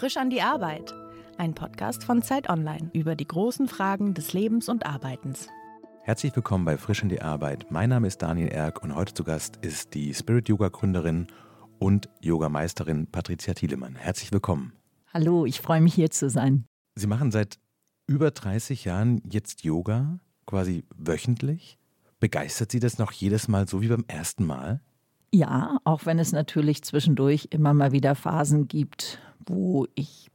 Frisch 0.00 0.16
an 0.16 0.30
die 0.30 0.40
Arbeit. 0.40 0.94
Ein 1.36 1.52
Podcast 1.54 2.04
von 2.04 2.22
Zeit 2.22 2.48
Online 2.48 2.88
über 2.94 3.14
die 3.14 3.26
großen 3.26 3.68
Fragen 3.68 4.14
des 4.14 4.32
Lebens 4.32 4.70
und 4.70 4.86
Arbeitens. 4.86 5.46
Herzlich 6.04 6.34
willkommen 6.34 6.64
bei 6.64 6.78
Frisch 6.78 7.02
an 7.02 7.10
die 7.10 7.20
Arbeit. 7.20 7.70
Mein 7.70 7.90
Name 7.90 8.06
ist 8.06 8.22
Daniel 8.22 8.48
Erck 8.48 8.82
und 8.82 8.94
heute 8.94 9.12
zu 9.12 9.24
Gast 9.24 9.58
ist 9.60 9.92
die 9.92 10.14
Spirit 10.14 10.48
Yoga 10.48 10.68
Gründerin 10.68 11.26
und 11.78 12.08
Yogameisterin 12.22 13.08
Patricia 13.08 13.52
Thielemann. 13.52 13.94
Herzlich 13.94 14.32
willkommen. 14.32 14.72
Hallo, 15.12 15.44
ich 15.44 15.60
freue 15.60 15.82
mich 15.82 15.92
hier 15.92 16.10
zu 16.10 16.30
sein. 16.30 16.64
Sie 16.94 17.06
machen 17.06 17.30
seit 17.30 17.58
über 18.06 18.30
30 18.30 18.86
Jahren 18.86 19.20
jetzt 19.30 19.64
Yoga, 19.64 20.18
quasi 20.46 20.86
wöchentlich. 20.96 21.76
Begeistert 22.20 22.72
Sie 22.72 22.80
das 22.80 22.96
noch 22.96 23.12
jedes 23.12 23.48
Mal 23.48 23.68
so 23.68 23.82
wie 23.82 23.88
beim 23.88 24.06
ersten 24.08 24.46
Mal? 24.46 24.80
Ja, 25.30 25.76
auch 25.84 26.06
wenn 26.06 26.18
es 26.18 26.32
natürlich 26.32 26.84
zwischendurch 26.84 27.48
immer 27.50 27.74
mal 27.74 27.92
wieder 27.92 28.14
Phasen 28.14 28.66
gibt, 28.66 29.20
wo 29.46 29.86
ich 29.94 30.30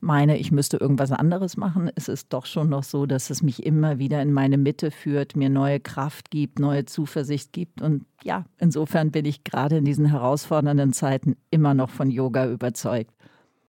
meine, 0.00 0.38
ich 0.38 0.50
müsste 0.50 0.78
irgendwas 0.78 1.12
anderes 1.12 1.56
machen, 1.56 1.88
ist 1.94 2.08
es 2.08 2.28
doch 2.28 2.46
schon 2.46 2.70
noch 2.70 2.82
so, 2.82 3.06
dass 3.06 3.30
es 3.30 3.42
mich 3.42 3.64
immer 3.64 3.98
wieder 3.98 4.20
in 4.22 4.32
meine 4.32 4.56
Mitte 4.56 4.90
führt, 4.90 5.36
mir 5.36 5.50
neue 5.50 5.78
Kraft 5.78 6.30
gibt, 6.30 6.58
neue 6.58 6.86
Zuversicht 6.86 7.52
gibt. 7.52 7.82
Und 7.82 8.06
ja, 8.22 8.44
insofern 8.58 9.10
bin 9.10 9.26
ich 9.26 9.44
gerade 9.44 9.76
in 9.76 9.84
diesen 9.84 10.06
herausfordernden 10.06 10.92
Zeiten 10.92 11.36
immer 11.50 11.74
noch 11.74 11.90
von 11.90 12.10
Yoga 12.10 12.50
überzeugt. 12.50 13.14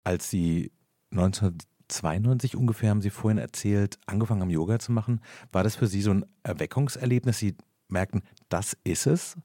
Als 0.03 0.29
Sie 0.29 0.71
1992 1.11 2.55
ungefähr, 2.55 2.91
haben 2.91 3.01
Sie 3.01 3.09
vorhin 3.09 3.39
erzählt, 3.39 3.97
angefangen 4.05 4.41
haben, 4.41 4.49
Yoga 4.49 4.79
zu 4.79 4.91
machen, 4.91 5.21
war 5.51 5.63
das 5.63 5.75
für 5.75 5.87
Sie 5.87 6.01
so 6.01 6.11
ein 6.11 6.25
Erweckungserlebnis? 6.43 7.39
Sie 7.39 7.55
merkten, 7.87 8.21
das 8.49 8.77
ist 8.83 9.07
es? 9.07 9.35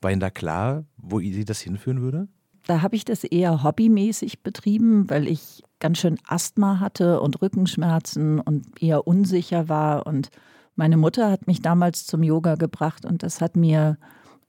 War 0.00 0.10
Ihnen 0.10 0.20
da 0.20 0.30
klar, 0.30 0.84
wo 0.96 1.20
Sie 1.20 1.44
das 1.44 1.60
hinführen 1.60 2.00
würde? 2.00 2.28
Da 2.66 2.82
habe 2.82 2.96
ich 2.96 3.04
das 3.04 3.24
eher 3.24 3.62
hobbymäßig 3.62 4.42
betrieben, 4.42 5.08
weil 5.08 5.26
ich 5.26 5.62
ganz 5.78 5.98
schön 5.98 6.18
Asthma 6.26 6.80
hatte 6.80 7.20
und 7.20 7.40
Rückenschmerzen 7.40 8.40
und 8.40 8.82
eher 8.82 9.06
unsicher 9.06 9.68
war. 9.68 10.06
Und 10.06 10.30
meine 10.76 10.96
Mutter 10.96 11.30
hat 11.30 11.46
mich 11.46 11.62
damals 11.62 12.06
zum 12.06 12.22
Yoga 12.22 12.54
gebracht 12.54 13.04
und 13.04 13.22
das 13.22 13.40
hat 13.40 13.56
mir 13.56 13.96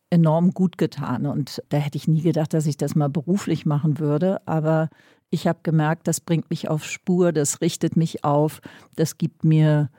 enorm 0.09 0.52
gut 0.52 0.77
getan. 0.77 1.25
Und 1.25 1.63
da 1.69 1.77
hätte 1.77 1.97
ich 1.97 2.08
nie 2.08 2.22
gedacht, 2.22 2.53
dass 2.53 2.67
ich 2.67 2.77
das 2.77 2.95
mal 2.95 3.09
beruflich 3.09 3.66
machen 3.66 3.97
würde. 3.97 4.45
Aber 4.45 4.89
ich 5.30 5.47
habe 5.47 5.59
gemerkt, 5.63 6.07
das 6.07 6.19
bringt 6.19 6.50
mich 6.50 6.69
auf 6.69 6.83
Spur, 6.83 7.31
das 7.31 7.61
richtet 7.61 7.95
mich 7.95 8.23
auf, 8.23 8.59
das 8.95 9.17
gibt 9.17 9.45
mir 9.45 9.89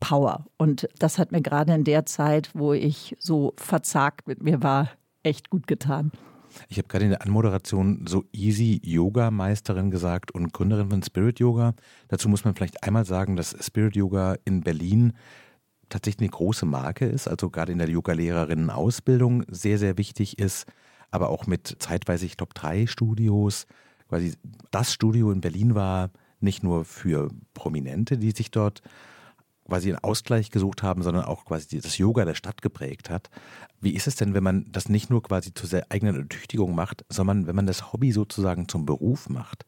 Power. 0.00 0.46
Und 0.58 0.88
das 0.98 1.18
hat 1.18 1.30
mir 1.30 1.40
gerade 1.40 1.72
in 1.72 1.84
der 1.84 2.04
Zeit, 2.04 2.50
wo 2.54 2.72
ich 2.72 3.16
so 3.20 3.54
verzagt 3.56 4.26
mit 4.26 4.42
mir 4.42 4.62
war, 4.62 4.90
echt 5.22 5.48
gut 5.48 5.68
getan. 5.68 6.10
Ich 6.68 6.78
habe 6.78 6.88
gerade 6.88 7.04
in 7.04 7.10
der 7.10 7.22
Anmoderation 7.22 8.04
so 8.06 8.24
easy 8.32 8.80
Yoga-Meisterin 8.84 9.90
gesagt 9.90 10.32
und 10.32 10.52
Gründerin 10.52 10.90
von 10.90 11.02
Spirit 11.02 11.40
Yoga. 11.40 11.74
Dazu 12.08 12.28
muss 12.28 12.44
man 12.44 12.54
vielleicht 12.54 12.82
einmal 12.82 13.04
sagen, 13.04 13.36
dass 13.36 13.56
Spirit 13.64 13.96
Yoga 13.96 14.36
in 14.44 14.62
Berlin 14.62 15.12
tatsächlich 15.88 16.28
eine 16.28 16.36
große 16.36 16.66
Marke 16.66 17.04
ist, 17.04 17.28
also 17.28 17.50
gerade 17.50 17.72
in 17.72 17.78
der 17.78 17.90
Yoga-Lehrerinnen-Ausbildung 17.90 19.44
sehr, 19.48 19.78
sehr 19.78 19.98
wichtig 19.98 20.38
ist, 20.38 20.66
aber 21.10 21.28
auch 21.28 21.46
mit 21.46 21.76
zeitweise, 21.78 22.26
glaube, 22.26 22.54
drei 22.54 22.86
Studios. 22.86 23.66
Quasi 24.08 24.34
das 24.70 24.92
Studio 24.92 25.30
in 25.30 25.40
Berlin 25.40 25.74
war 25.74 26.10
nicht 26.40 26.62
nur 26.62 26.84
für 26.84 27.30
Prominente, 27.54 28.18
die 28.18 28.30
sich 28.30 28.50
dort 28.50 28.82
quasi 29.72 29.88
einen 29.88 30.04
Ausgleich 30.04 30.50
gesucht 30.50 30.82
haben, 30.82 31.02
sondern 31.02 31.24
auch 31.24 31.46
quasi 31.46 31.80
das 31.80 31.96
Yoga 31.96 32.26
der 32.26 32.34
Stadt 32.34 32.60
geprägt 32.60 33.08
hat. 33.08 33.30
Wie 33.80 33.94
ist 33.94 34.06
es 34.06 34.16
denn, 34.16 34.34
wenn 34.34 34.42
man 34.44 34.66
das 34.70 34.90
nicht 34.90 35.08
nur 35.08 35.22
quasi 35.22 35.54
zur 35.54 35.80
eigenen 35.88 36.14
Ertüchtigung 36.16 36.74
macht, 36.74 37.06
sondern 37.08 37.46
wenn 37.46 37.56
man 37.56 37.66
das 37.66 37.90
Hobby 37.90 38.12
sozusagen 38.12 38.68
zum 38.68 38.84
Beruf 38.84 39.30
macht? 39.30 39.64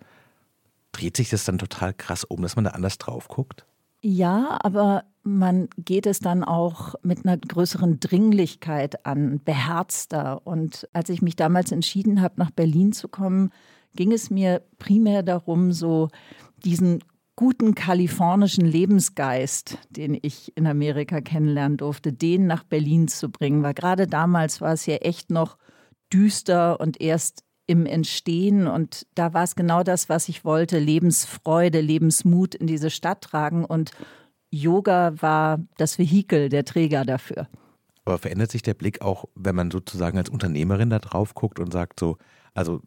Dreht 0.93 1.17
sich 1.17 1.31
das 1.31 1.45
dann 1.45 1.57
total 1.57 1.95
krass 1.95 2.23
um, 2.23 2.43
dass 2.43 2.55
man 2.55 2.67
da 2.67 2.73
anders 2.73 2.99
drauf 2.99 3.29
guckt? 3.29 3.65
Ja, 4.03 4.59
aber 4.63 5.05
man 5.23 5.71
geht 5.79 6.05
es 6.05 6.19
dann 6.19 6.45
auch 6.45 6.97
mit 7.03 7.25
einer 7.25 7.39
größeren 7.39 7.99
Dringlichkeit 7.99 9.07
an, 9.07 9.41
beherzter. 9.43 10.47
Und 10.47 10.87
als 10.93 11.09
ich 11.09 11.23
mich 11.23 11.35
damals 11.35 11.73
entschieden 11.73 12.21
habe, 12.21 12.35
nach 12.37 12.51
Berlin 12.51 12.93
zu 12.93 13.09
kommen, 13.09 13.53
ging 13.97 14.13
es 14.13 14.29
mir 14.29 14.61
primär 14.79 15.23
darum, 15.23 15.73
so 15.73 16.11
diesen 16.63 17.03
guten 17.37 17.75
kalifornischen 17.75 18.65
Lebensgeist, 18.65 19.79
den 19.91 20.19
ich 20.21 20.57
in 20.57 20.67
Amerika 20.67 21.21
kennenlernen 21.21 21.77
durfte, 21.77 22.13
den 22.13 22.47
nach 22.47 22.65
Berlin 22.65 23.09
zu 23.09 23.31
bringen. 23.31 23.63
Weil 23.63 23.75
gerade 23.75 24.07
damals 24.07 24.61
war 24.61 24.73
es 24.73 24.87
ja 24.87 24.97
echt 24.97 25.31
noch 25.31 25.57
düster 26.13 26.79
und 26.81 27.01
erst 27.01 27.45
im 27.67 27.87
Entstehen. 27.87 28.67
Und 28.67 29.07
da 29.15 29.35
war 29.35 29.45
es 29.45 29.57
genau 29.57 29.83
das, 29.83 30.09
was 30.09 30.29
ich 30.29 30.45
wollte. 30.45 30.79
Lebensfreude, 30.79 31.81
Lebensmut 31.81 32.55
in 32.55 32.67
diese 32.67 32.91
Stadt 32.91 33.23
tragen. 33.23 33.65
Und 33.65 33.93
Yoga 34.51 35.15
war 35.21 35.59
das 35.77 35.99
Vehikel, 35.99 36.49
der 36.49 36.65
Träger 36.65 37.05
dafür. 37.05 37.49
Aber 38.05 38.19
verändert 38.19 38.51
sich 38.51 38.63
der 38.63 38.75
Blick 38.75 39.01
auch, 39.01 39.25
wenn 39.35 39.55
man 39.55 39.71
sozusagen 39.71 40.19
als 40.19 40.29
Unternehmerin 40.29 40.91
da 40.91 40.99
drauf 40.99 41.35
guckt 41.35 41.59
und 41.59 41.73
sagt 41.73 41.99
so, 41.99 42.19
also 42.53 42.83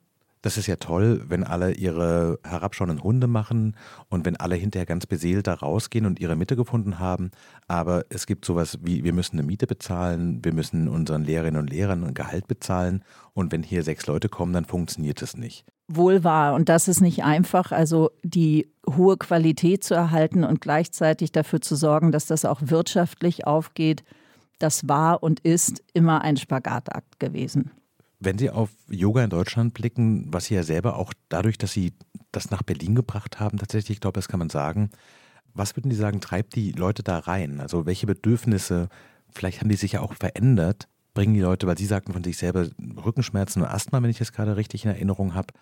das 0.47 0.56
ist 0.56 0.68
ja 0.68 0.78
toll, 0.78 1.25
wenn 1.28 1.44
alle 1.44 1.74
ihre 1.74 2.40
herabschauenden 2.41 3.03
Hunde 3.03 3.28
machen 3.28 3.75
und 4.08 4.25
wenn 4.25 4.38
alle 4.38 4.56
hinterher 4.56 4.85
ganz 4.85 5.06
beseelt 5.06 5.46
da 5.46 5.56
rausgehen 5.56 6.06
und 6.06 6.22
ihre 6.22 6.38
Mitte 6.38 6.56
gefunden 6.56 7.00
haben. 7.00 7.31
Aber 7.68 8.06
es 8.08 8.25
gibt 8.28 8.46
sowas 8.46 8.80
wie, 8.81 9.03
wir 9.03 9.12
müssen 9.12 9.38
eine 9.38 9.46
Miete 9.46 9.68
bezahlen, 9.68 10.40
wir 10.46 10.53
müssen 10.53 10.88
unseren 10.88 11.25
Lehrerinnen 11.25 11.59
und 11.59 11.69
Lehrern 11.69 12.06
ein 12.06 12.13
Gehalt 12.13 12.47
bezahlen. 12.47 13.03
Und 13.34 13.52
wenn 13.52 13.62
hier 13.62 13.84
sechs 13.84 14.08
Leute 14.08 14.30
kommen, 14.30 14.53
dann 14.53 14.63
funktioniert 14.63 15.22
es 15.22 15.35
nicht. 15.35 15.66
Wohl 15.90 16.24
wahr. 16.24 16.53
Und 16.53 16.69
das 16.69 16.88
ist 16.88 17.02
nicht 17.02 17.25
einfach, 17.25 17.74
also 17.74 18.12
die 18.24 18.72
hohe 18.90 19.18
Qualität 19.18 19.84
zu 19.84 19.96
erhalten 19.96 20.46
und 20.46 20.62
gleichzeitig 20.62 21.34
dafür 21.34 21.59
zu 21.59 21.75
sorgen, 21.75 22.14
dass 22.14 22.25
das 22.25 22.46
auch 22.46 22.62
wirtschaftlich 22.64 23.46
aufgeht. 23.46 24.06
Das 24.59 24.88
war 24.88 25.24
und 25.24 25.41
ist 25.41 25.84
immer 25.94 26.22
ein 26.22 26.38
Spagatakt 26.38 27.19
gewesen. 27.19 27.72
Wenn 28.19 28.38
Sie 28.38 28.50
auf 28.50 28.69
Yoga 28.89 29.23
in 29.23 29.29
Deutschland 29.29 29.73
blicken, 29.73 30.33
was 30.33 30.45
Sie 30.45 30.55
ja 30.55 30.63
selber 30.63 30.97
auch 30.97 31.13
dadurch, 31.29 31.57
dass 31.57 31.72
Sie 31.72 31.94
das 32.31 32.50
nach 32.50 32.63
Berlin 32.63 32.95
gebracht 32.95 33.39
haben, 33.39 33.57
tatsächlich, 33.57 33.97
ich 33.97 34.01
glaube, 34.01 34.17
das 34.17 34.28
kann 34.28 34.39
man 34.39 34.50
sagen. 34.50 34.89
Was 35.53 35.75
würden 35.75 35.91
Sie 35.91 35.97
sagen, 35.97 36.22
treibt 36.22 36.55
die 36.55 36.72
Leute 36.72 37.03
da 37.03 37.19
rein? 37.19 37.59
Also 37.59 37.85
welche 37.85 38.07
Bedürfnisse, 38.07 38.89
vielleicht 39.31 39.59
haben 39.59 39.69
die 39.69 39.75
sich 39.75 39.94
ja 39.94 40.01
auch 40.01 40.13
verändert, 40.13 40.88
bringen 41.13 41.33
die 41.33 41.41
Leute, 41.41 41.67
weil 41.67 41.78
Sie 41.78 41.85
sagten 41.85 42.13
von 42.13 42.23
sich 42.23 42.38
selber 42.38 42.67
Rückenschmerzen 43.03 43.61
und 43.61 43.67
Asthma, 43.67 44.01
wenn 44.01 44.09
ich 44.09 44.19
das 44.19 44.34
gerade 44.34 44.55
richtig 44.55 44.85
in 44.85 44.91
Erinnerung 44.91 45.34
habe. 45.34 45.53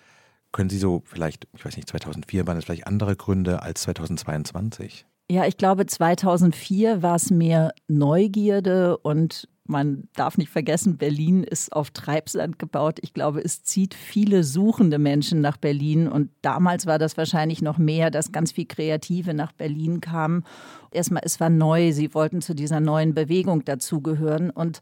Können 0.51 0.69
Sie 0.69 0.77
so 0.77 1.01
vielleicht, 1.05 1.47
ich 1.53 1.66
weiß 1.66 1.75
nicht, 1.75 1.89
2004 1.89 2.47
waren 2.47 2.57
es 2.57 2.66
vielleicht 2.66 2.87
andere 2.87 3.16
Gründe 3.16 3.61
als 3.61 3.81
2022? 3.83 5.05
Ja, 5.29 5.45
ich 5.45 5.57
glaube, 5.57 5.85
2004 5.85 7.01
war 7.01 7.16
es 7.16 7.31
mehr 7.31 7.73
Neugierde 7.87 8.97
und 8.97 9.47
man 9.68 10.08
darf 10.14 10.38
nicht 10.38 10.52
vergessen, 10.52 10.98
Berlin 10.98 11.44
ist 11.44 11.74
auf 11.74 11.90
Treibsand 11.90 12.59
gebaut. 12.59 13.00
Ich 13.02 13.14
glaube, 13.14 13.44
es 13.44 13.64
zieht 13.64 13.94
viele 13.94 14.44
suchende 14.44 15.00
Menschen 15.00 15.42
nach 15.42 15.58
Berlin. 15.58 16.08
Und 16.08 16.30
damals 16.42 16.86
war 16.86 17.00
das 17.00 17.18
wahrscheinlich 17.18 17.62
noch 17.62 17.78
mehr, 17.78 18.12
dass 18.12 18.31
ganz 18.31 18.52
viel 18.52 18.66
Kreative 18.66 19.34
nach 19.34 19.52
Berlin 19.52 20.02
kamen. 20.02 20.44
Erstmal, 20.92 21.24
es 21.26 21.40
war 21.40 21.50
neu. 21.50 21.92
Sie 21.94 22.14
wollten 22.14 22.42
zu 22.42 22.53
dieser 22.53 22.80
neuen 22.80 23.16
Bewegung 23.16 23.66
dazugehören. 23.66 24.52
Und 24.52 24.81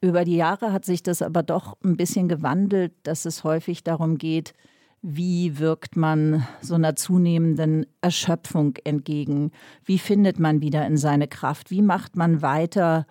über 0.00 0.24
die 0.24 0.36
Jahre 0.36 0.72
hat 0.72 0.84
sich 0.84 1.02
das 1.02 1.22
aber 1.22 1.42
doch 1.42 1.76
ein 1.84 1.96
bisschen 1.96 2.28
gewandelt, 2.28 2.92
dass 3.04 3.26
es 3.26 3.44
häufig 3.44 3.84
darum 3.84 4.18
geht, 4.18 4.54
wie 5.02 5.60
wirkt 5.60 5.94
man 5.94 6.44
so 6.60 6.74
einer 6.74 6.96
zunehmenden 6.96 7.86
Erschöpfung 8.00 8.74
entgegen? 8.82 9.52
Wie 9.84 10.00
findet 10.00 10.40
man 10.40 10.62
wieder 10.62 10.84
in 10.84 10.96
seine 10.96 11.28
Kraft? 11.28 11.70
Wie 11.70 11.82
macht 11.82 12.16
man 12.16 12.42
weiter? 12.42 13.06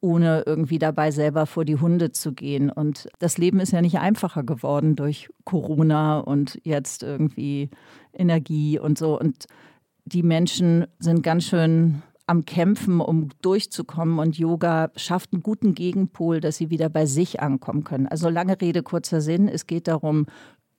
Ohne 0.00 0.44
irgendwie 0.46 0.78
dabei 0.78 1.10
selber 1.10 1.46
vor 1.46 1.64
die 1.64 1.76
Hunde 1.76 2.12
zu 2.12 2.32
gehen. 2.32 2.70
Und 2.70 3.08
das 3.18 3.38
Leben 3.38 3.60
ist 3.60 3.72
ja 3.72 3.80
nicht 3.80 3.98
einfacher 3.98 4.44
geworden 4.44 4.96
durch 4.96 5.28
Corona 5.44 6.20
und 6.20 6.60
jetzt 6.62 7.02
irgendwie 7.02 7.70
Energie 8.12 8.78
und 8.78 8.96
so. 8.96 9.18
Und 9.18 9.46
die 10.04 10.22
Menschen 10.22 10.86
sind 10.98 11.22
ganz 11.22 11.44
schön 11.44 12.02
am 12.26 12.44
Kämpfen, 12.44 13.00
um 13.00 13.30
durchzukommen. 13.42 14.18
Und 14.18 14.38
Yoga 14.38 14.90
schafft 14.96 15.32
einen 15.32 15.42
guten 15.42 15.74
Gegenpol, 15.74 16.40
dass 16.40 16.58
sie 16.58 16.70
wieder 16.70 16.88
bei 16.88 17.06
sich 17.06 17.40
ankommen 17.40 17.84
können. 17.84 18.06
Also 18.06 18.28
lange 18.28 18.60
Rede, 18.60 18.82
kurzer 18.82 19.20
Sinn. 19.20 19.48
Es 19.48 19.66
geht 19.66 19.88
darum, 19.88 20.26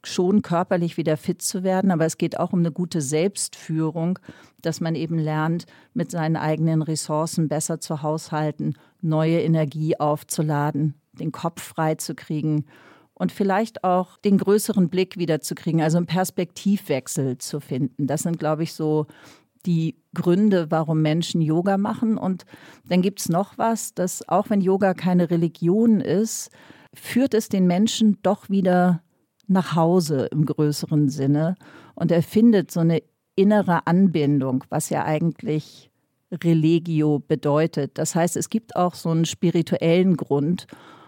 schon 0.03 0.41
körperlich 0.41 0.95
wieder 0.95 1.17
fit 1.17 1.41
zu 1.41 1.63
werden, 1.63 1.91
aber 1.91 2.05
es 2.05 2.17
geht 2.17 2.39
auch 2.39 2.53
um 2.53 2.59
eine 2.59 2.71
gute 2.71 3.01
Selbstführung, 3.01 4.17
dass 4.61 4.79
man 4.79 4.95
eben 4.95 5.17
lernt, 5.17 5.65
mit 5.94 6.09
seinen 6.11 6.38
eigenen 6.38 6.81
Ressourcen 6.81 7.49
besser 7.49 7.81
zu 7.81 8.01
haushalten, 8.01 8.75
neue 9.01 9.41
Energie 9.41 9.99
aufzuladen, 9.99 10.95
den 11.13 11.31
Kopf 11.31 11.61
frei 11.61 11.95
zu 11.95 12.15
kriegen 12.15 12.65
und 13.13 13.31
vielleicht 13.31 13.83
auch 13.83 14.17
den 14.17 14.37
größeren 14.37 14.89
Blick 14.89 15.17
wieder 15.17 15.41
zu 15.41 15.55
kriegen, 15.55 15.81
also 15.81 15.97
einen 15.97 16.05
Perspektivwechsel 16.05 17.37
zu 17.37 17.59
finden. 17.59 18.07
Das 18.07 18.23
sind, 18.23 18.39
glaube 18.39 18.63
ich, 18.63 18.73
so 18.73 19.07
die 19.65 19.97
Gründe, 20.13 20.71
warum 20.71 21.01
Menschen 21.01 21.41
Yoga 21.41 21.77
machen. 21.77 22.17
Und 22.17 22.45
dann 22.87 23.01
gibt 23.01 23.19
es 23.19 23.27
noch 23.27 23.57
was, 23.57 23.93
dass 23.93 24.27
auch 24.29 24.49
wenn 24.49 24.61
Yoga 24.61 24.93
keine 24.93 25.29
Religion 25.29 25.99
ist, 25.99 26.49
führt 26.93 27.33
es 27.33 27.49
den 27.49 27.67
Menschen 27.67 28.17
doch 28.21 28.49
wieder 28.49 29.03
nach 29.47 29.75
Hause 29.75 30.27
im 30.31 30.45
größeren 30.45 31.09
Sinne 31.09 31.55
und 31.95 32.11
er 32.11 32.23
findet 32.23 32.71
so 32.71 32.79
eine 32.79 33.01
innere 33.35 33.87
Anbindung, 33.87 34.63
was 34.69 34.89
ja 34.89 35.03
eigentlich 35.05 35.88
Religio 36.31 37.19
bedeutet. 37.19 37.97
Das 37.97 38.15
heißt, 38.15 38.35
es 38.35 38.49
gibt 38.49 38.75
auch 38.75 38.95
so 38.95 39.09
einen 39.09 39.25
spirituellen 39.25 40.17
Grund. 40.17 40.67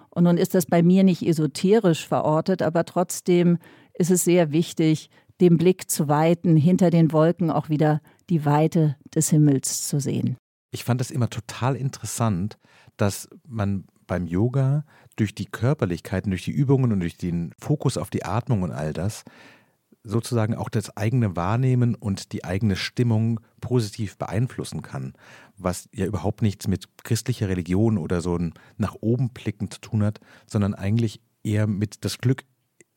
Und 0.10 0.26
nun 0.26 0.38
ist 0.38 0.56
das 0.56 0.66
bei 0.66 0.84
mir 0.84 1.04
nicht 1.04 1.26
esoterisch 1.26 2.08
verortet, 2.08 2.62
aber 2.62 2.86
trotzdem 2.86 3.58
ist 3.94 4.12
es 4.12 4.24
sehr 4.24 4.52
wichtig, 4.52 5.10
den 5.40 5.58
Blick 5.58 5.90
zu 5.90 6.08
weiten, 6.08 6.56
hinter 6.56 6.90
den 6.90 7.12
Wolken 7.12 7.50
auch 7.50 7.70
wieder 7.70 8.02
die 8.30 8.46
Weite 8.46 8.96
des 9.16 9.30
Himmels 9.30 9.88
zu 9.88 10.00
sehen. 10.00 10.38
Ich 10.72 10.84
fand 10.84 11.02
es 11.02 11.12
immer 11.12 11.30
total 11.30 11.76
interessant, 11.76 12.58
dass 12.98 13.28
man 13.48 13.86
beim 14.08 14.28
Yoga 14.28 14.86
durch 15.16 15.34
die 15.34 15.46
Körperlichkeiten, 15.46 16.32
durch 16.32 16.46
die 16.46 16.52
Übungen 16.52 16.92
und 16.92 17.00
durch 17.00 17.18
den 17.18 17.54
Fokus 17.60 17.98
auf 17.98 18.10
die 18.10 18.24
Atmung 18.24 18.62
und 18.62 18.72
all 18.72 18.94
das 18.94 19.24
sozusagen 20.04 20.56
auch 20.56 20.70
das 20.70 20.96
eigene 20.98 21.36
Wahrnehmen 21.36 21.96
und 21.96 22.32
die 22.32 22.44
eigene 22.44 22.76
Stimmung 22.76 23.40
positiv 23.60 24.18
beeinflussen 24.18 24.82
kann, 24.82 25.14
was 25.58 25.90
ja 25.94 26.06
überhaupt 26.06 26.42
nichts 26.42 26.68
mit 26.68 26.86
christlicher 27.04 27.50
Religion 27.50 27.98
oder 27.98 28.22
so 28.22 28.36
ein 28.36 28.54
nach 28.78 28.96
oben 29.02 29.30
blicken 29.30 29.70
zu 29.70 29.80
tun 29.80 30.04
hat, 30.04 30.20
sondern 30.48 30.74
eigentlich 30.74 31.22
eher 31.44 31.68
mit 31.68 32.04
das 32.04 32.18
Glück 32.18 32.44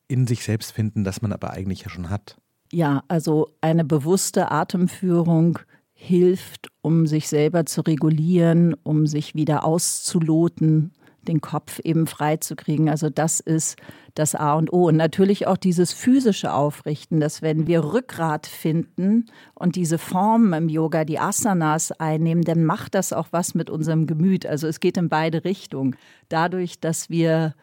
in 0.07 0.27
sich 0.27 0.43
selbst 0.43 0.71
finden, 0.71 1.03
das 1.03 1.21
man 1.21 1.31
aber 1.31 1.51
eigentlich 1.51 1.81
ja 1.81 1.89
schon 1.89 2.09
hat. 2.09 2.37
Ja, 2.71 3.03
also 3.07 3.49
eine 3.61 3.85
bewusste 3.85 4.51
Atemführung 4.51 5.59
hilft, 5.93 6.67
um 6.81 7.07
sich 7.07 7.27
selber 7.29 7.65
zu 7.65 7.81
regulieren, 7.81 8.75
um 8.83 9.07
sich 9.07 9.33
wieder 9.33 9.63
auszuloten, 9.63 10.91
den 11.27 11.41
Kopf 11.41 11.79
eben 11.83 12.07
freizukriegen. 12.07 12.89
Also 12.89 13.09
das 13.09 13.39
ist 13.39 13.77
das 14.13 14.33
A 14.33 14.53
und 14.53 14.71
O. 14.71 14.87
Und 14.87 14.95
natürlich 14.95 15.47
auch 15.47 15.57
dieses 15.57 15.93
physische 15.93 16.53
Aufrichten, 16.53 17.19
dass 17.19 17.41
wenn 17.41 17.67
wir 17.67 17.83
Rückgrat 17.83 18.47
finden 18.47 19.25
und 19.53 19.75
diese 19.75 19.97
Formen 19.97 20.53
im 20.53 20.69
Yoga, 20.69 21.03
die 21.03 21.19
Asanas 21.19 21.91
einnehmen, 21.91 22.43
dann 22.43 22.63
macht 22.63 22.95
das 22.95 23.13
auch 23.13 23.27
was 23.31 23.55
mit 23.55 23.69
unserem 23.69 24.07
Gemüt. 24.07 24.45
Also 24.45 24.67
es 24.67 24.79
geht 24.79 24.97
in 24.97 25.09
beide 25.09 25.43
Richtungen. 25.43 25.95
Dadurch, 26.29 26.79
dass 26.79 27.09
wir 27.09 27.53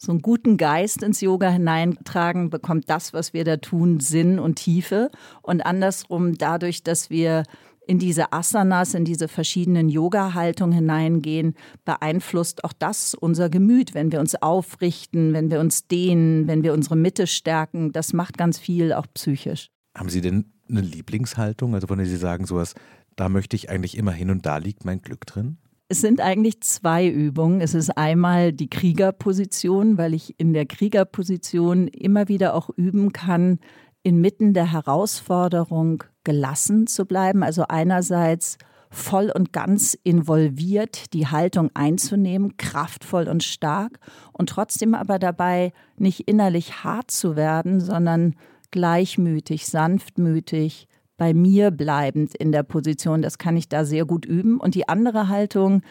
so 0.00 0.12
einen 0.12 0.22
guten 0.22 0.56
Geist 0.56 1.02
ins 1.02 1.20
Yoga 1.20 1.50
hineintragen, 1.50 2.48
bekommt 2.48 2.88
das, 2.88 3.12
was 3.12 3.34
wir 3.34 3.44
da 3.44 3.58
tun, 3.58 4.00
Sinn 4.00 4.38
und 4.38 4.56
Tiefe. 4.56 5.10
Und 5.42 5.60
andersrum, 5.60 6.38
dadurch, 6.38 6.82
dass 6.82 7.10
wir 7.10 7.44
in 7.90 7.98
diese 7.98 8.32
Asanas, 8.32 8.94
in 8.94 9.04
diese 9.04 9.26
verschiedenen 9.26 9.88
Yoga-Haltungen 9.88 10.72
hineingehen, 10.72 11.54
beeinflusst 11.84 12.62
auch 12.62 12.72
das 12.72 13.14
unser 13.14 13.50
Gemüt, 13.50 13.94
wenn 13.94 14.12
wir 14.12 14.20
uns 14.20 14.40
aufrichten, 14.40 15.32
wenn 15.32 15.50
wir 15.50 15.58
uns 15.58 15.88
dehnen, 15.88 16.46
wenn 16.46 16.62
wir 16.62 16.72
unsere 16.72 16.94
Mitte 16.94 17.26
stärken. 17.26 17.90
Das 17.90 18.12
macht 18.12 18.38
ganz 18.38 18.60
viel 18.60 18.92
auch 18.92 19.06
psychisch. 19.12 19.70
Haben 19.98 20.08
Sie 20.08 20.20
denn 20.20 20.52
eine 20.68 20.82
Lieblingshaltung, 20.82 21.74
also 21.74 21.88
wenn 21.88 22.04
Sie 22.04 22.16
sagen 22.16 22.46
sowas, 22.46 22.74
da 23.16 23.28
möchte 23.28 23.56
ich 23.56 23.70
eigentlich 23.70 23.98
immer 23.98 24.12
hin 24.12 24.30
und 24.30 24.46
da 24.46 24.58
liegt 24.58 24.84
mein 24.84 25.02
Glück 25.02 25.26
drin? 25.26 25.58
Es 25.88 26.00
sind 26.00 26.20
eigentlich 26.20 26.60
zwei 26.60 27.08
Übungen. 27.08 27.60
Es 27.60 27.74
ist 27.74 27.90
einmal 27.98 28.52
die 28.52 28.70
Kriegerposition, 28.70 29.98
weil 29.98 30.14
ich 30.14 30.38
in 30.38 30.52
der 30.52 30.66
Kriegerposition 30.66 31.88
immer 31.88 32.28
wieder 32.28 32.54
auch 32.54 32.70
üben 32.76 33.12
kann, 33.12 33.58
inmitten 34.02 34.54
der 34.54 34.72
Herausforderung 34.72 36.04
gelassen 36.24 36.86
zu 36.86 37.06
bleiben. 37.06 37.42
Also 37.42 37.64
einerseits 37.68 38.58
voll 38.90 39.30
und 39.30 39.52
ganz 39.52 39.96
involviert 40.02 41.12
die 41.12 41.28
Haltung 41.28 41.70
einzunehmen, 41.74 42.56
kraftvoll 42.56 43.28
und 43.28 43.44
stark 43.44 44.00
und 44.32 44.48
trotzdem 44.48 44.94
aber 44.94 45.18
dabei 45.18 45.72
nicht 45.96 46.28
innerlich 46.28 46.82
hart 46.82 47.10
zu 47.10 47.36
werden, 47.36 47.80
sondern 47.80 48.34
gleichmütig, 48.70 49.66
sanftmütig, 49.66 50.88
bei 51.16 51.34
mir 51.34 51.70
bleibend 51.70 52.34
in 52.34 52.50
der 52.50 52.62
Position. 52.62 53.20
Das 53.20 53.36
kann 53.36 53.56
ich 53.56 53.68
da 53.68 53.84
sehr 53.84 54.06
gut 54.06 54.24
üben. 54.24 54.58
Und 54.58 54.74
die 54.74 54.88
andere 54.88 55.28
Haltung 55.28 55.82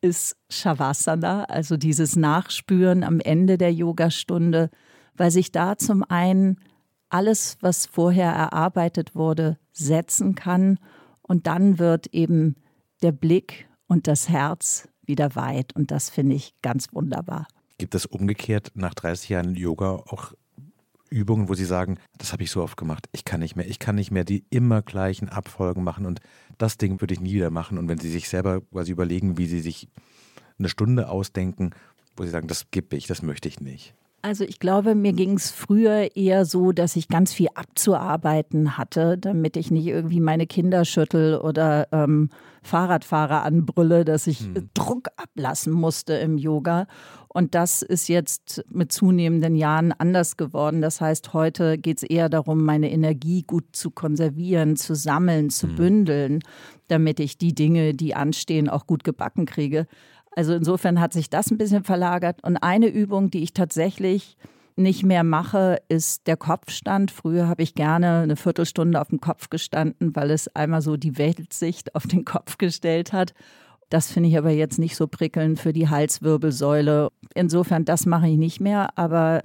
ist 0.00 0.36
Shavasana, 0.50 1.44
also 1.44 1.76
dieses 1.76 2.16
Nachspüren 2.16 3.04
am 3.04 3.20
Ende 3.20 3.58
der 3.58 3.72
Yogastunde, 3.72 4.70
weil 5.16 5.30
sich 5.30 5.52
da 5.52 5.78
zum 5.78 6.02
einen 6.02 6.58
alles, 7.12 7.58
was 7.60 7.86
vorher 7.86 8.32
erarbeitet 8.32 9.14
wurde, 9.14 9.58
setzen 9.72 10.34
kann. 10.34 10.78
Und 11.22 11.46
dann 11.46 11.78
wird 11.78 12.08
eben 12.08 12.56
der 13.02 13.12
Blick 13.12 13.68
und 13.86 14.06
das 14.06 14.28
Herz 14.28 14.88
wieder 15.02 15.34
weit. 15.34 15.74
Und 15.74 15.90
das 15.90 16.10
finde 16.10 16.36
ich 16.36 16.54
ganz 16.62 16.92
wunderbar. 16.92 17.46
Gibt 17.78 17.94
es 17.94 18.06
umgekehrt 18.06 18.72
nach 18.74 18.94
30 18.94 19.28
Jahren 19.28 19.54
Yoga 19.54 19.96
auch 20.06 20.32
Übungen, 21.10 21.48
wo 21.48 21.54
Sie 21.54 21.66
sagen, 21.66 21.98
das 22.16 22.32
habe 22.32 22.42
ich 22.42 22.50
so 22.50 22.62
oft 22.62 22.78
gemacht, 22.78 23.06
ich 23.12 23.26
kann 23.26 23.40
nicht 23.40 23.54
mehr, 23.54 23.68
ich 23.68 23.78
kann 23.78 23.96
nicht 23.96 24.10
mehr 24.10 24.24
die 24.24 24.46
immer 24.48 24.80
gleichen 24.80 25.28
Abfolgen 25.28 25.84
machen 25.84 26.06
und 26.06 26.20
das 26.56 26.78
Ding 26.78 27.02
würde 27.02 27.12
ich 27.12 27.20
nie 27.20 27.34
wieder 27.34 27.50
machen. 27.50 27.76
Und 27.76 27.88
wenn 27.88 27.98
Sie 27.98 28.10
sich 28.10 28.30
selber 28.30 28.62
quasi 28.62 28.92
überlegen, 28.92 29.36
wie 29.36 29.46
Sie 29.46 29.60
sich 29.60 29.88
eine 30.58 30.70
Stunde 30.70 31.10
ausdenken, 31.10 31.70
wo 32.16 32.24
Sie 32.24 32.30
sagen, 32.30 32.48
das 32.48 32.70
gebe 32.70 32.96
ich, 32.96 33.06
das 33.06 33.20
möchte 33.20 33.48
ich 33.48 33.60
nicht. 33.60 33.94
Also 34.24 34.44
ich 34.44 34.60
glaube, 34.60 34.94
mir 34.94 35.12
ging 35.12 35.34
es 35.34 35.50
früher 35.50 36.14
eher 36.14 36.44
so, 36.44 36.70
dass 36.70 36.94
ich 36.94 37.08
ganz 37.08 37.32
viel 37.32 37.48
abzuarbeiten 37.54 38.78
hatte, 38.78 39.18
damit 39.18 39.56
ich 39.56 39.72
nicht 39.72 39.88
irgendwie 39.88 40.20
meine 40.20 40.46
Kinder 40.46 40.84
schüttel 40.84 41.38
oder 41.38 41.88
ähm, 41.90 42.30
Fahrradfahrer 42.62 43.42
anbrülle, 43.42 44.04
dass 44.04 44.28
ich 44.28 44.38
hm. 44.38 44.70
Druck 44.74 45.08
ablassen 45.16 45.72
musste 45.72 46.14
im 46.14 46.38
Yoga. 46.38 46.86
Und 47.26 47.56
das 47.56 47.82
ist 47.82 48.08
jetzt 48.08 48.64
mit 48.70 48.92
zunehmenden 48.92 49.56
Jahren 49.56 49.90
anders 49.90 50.36
geworden. 50.36 50.82
Das 50.82 51.00
heißt, 51.00 51.32
heute 51.32 51.76
geht 51.76 51.96
es 51.96 52.02
eher 52.04 52.28
darum, 52.28 52.62
meine 52.62 52.92
Energie 52.92 53.42
gut 53.42 53.64
zu 53.72 53.90
konservieren, 53.90 54.76
zu 54.76 54.94
sammeln, 54.94 55.50
zu 55.50 55.66
hm. 55.66 55.74
bündeln, 55.74 56.38
damit 56.86 57.18
ich 57.18 57.38
die 57.38 57.56
Dinge, 57.56 57.92
die 57.92 58.14
anstehen, 58.14 58.68
auch 58.68 58.86
gut 58.86 59.02
gebacken 59.02 59.46
kriege. 59.46 59.88
Also 60.34 60.54
insofern 60.54 61.00
hat 61.00 61.12
sich 61.12 61.30
das 61.30 61.50
ein 61.50 61.58
bisschen 61.58 61.84
verlagert. 61.84 62.42
Und 62.42 62.56
eine 62.58 62.88
Übung, 62.88 63.30
die 63.30 63.42
ich 63.42 63.52
tatsächlich 63.52 64.36
nicht 64.76 65.02
mehr 65.02 65.24
mache, 65.24 65.82
ist 65.88 66.26
der 66.26 66.36
Kopfstand. 66.36 67.10
Früher 67.10 67.48
habe 67.48 67.62
ich 67.62 67.74
gerne 67.74 68.20
eine 68.20 68.36
Viertelstunde 68.36 69.00
auf 69.00 69.08
dem 69.08 69.20
Kopf 69.20 69.50
gestanden, 69.50 70.16
weil 70.16 70.30
es 70.30 70.48
einmal 70.54 70.80
so 70.80 70.96
die 70.96 71.18
Weltsicht 71.18 71.94
auf 71.94 72.06
den 72.06 72.24
Kopf 72.24 72.58
gestellt 72.58 73.12
hat. 73.12 73.34
Das 73.90 74.10
finde 74.10 74.30
ich 74.30 74.38
aber 74.38 74.50
jetzt 74.50 74.78
nicht 74.78 74.96
so 74.96 75.06
prickelnd 75.06 75.60
für 75.60 75.74
die 75.74 75.90
Halswirbelsäule. 75.90 77.10
Insofern, 77.34 77.84
das 77.84 78.06
mache 78.06 78.28
ich 78.28 78.38
nicht 78.38 78.60
mehr. 78.60 78.96
Aber 78.96 79.42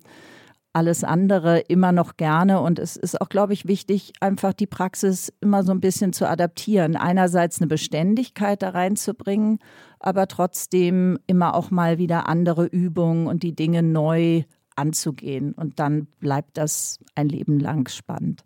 alles 0.73 1.03
andere 1.03 1.59
immer 1.59 1.91
noch 1.91 2.17
gerne. 2.17 2.61
Und 2.61 2.79
es 2.79 2.95
ist 2.95 3.19
auch, 3.21 3.29
glaube 3.29 3.53
ich, 3.53 3.67
wichtig, 3.67 4.13
einfach 4.19 4.53
die 4.53 4.67
Praxis 4.67 5.33
immer 5.41 5.63
so 5.63 5.71
ein 5.71 5.79
bisschen 5.79 6.13
zu 6.13 6.27
adaptieren. 6.27 6.95
Einerseits 6.95 7.59
eine 7.59 7.67
Beständigkeit 7.67 8.61
da 8.61 8.69
reinzubringen, 8.69 9.59
aber 9.99 10.27
trotzdem 10.27 11.17
immer 11.27 11.55
auch 11.55 11.71
mal 11.71 11.97
wieder 11.97 12.27
andere 12.27 12.65
Übungen 12.65 13.27
und 13.27 13.43
die 13.43 13.55
Dinge 13.55 13.83
neu 13.83 14.43
anzugehen. 14.75 15.53
Und 15.53 15.79
dann 15.79 16.05
bleibt 16.19 16.57
das 16.57 16.99
ein 17.15 17.29
Leben 17.29 17.59
lang 17.59 17.89
spannend. 17.89 18.43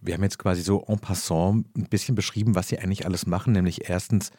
Wir 0.00 0.14
haben 0.14 0.22
jetzt 0.22 0.38
quasi 0.38 0.60
so 0.60 0.84
en 0.86 0.98
passant 0.98 1.66
ein 1.76 1.88
bisschen 1.88 2.14
beschrieben, 2.14 2.54
was 2.54 2.68
Sie 2.68 2.78
eigentlich 2.78 3.06
alles 3.06 3.26
machen, 3.26 3.54
nämlich 3.54 3.88
erstens 3.88 4.30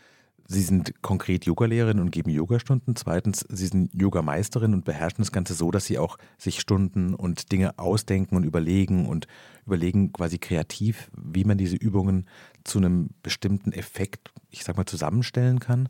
Sie 0.47 0.61
sind 0.61 1.01
konkret 1.01 1.45
Yogalehrerin 1.45 1.99
und 1.99 2.11
geben 2.11 2.29
Yogastunden. 2.29 2.95
Zweitens, 2.95 3.45
Sie 3.49 3.65
sind 3.65 3.93
Yogameisterin 3.99 4.73
und 4.75 4.85
beherrschen 4.85 5.23
das 5.23 5.31
Ganze 5.31 5.55
so, 5.55 5.71
dass 5.71 5.85
Sie 5.85 5.97
auch 5.97 6.17
sich 6.37 6.59
Stunden 6.59 7.15
und 7.15 7.51
Dinge 7.51 7.79
ausdenken 7.79 8.35
und 8.35 8.43
überlegen 8.43 9.07
und 9.07 9.27
überlegen 9.65 10.13
quasi 10.13 10.37
kreativ, 10.37 11.09
wie 11.17 11.45
man 11.45 11.57
diese 11.57 11.75
Übungen 11.75 12.27
zu 12.63 12.77
einem 12.77 13.09
bestimmten 13.23 13.71
Effekt, 13.71 14.31
ich 14.51 14.63
sag 14.63 14.77
mal, 14.77 14.85
zusammenstellen 14.85 15.59
kann. 15.59 15.89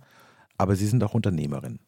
Aber 0.58 0.78
Sie 0.78 0.88
sind 0.88 1.04
auch 1.04 1.14
Unternehmerin. 1.14 1.80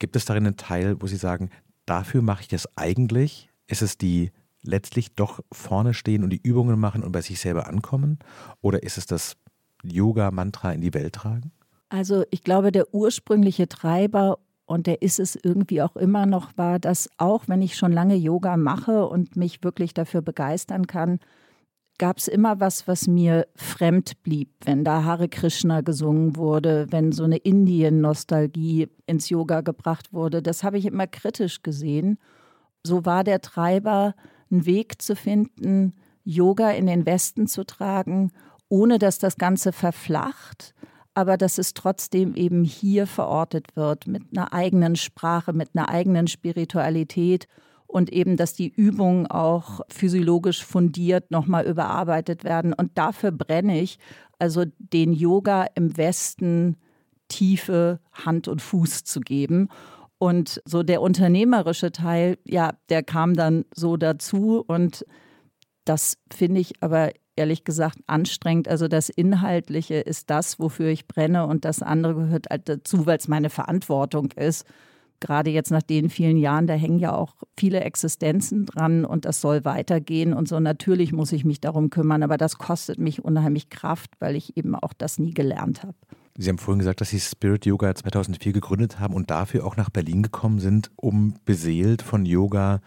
Gibt 0.00 0.16
es 0.16 0.24
darin 0.24 0.46
einen 0.46 0.56
Teil, 0.56 1.00
wo 1.00 1.06
Sie 1.06 1.16
sagen, 1.16 1.50
dafür 1.86 2.22
mache 2.22 2.42
ich 2.42 2.48
das 2.48 2.76
eigentlich? 2.76 3.50
Ist 3.68 3.82
es 3.82 3.98
die 3.98 4.32
letztlich 4.62 5.14
doch 5.14 5.40
vorne 5.52 5.94
stehen 5.94 6.24
und 6.24 6.30
die 6.30 6.40
Übungen 6.42 6.80
machen 6.80 7.04
und 7.04 7.12
bei 7.12 7.22
sich 7.22 7.38
selber 7.38 7.68
ankommen? 7.68 8.18
Oder 8.62 8.82
ist 8.82 8.98
es 8.98 9.06
das 9.06 9.36
Yoga-Mantra 9.84 10.72
in 10.72 10.80
die 10.80 10.92
Welt 10.92 11.14
tragen? 11.14 11.52
Also 11.90 12.24
ich 12.30 12.42
glaube, 12.42 12.72
der 12.72 12.94
ursprüngliche 12.94 13.68
Treiber, 13.68 14.38
und 14.64 14.86
der 14.86 15.02
ist 15.02 15.18
es 15.18 15.34
irgendwie 15.34 15.82
auch 15.82 15.96
immer 15.96 16.24
noch, 16.24 16.56
war, 16.56 16.78
dass 16.78 17.10
auch 17.18 17.48
wenn 17.48 17.60
ich 17.60 17.76
schon 17.76 17.92
lange 17.92 18.14
Yoga 18.14 18.56
mache 18.56 19.06
und 19.06 19.36
mich 19.36 19.64
wirklich 19.64 19.92
dafür 19.92 20.22
begeistern 20.22 20.86
kann, 20.86 21.18
gab 21.98 22.18
es 22.18 22.28
immer 22.28 22.60
was, 22.60 22.86
was 22.88 23.08
mir 23.08 23.46
fremd 23.56 24.22
blieb, 24.22 24.50
wenn 24.64 24.84
da 24.84 25.04
Hare 25.04 25.28
Krishna 25.28 25.80
gesungen 25.82 26.36
wurde, 26.36 26.86
wenn 26.90 27.12
so 27.12 27.24
eine 27.24 27.36
Indien-Nostalgie 27.36 28.88
ins 29.06 29.28
Yoga 29.28 29.60
gebracht 29.60 30.12
wurde. 30.12 30.40
Das 30.40 30.62
habe 30.62 30.78
ich 30.78 30.86
immer 30.86 31.08
kritisch 31.08 31.62
gesehen. 31.62 32.18
So 32.84 33.04
war 33.04 33.24
der 33.24 33.42
Treiber, 33.42 34.14
einen 34.50 34.64
Weg 34.64 35.02
zu 35.02 35.14
finden, 35.16 35.94
Yoga 36.24 36.70
in 36.70 36.86
den 36.86 37.04
Westen 37.04 37.48
zu 37.48 37.64
tragen, 37.64 38.30
ohne 38.68 38.98
dass 38.98 39.18
das 39.18 39.36
Ganze 39.36 39.72
verflacht, 39.72 40.74
aber 41.20 41.36
dass 41.36 41.58
es 41.58 41.74
trotzdem 41.74 42.34
eben 42.34 42.64
hier 42.64 43.06
verortet 43.06 43.76
wird 43.76 44.06
mit 44.06 44.22
einer 44.32 44.54
eigenen 44.54 44.96
Sprache, 44.96 45.52
mit 45.52 45.68
einer 45.74 45.90
eigenen 45.90 46.28
Spiritualität 46.28 47.46
und 47.86 48.10
eben, 48.10 48.38
dass 48.38 48.54
die 48.54 48.70
Übungen 48.70 49.26
auch 49.26 49.82
physiologisch 49.90 50.64
fundiert 50.64 51.30
nochmal 51.30 51.66
überarbeitet 51.66 52.42
werden. 52.42 52.72
Und 52.72 52.96
dafür 52.96 53.32
brenne 53.32 53.82
ich, 53.82 53.98
also 54.38 54.64
den 54.78 55.12
Yoga 55.12 55.66
im 55.74 55.94
Westen 55.98 56.78
tiefe 57.28 58.00
Hand 58.12 58.48
und 58.48 58.62
Fuß 58.62 59.04
zu 59.04 59.20
geben. 59.20 59.68
Und 60.16 60.62
so 60.64 60.82
der 60.82 61.02
unternehmerische 61.02 61.92
Teil, 61.92 62.38
ja, 62.46 62.72
der 62.88 63.02
kam 63.02 63.34
dann 63.34 63.66
so 63.74 63.98
dazu 63.98 64.64
und 64.66 65.04
das 65.84 66.16
finde 66.32 66.62
ich 66.62 66.82
aber 66.82 67.10
ehrlich 67.40 67.64
gesagt 67.64 67.98
anstrengend. 68.06 68.68
Also 68.68 68.86
das 68.86 69.08
Inhaltliche 69.08 69.94
ist 69.94 70.28
das, 70.28 70.60
wofür 70.60 70.88
ich 70.88 71.08
brenne 71.08 71.46
und 71.46 71.64
das 71.64 71.82
andere 71.82 72.14
gehört 72.14 72.46
halt 72.50 72.68
dazu, 72.68 73.06
weil 73.06 73.16
es 73.16 73.28
meine 73.28 73.48
Verantwortung 73.48 74.30
ist. 74.32 74.66
Gerade 75.18 75.50
jetzt 75.50 75.70
nach 75.70 75.82
den 75.82 76.08
vielen 76.10 76.36
Jahren, 76.36 76.66
da 76.66 76.74
hängen 76.74 76.98
ja 76.98 77.14
auch 77.14 77.34
viele 77.58 77.80
Existenzen 77.80 78.66
dran 78.66 79.04
und 79.04 79.24
das 79.24 79.40
soll 79.40 79.64
weitergehen 79.64 80.32
und 80.32 80.48
so. 80.48 80.60
Natürlich 80.60 81.12
muss 81.12 81.32
ich 81.32 81.44
mich 81.44 81.60
darum 81.60 81.90
kümmern, 81.90 82.22
aber 82.22 82.36
das 82.36 82.58
kostet 82.58 82.98
mich 82.98 83.24
unheimlich 83.24 83.70
Kraft, 83.70 84.12
weil 84.18 84.36
ich 84.36 84.56
eben 84.56 84.74
auch 84.74 84.92
das 84.92 85.18
nie 85.18 85.34
gelernt 85.34 85.82
habe. 85.82 85.96
Sie 86.38 86.48
haben 86.48 86.58
vorhin 86.58 86.78
gesagt, 86.78 87.00
dass 87.00 87.10
Sie 87.10 87.20
Spirit 87.20 87.66
Yoga 87.66 87.94
2004 87.94 88.52
gegründet 88.52 88.98
haben 88.98 89.14
und 89.14 89.30
dafür 89.30 89.66
auch 89.66 89.76
nach 89.76 89.90
Berlin 89.90 90.22
gekommen 90.22 90.58
sind, 90.58 90.90
um 90.96 91.34
beseelt 91.44 92.02
von 92.02 92.24
Yoga 92.24 92.80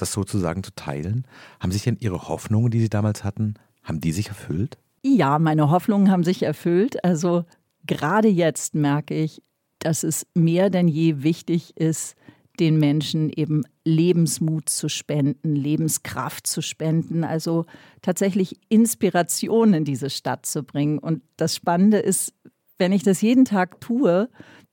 das 0.00 0.12
sozusagen 0.12 0.62
zu 0.62 0.74
teilen. 0.74 1.26
Haben 1.60 1.72
sich 1.72 1.82
denn 1.82 1.98
Ihre 2.00 2.28
Hoffnungen, 2.28 2.70
die 2.70 2.80
Sie 2.80 2.88
damals 2.88 3.24
hatten, 3.24 3.54
haben 3.82 4.00
die 4.00 4.12
sich 4.12 4.28
erfüllt? 4.28 4.78
Ja, 5.02 5.38
meine 5.38 5.70
Hoffnungen 5.70 6.10
haben 6.10 6.24
sich 6.24 6.42
erfüllt. 6.42 7.04
Also 7.04 7.44
gerade 7.86 8.28
jetzt 8.28 8.74
merke 8.74 9.14
ich, 9.14 9.42
dass 9.78 10.02
es 10.02 10.26
mehr 10.34 10.70
denn 10.70 10.88
je 10.88 11.22
wichtig 11.22 11.76
ist, 11.76 12.16
den 12.58 12.78
Menschen 12.78 13.30
eben 13.30 13.64
Lebensmut 13.84 14.68
zu 14.68 14.88
spenden, 14.88 15.56
Lebenskraft 15.56 16.46
zu 16.46 16.60
spenden, 16.60 17.24
also 17.24 17.64
tatsächlich 18.02 18.60
Inspiration 18.68 19.72
in 19.72 19.84
diese 19.84 20.10
Stadt 20.10 20.44
zu 20.44 20.62
bringen. 20.62 20.98
Und 20.98 21.22
das 21.36 21.56
Spannende 21.56 21.98
ist, 21.98 22.34
wenn 22.76 22.92
ich 22.92 23.02
das 23.02 23.22
jeden 23.22 23.46
Tag 23.46 23.80
tue, 23.80 24.28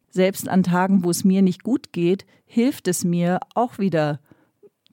selbst 0.09 0.49
an 0.49 0.63
Tagen, 0.63 1.03
wo 1.05 1.09
es 1.09 1.23
mir 1.23 1.41
nicht 1.41 1.63
gut 1.63 1.93
geht, 1.93 2.25
hilft 2.45 2.87
es 2.87 3.05
mir 3.05 3.39
auch 3.55 3.79
wieder 3.79 4.19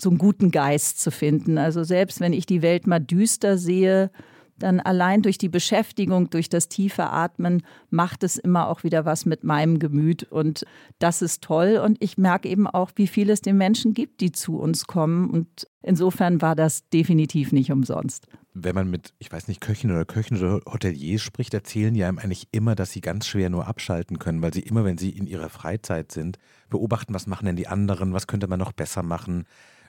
so 0.00 0.10
einen 0.10 0.18
guten 0.18 0.50
Geist 0.50 1.00
zu 1.00 1.10
finden. 1.10 1.58
Also 1.58 1.84
selbst 1.84 2.20
wenn 2.20 2.32
ich 2.32 2.46
die 2.46 2.62
Welt 2.62 2.86
mal 2.86 3.00
düster 3.00 3.58
sehe, 3.58 4.10
dann 4.58 4.80
allein 4.80 5.22
durch 5.22 5.38
die 5.38 5.48
Beschäftigung, 5.48 6.30
durch 6.30 6.48
das 6.48 6.68
tiefe 6.68 7.10
Atmen 7.10 7.62
macht 7.90 8.22
es 8.22 8.36
immer 8.36 8.68
auch 8.68 8.84
wieder 8.84 9.04
was 9.04 9.26
mit 9.26 9.44
meinem 9.44 9.78
Gemüt. 9.78 10.24
Und 10.24 10.64
das 10.98 11.22
ist 11.22 11.42
toll. 11.42 11.80
Und 11.84 11.98
ich 12.00 12.18
merke 12.18 12.48
eben 12.48 12.66
auch, 12.66 12.92
wie 12.96 13.06
viel 13.06 13.30
es 13.30 13.40
den 13.40 13.56
Menschen 13.56 13.94
gibt, 13.94 14.20
die 14.20 14.32
zu 14.32 14.56
uns 14.56 14.86
kommen. 14.86 15.30
Und 15.30 15.68
insofern 15.82 16.40
war 16.40 16.54
das 16.54 16.88
definitiv 16.88 17.52
nicht 17.52 17.72
umsonst. 17.72 18.28
Wenn 18.56 18.76
man 18.76 18.88
mit, 18.88 19.12
ich 19.18 19.32
weiß 19.32 19.48
nicht, 19.48 19.60
Köchen 19.60 19.90
oder 19.90 20.04
Köchen 20.04 20.38
oder 20.38 20.60
Hoteliers 20.70 21.20
spricht, 21.20 21.52
erzählen 21.54 21.92
die 21.92 22.04
einem 22.04 22.20
eigentlich 22.20 22.48
immer, 22.52 22.76
dass 22.76 22.92
sie 22.92 23.00
ganz 23.00 23.26
schwer 23.26 23.50
nur 23.50 23.66
abschalten 23.66 24.20
können, 24.20 24.42
weil 24.42 24.54
sie 24.54 24.60
immer, 24.60 24.84
wenn 24.84 24.98
sie 24.98 25.10
in 25.10 25.26
ihrer 25.26 25.48
Freizeit 25.48 26.12
sind, 26.12 26.38
beobachten, 26.70 27.14
was 27.14 27.26
machen 27.26 27.46
denn 27.46 27.56
die 27.56 27.66
anderen, 27.66 28.12
was 28.12 28.28
könnte 28.28 28.46
man 28.46 28.60
noch 28.60 28.72
besser 28.72 29.02
machen 29.02 29.44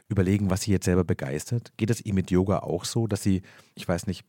überlegen, 0.07 0.49
was 0.49 0.61
sie 0.61 0.71
jetzt 0.71 0.85
selber 0.85 1.03
begeistert? 1.03 1.71
Geht 1.77 1.89
es 1.89 2.05
Ihnen 2.05 2.15
mit 2.15 2.31
Yoga 2.31 2.59
auch 2.59 2.85
so, 2.85 3.07
dass 3.07 3.23
Sie, 3.23 3.41
ich 3.73 3.87
weiß 3.87 4.07
nicht, 4.07 4.25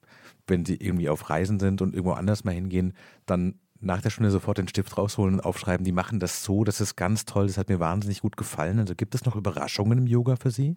wenn 0.47 0.65
Sie 0.65 0.77
irgendwie 0.77 1.09
auf 1.09 1.29
Reisen 1.29 1.61
sind 1.61 1.83
und 1.83 1.95
irgendwo 1.95 2.15
anders 2.15 2.45
mal 2.45 2.55
hingehen, 2.55 2.95
dann 3.27 3.61
nach 3.81 4.01
der 4.01 4.11
Stunde 4.11 4.31
sofort 4.31 4.59
den 4.59 4.69
Stift 4.69 4.97
rausholen 4.97 5.35
und 5.35 5.41
aufschreiben, 5.41 5.85
die 5.85 5.93
machen 5.93 6.19
das 6.19 6.45
so, 6.45 6.65
das 6.65 6.81
ist 6.81 6.97
ganz 6.97 7.25
toll, 7.25 7.47
das 7.47 7.59
hat 7.59 7.69
mir 7.69 7.81
wahnsinnig 7.81 8.21
gut 8.21 8.37
gefallen. 8.37 8.79
Also 8.79 8.95
gibt 8.95 9.15
es 9.15 9.25
noch 9.25 9.37
Überraschungen 9.37 9.99
im 9.99 10.07
Yoga 10.07 10.37
für 10.37 10.51
Sie? 10.51 10.77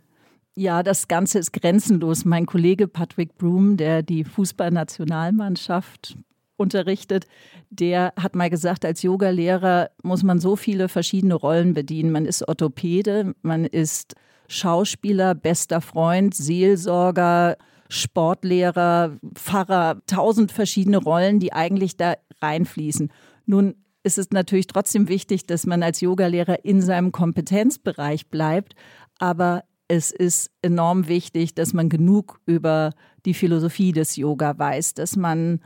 Ja, 0.55 0.83
das 0.83 1.07
Ganze 1.07 1.39
ist 1.39 1.53
grenzenlos. 1.53 2.25
Mein 2.25 2.45
Kollege 2.45 2.87
Patrick 2.87 3.37
Broom, 3.37 3.77
der 3.77 4.03
die 4.03 4.25
Fußballnationalmannschaft 4.25 6.17
unterrichtet, 6.57 7.25
der 7.69 8.13
hat 8.17 8.35
mal 8.35 8.49
gesagt, 8.49 8.83
als 8.83 9.01
Yogalehrer 9.01 9.91
muss 10.03 10.23
man 10.23 10.39
so 10.39 10.57
viele 10.57 10.89
verschiedene 10.89 11.35
Rollen 11.35 11.73
bedienen. 11.73 12.11
Man 12.11 12.25
ist 12.25 12.45
Orthopäde, 12.45 13.33
man 13.41 13.63
ist 13.63 14.15
Schauspieler, 14.49 15.35
bester 15.35 15.79
Freund, 15.79 16.33
Seelsorger, 16.33 17.55
Sportlehrer, 17.87 19.17
Pfarrer, 19.35 20.01
tausend 20.05 20.51
verschiedene 20.51 20.97
Rollen, 20.97 21.39
die 21.39 21.53
eigentlich 21.53 21.97
da 21.97 22.15
reinfließen. 22.41 23.11
Nun 23.45 23.75
ist 24.03 24.17
es 24.17 24.31
natürlich 24.31 24.67
trotzdem 24.67 25.07
wichtig, 25.07 25.45
dass 25.45 25.65
man 25.65 25.83
als 25.83 26.01
Yogalehrer 26.01 26.65
in 26.65 26.81
seinem 26.81 27.11
Kompetenzbereich 27.11 28.27
bleibt, 28.29 28.73
aber 29.19 29.63
es 29.87 30.11
ist 30.11 30.51
enorm 30.61 31.07
wichtig, 31.07 31.55
dass 31.55 31.73
man 31.73 31.89
genug 31.89 32.39
über 32.45 32.93
die 33.25 33.33
Philosophie 33.33 33.91
des 33.91 34.15
Yoga 34.15 34.57
weiß, 34.57 34.93
dass 34.95 35.15
man 35.15 35.61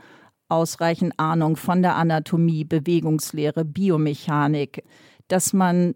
ausreichend 0.48 1.18
Ahnung 1.18 1.56
von 1.56 1.82
der 1.82 1.96
Anatomie, 1.96 2.64
Bewegungslehre, 2.64 3.64
Biomechanik, 3.64 4.84
dass 5.28 5.52
man 5.52 5.94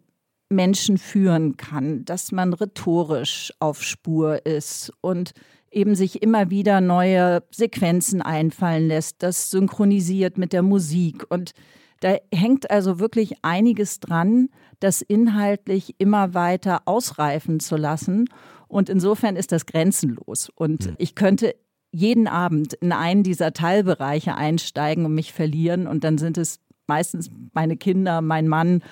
Menschen 0.49 0.99
führen 0.99 1.57
kann, 1.57 2.05
dass 2.05 2.33
man 2.33 2.55
rhetorisch 2.55 3.53
auf 3.59 3.83
Spur 3.83 4.47
ist 4.47 4.93
und 5.01 5.33
eben 5.71 5.95
sich 5.95 6.23
immer 6.23 6.51
wieder 6.51 6.81
neue 6.81 7.43
Sequenzen 7.51 8.23
einfallen 8.23 8.89
lässt, 8.89 9.23
das 9.23 9.51
synchronisiert 9.51 10.39
mit 10.39 10.53
der 10.53 10.63
Musik. 10.63 11.27
Und 11.29 11.53
da 12.01 12.17
hängt 12.33 12.71
also 12.71 12.99
wirklich 12.99 13.35
einiges 13.43 14.01
dran, 14.01 14.49
das 14.81 15.03
inhaltlich 15.03 15.97
immer 15.99 16.35
weiter 16.35 16.83
ausreifen 16.87 17.61
zu 17.61 17.77
lassen. 17.77 18.29
Und 18.69 18.89
insofern 18.89 19.37
ist 19.37 19.53
das 19.53 19.67
grenzenlos. 19.67 20.51
Und 20.55 20.87
mhm. 20.87 20.95
ich 20.99 21.15
könnte 21.15 21.55
jeden 21.91 22.29
Abend 22.29 22.75
in 22.75 22.93
einen 22.93 23.23
dieser 23.23 23.53
Teilbereiche 23.53 24.35
einsteigen 24.35 25.05
und 25.05 25.15
mich 25.15 25.33
verlieren. 25.33 25.87
Und 25.87 26.05
dann 26.05 26.19
sind 26.19 26.39
es 26.39 26.61
meistens 26.87 27.31
meine 27.53 27.77
Kinder, 27.77 28.21
mein 28.21 28.49
Mann 28.49 28.83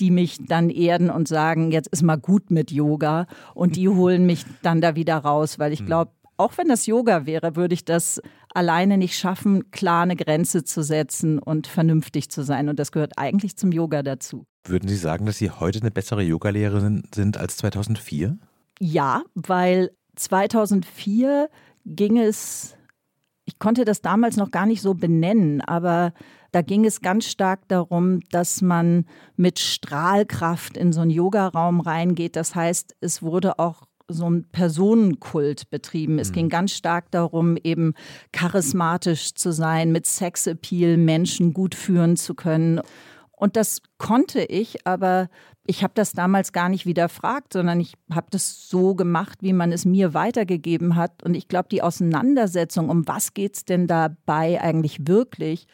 die 0.00 0.10
mich 0.10 0.38
dann 0.46 0.70
erden 0.70 1.10
und 1.10 1.28
sagen, 1.28 1.70
jetzt 1.70 1.88
ist 1.88 2.02
mal 2.02 2.16
gut 2.16 2.50
mit 2.50 2.70
Yoga. 2.70 3.26
Und 3.54 3.76
die 3.76 3.88
holen 3.88 4.26
mich 4.26 4.44
dann 4.62 4.80
da 4.80 4.94
wieder 4.94 5.16
raus, 5.18 5.58
weil 5.58 5.72
ich 5.72 5.80
hm. 5.80 5.86
glaube, 5.86 6.10
auch 6.36 6.58
wenn 6.58 6.68
das 6.68 6.86
Yoga 6.86 7.26
wäre, 7.26 7.56
würde 7.56 7.74
ich 7.74 7.84
das 7.84 8.20
alleine 8.52 8.98
nicht 8.98 9.16
schaffen, 9.16 9.70
klar 9.70 10.02
eine 10.02 10.16
Grenze 10.16 10.64
zu 10.64 10.82
setzen 10.82 11.38
und 11.38 11.66
vernünftig 11.66 12.30
zu 12.30 12.42
sein. 12.42 12.68
Und 12.68 12.78
das 12.78 12.92
gehört 12.92 13.18
eigentlich 13.18 13.56
zum 13.56 13.72
Yoga 13.72 14.02
dazu. 14.02 14.46
Würden 14.66 14.88
Sie 14.88 14.96
sagen, 14.96 15.26
dass 15.26 15.38
Sie 15.38 15.50
heute 15.50 15.80
eine 15.80 15.90
bessere 15.90 16.22
Yogalehrerin 16.22 17.04
sind 17.14 17.36
als 17.36 17.56
2004? 17.58 18.38
Ja, 18.80 19.22
weil 19.34 19.90
2004 20.16 21.48
ging 21.84 22.18
es, 22.18 22.76
ich 23.44 23.58
konnte 23.58 23.84
das 23.84 24.00
damals 24.00 24.36
noch 24.36 24.50
gar 24.50 24.66
nicht 24.66 24.80
so 24.80 24.94
benennen, 24.94 25.60
aber 25.60 26.12
da 26.54 26.62
ging 26.62 26.84
es 26.84 27.00
ganz 27.00 27.26
stark 27.26 27.66
darum, 27.66 28.20
dass 28.30 28.62
man 28.62 29.06
mit 29.36 29.58
Strahlkraft 29.58 30.76
in 30.76 30.92
so 30.92 31.00
einen 31.00 31.10
Yogaraum 31.10 31.80
reingeht. 31.80 32.36
Das 32.36 32.54
heißt, 32.54 32.94
es 33.00 33.22
wurde 33.22 33.58
auch 33.58 33.82
so 34.06 34.30
ein 34.30 34.44
Personenkult 34.52 35.68
betrieben. 35.70 36.20
Es 36.20 36.30
mhm. 36.30 36.34
ging 36.34 36.48
ganz 36.50 36.72
stark 36.72 37.10
darum, 37.10 37.56
eben 37.56 37.94
charismatisch 38.30 39.34
zu 39.34 39.52
sein, 39.52 39.90
mit 39.90 40.06
Sexappeal 40.06 40.96
Menschen 40.96 41.54
gut 41.54 41.74
führen 41.74 42.16
zu 42.16 42.34
können. 42.34 42.80
Und 43.32 43.56
das 43.56 43.82
konnte 43.98 44.44
ich, 44.44 44.86
aber 44.86 45.28
ich 45.66 45.82
habe 45.82 45.94
das 45.96 46.12
damals 46.12 46.52
gar 46.52 46.68
nicht 46.68 46.86
widerfragt, 46.86 47.52
sondern 47.54 47.80
ich 47.80 47.94
habe 48.12 48.28
das 48.30 48.68
so 48.68 48.94
gemacht, 48.94 49.38
wie 49.40 49.52
man 49.52 49.72
es 49.72 49.84
mir 49.84 50.14
weitergegeben 50.14 50.94
hat. 50.94 51.24
Und 51.24 51.34
ich 51.34 51.48
glaube, 51.48 51.68
die 51.70 51.82
Auseinandersetzung, 51.82 52.90
um 52.90 53.08
was 53.08 53.34
geht 53.34 53.56
es 53.56 53.64
denn 53.64 53.88
dabei 53.88 54.60
eigentlich 54.60 55.08
wirklich, 55.08 55.66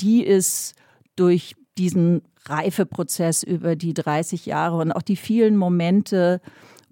die 0.00 0.24
ist 0.24 0.74
durch 1.16 1.56
diesen 1.78 2.22
Reifeprozess 2.46 3.42
über 3.42 3.76
die 3.76 3.94
30 3.94 4.46
Jahre 4.46 4.76
und 4.78 4.92
auch 4.92 5.02
die 5.02 5.16
vielen 5.16 5.56
Momente, 5.56 6.40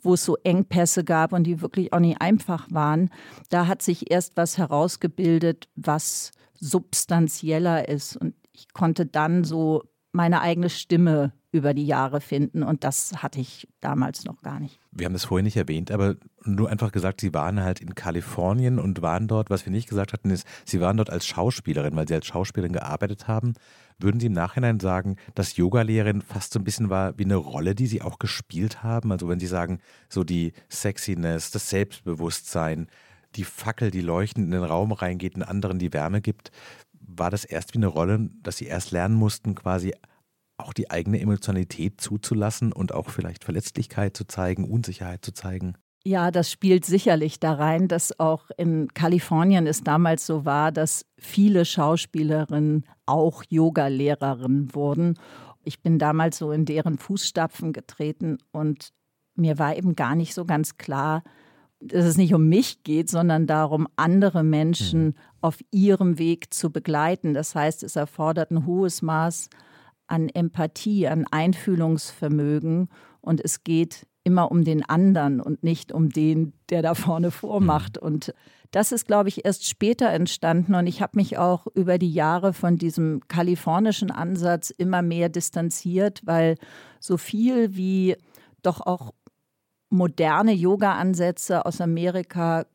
wo 0.02 0.14
es 0.14 0.24
so 0.24 0.36
Engpässe 0.44 1.04
gab 1.04 1.32
und 1.32 1.44
die 1.44 1.60
wirklich 1.60 1.92
auch 1.92 2.00
nicht 2.00 2.20
einfach 2.20 2.66
waren, 2.70 3.10
da 3.50 3.66
hat 3.66 3.82
sich 3.82 4.10
erst 4.10 4.36
was 4.36 4.58
herausgebildet, 4.58 5.68
was 5.76 6.32
substanzieller 6.54 7.88
ist. 7.88 8.16
Und 8.16 8.34
ich 8.52 8.72
konnte 8.72 9.06
dann 9.06 9.44
so 9.44 9.82
meine 10.12 10.40
eigene 10.40 10.70
Stimme 10.70 11.32
über 11.54 11.72
die 11.72 11.86
Jahre 11.86 12.20
finden. 12.20 12.64
Und 12.64 12.82
das 12.82 13.22
hatte 13.22 13.38
ich 13.38 13.68
damals 13.80 14.24
noch 14.24 14.42
gar 14.42 14.58
nicht. 14.58 14.80
Wir 14.90 15.06
haben 15.06 15.12
das 15.12 15.26
vorhin 15.26 15.44
nicht 15.44 15.56
erwähnt, 15.56 15.92
aber 15.92 16.16
nur 16.42 16.68
einfach 16.68 16.90
gesagt, 16.90 17.20
Sie 17.20 17.32
waren 17.32 17.62
halt 17.62 17.78
in 17.78 17.94
Kalifornien 17.94 18.80
und 18.80 19.02
waren 19.02 19.28
dort. 19.28 19.50
Was 19.50 19.64
wir 19.64 19.70
nicht 19.70 19.88
gesagt 19.88 20.12
hatten, 20.12 20.30
ist, 20.30 20.44
Sie 20.64 20.80
waren 20.80 20.96
dort 20.96 21.10
als 21.10 21.26
Schauspielerin, 21.26 21.94
weil 21.94 22.08
Sie 22.08 22.14
als 22.14 22.26
Schauspielerin 22.26 22.72
gearbeitet 22.72 23.28
haben. 23.28 23.54
Würden 24.00 24.18
Sie 24.18 24.26
im 24.26 24.32
Nachhinein 24.32 24.80
sagen, 24.80 25.14
dass 25.36 25.56
Yogalehrerin 25.56 26.22
fast 26.22 26.52
so 26.52 26.58
ein 26.58 26.64
bisschen 26.64 26.90
war 26.90 27.16
wie 27.18 27.24
eine 27.24 27.36
Rolle, 27.36 27.76
die 27.76 27.86
Sie 27.86 28.02
auch 28.02 28.18
gespielt 28.18 28.82
haben? 28.82 29.12
Also 29.12 29.28
wenn 29.28 29.38
Sie 29.38 29.46
sagen, 29.46 29.78
so 30.08 30.24
die 30.24 30.54
Sexiness, 30.68 31.52
das 31.52 31.70
Selbstbewusstsein, 31.70 32.88
die 33.36 33.44
Fackel, 33.44 33.92
die 33.92 34.00
leuchtend 34.00 34.46
in 34.46 34.50
den 34.50 34.64
Raum 34.64 34.90
reingeht, 34.90 35.36
den 35.36 35.44
anderen 35.44 35.78
die 35.78 35.92
Wärme 35.92 36.20
gibt, 36.20 36.50
war 37.06 37.30
das 37.30 37.44
erst 37.44 37.74
wie 37.74 37.78
eine 37.78 37.86
Rolle, 37.86 38.28
dass 38.42 38.56
Sie 38.56 38.66
erst 38.66 38.90
lernen 38.90 39.14
mussten, 39.14 39.54
quasi 39.54 39.94
auch 40.56 40.72
die 40.72 40.90
eigene 40.90 41.20
Emotionalität 41.20 42.00
zuzulassen 42.00 42.72
und 42.72 42.94
auch 42.94 43.10
vielleicht 43.10 43.44
Verletzlichkeit 43.44 44.16
zu 44.16 44.26
zeigen, 44.26 44.64
Unsicherheit 44.64 45.24
zu 45.24 45.32
zeigen? 45.32 45.74
Ja, 46.06 46.30
das 46.30 46.50
spielt 46.50 46.84
sicherlich 46.84 47.40
da 47.40 47.54
rein, 47.54 47.88
dass 47.88 48.20
auch 48.20 48.50
in 48.58 48.88
Kalifornien 48.92 49.66
es 49.66 49.82
damals 49.82 50.26
so 50.26 50.44
war, 50.44 50.70
dass 50.70 51.06
viele 51.16 51.64
Schauspielerinnen 51.64 52.84
auch 53.06 53.42
Yoga-Lehrerinnen 53.48 54.74
wurden. 54.74 55.18
Ich 55.64 55.80
bin 55.80 55.98
damals 55.98 56.36
so 56.36 56.52
in 56.52 56.66
deren 56.66 56.98
Fußstapfen 56.98 57.72
getreten 57.72 58.36
und 58.52 58.90
mir 59.34 59.58
war 59.58 59.76
eben 59.76 59.96
gar 59.96 60.14
nicht 60.14 60.34
so 60.34 60.44
ganz 60.44 60.76
klar, 60.76 61.22
dass 61.80 62.04
es 62.04 62.18
nicht 62.18 62.34
um 62.34 62.48
mich 62.48 62.82
geht, 62.82 63.08
sondern 63.08 63.46
darum, 63.46 63.88
andere 63.96 64.44
Menschen 64.44 65.06
mhm. 65.06 65.14
auf 65.40 65.58
ihrem 65.70 66.18
Weg 66.18 66.52
zu 66.52 66.70
begleiten. 66.70 67.32
Das 67.32 67.54
heißt, 67.54 67.82
es 67.82 67.96
erfordert 67.96 68.50
ein 68.50 68.66
hohes 68.66 69.00
Maß 69.00 69.48
an 70.06 70.28
Empathie, 70.28 71.08
an 71.08 71.26
Einfühlungsvermögen 71.30 72.88
und 73.20 73.42
es 73.42 73.64
geht 73.64 74.06
immer 74.24 74.50
um 74.50 74.64
den 74.64 74.84
anderen 74.84 75.40
und 75.40 75.62
nicht 75.62 75.92
um 75.92 76.08
den, 76.08 76.54
der 76.70 76.82
da 76.82 76.94
vorne 76.94 77.30
vormacht. 77.30 78.00
Mhm. 78.00 78.06
Und 78.06 78.34
das 78.70 78.90
ist, 78.90 79.06
glaube 79.06 79.28
ich, 79.28 79.44
erst 79.44 79.68
später 79.68 80.08
entstanden. 80.08 80.74
Und 80.74 80.86
ich 80.86 81.00
habe 81.00 81.16
mich 81.16 81.38
auch 81.38 81.66
über 81.74 81.98
die 81.98 82.12
Jahre 82.12 82.52
von 82.52 82.76
diesem 82.76 83.20
kalifornischen 83.28 84.10
Ansatz 84.10 84.70
immer 84.70 85.02
mehr 85.02 85.28
distanziert, 85.28 86.22
weil 86.24 86.56
so 86.98 87.16
viel 87.16 87.76
wie 87.76 88.16
doch 88.62 88.80
auch 88.80 89.12
moderne 89.90 90.52
Yoga-Ansätze 90.52 91.66
aus 91.66 91.80
Amerika 91.80 92.66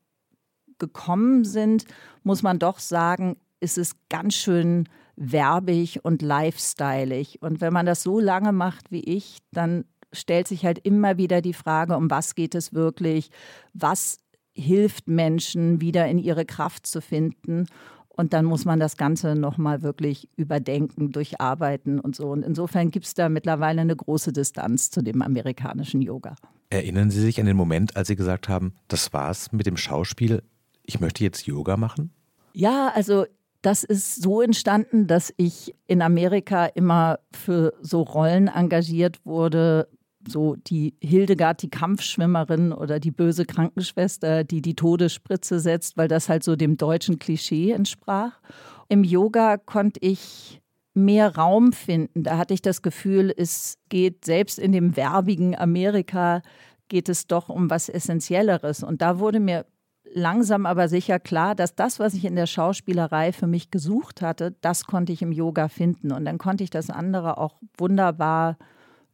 gekommen 0.77 1.43
sind, 1.43 1.85
muss 2.23 2.43
man 2.43 2.59
doch 2.59 2.79
sagen, 2.79 3.35
ist 3.59 3.77
es 3.77 3.95
ganz 4.07 4.35
schön 4.35 4.87
werbig 5.19 5.99
und 6.03 6.21
lifestyleig. 6.21 7.37
Und 7.41 7.61
wenn 7.61 7.73
man 7.73 7.85
das 7.85 8.01
so 8.01 8.19
lange 8.19 8.53
macht 8.53 8.89
wie 8.89 9.03
ich, 9.03 9.39
dann 9.51 9.83
stellt 10.13 10.47
sich 10.47 10.65
halt 10.65 10.79
immer 10.79 11.17
wieder 11.17 11.41
die 11.41 11.53
Frage, 11.53 11.95
um 11.97 12.09
was 12.09 12.35
geht 12.35 12.55
es 12.55 12.73
wirklich? 12.73 13.29
Was 13.73 14.17
hilft 14.53 15.07
Menschen, 15.07 15.81
wieder 15.81 16.07
in 16.07 16.17
ihre 16.17 16.45
Kraft 16.45 16.87
zu 16.87 17.01
finden? 17.01 17.67
Und 18.07 18.33
dann 18.33 18.45
muss 18.45 18.65
man 18.65 18.79
das 18.79 18.97
Ganze 18.97 19.35
nochmal 19.35 19.81
wirklich 19.81 20.29
überdenken, 20.35 21.11
durcharbeiten 21.11 21.99
und 21.99 22.15
so. 22.15 22.29
Und 22.29 22.43
insofern 22.43 22.89
gibt 22.89 23.05
es 23.05 23.13
da 23.13 23.29
mittlerweile 23.29 23.81
eine 23.81 23.95
große 23.95 24.33
Distanz 24.33 24.89
zu 24.89 25.01
dem 25.01 25.21
amerikanischen 25.21 26.01
Yoga. 26.01 26.35
Erinnern 26.69 27.11
Sie 27.11 27.21
sich 27.21 27.39
an 27.39 27.45
den 27.45 27.57
Moment, 27.57 27.95
als 27.95 28.07
Sie 28.07 28.15
gesagt 28.15 28.49
haben, 28.49 28.73
das 28.87 29.13
war's 29.13 29.51
mit 29.51 29.65
dem 29.65 29.77
Schauspiel, 29.77 30.43
ich 30.85 30.99
möchte 30.99 31.23
jetzt 31.23 31.45
Yoga 31.45 31.77
machen? 31.77 32.11
Ja, 32.53 32.91
also 32.93 33.25
das 33.61 33.83
ist 33.83 34.21
so 34.21 34.41
entstanden, 34.41 35.07
dass 35.07 35.33
ich 35.37 35.75
in 35.87 36.01
Amerika 36.01 36.65
immer 36.65 37.19
für 37.33 37.73
so 37.81 38.01
Rollen 38.01 38.47
engagiert 38.47 39.25
wurde, 39.25 39.87
so 40.27 40.55
die 40.55 40.95
Hildegard, 41.01 41.61
die 41.61 41.69
Kampfschwimmerin 41.69 42.71
oder 42.71 42.99
die 42.99 43.11
böse 43.11 43.45
Krankenschwester, 43.45 44.43
die 44.43 44.61
die 44.61 44.75
Todesspritze 44.75 45.59
setzt, 45.59 45.97
weil 45.97 46.07
das 46.07 46.29
halt 46.29 46.43
so 46.43 46.55
dem 46.55 46.77
deutschen 46.77 47.19
Klischee 47.19 47.71
entsprach. 47.71 48.39
Im 48.87 49.03
Yoga 49.03 49.57
konnte 49.57 49.99
ich 50.01 50.61
mehr 50.93 51.35
Raum 51.35 51.71
finden. 51.73 52.23
Da 52.23 52.37
hatte 52.37 52.53
ich 52.53 52.61
das 52.61 52.81
Gefühl, 52.81 53.33
es 53.35 53.77
geht 53.89 54.25
selbst 54.25 54.59
in 54.59 54.71
dem 54.71 54.95
werbigen 54.95 55.57
Amerika, 55.57 56.41
geht 56.89 57.07
es 57.07 57.27
doch 57.27 57.49
um 57.49 57.69
was 57.69 57.87
Essentielleres. 57.89 58.83
Und 58.83 59.01
da 59.01 59.19
wurde 59.19 59.39
mir 59.39 59.65
langsam 60.13 60.65
aber 60.65 60.87
sicher 60.87 61.19
klar, 61.19 61.55
dass 61.55 61.75
das, 61.75 61.99
was 61.99 62.13
ich 62.13 62.25
in 62.25 62.35
der 62.35 62.47
Schauspielerei 62.47 63.31
für 63.31 63.47
mich 63.47 63.71
gesucht 63.71 64.21
hatte, 64.21 64.55
das 64.61 64.85
konnte 64.85 65.13
ich 65.13 65.21
im 65.21 65.31
Yoga 65.31 65.67
finden. 65.67 66.11
Und 66.11 66.25
dann 66.25 66.37
konnte 66.37 66.63
ich 66.63 66.69
das 66.69 66.89
andere 66.89 67.37
auch 67.37 67.55
wunderbar 67.77 68.57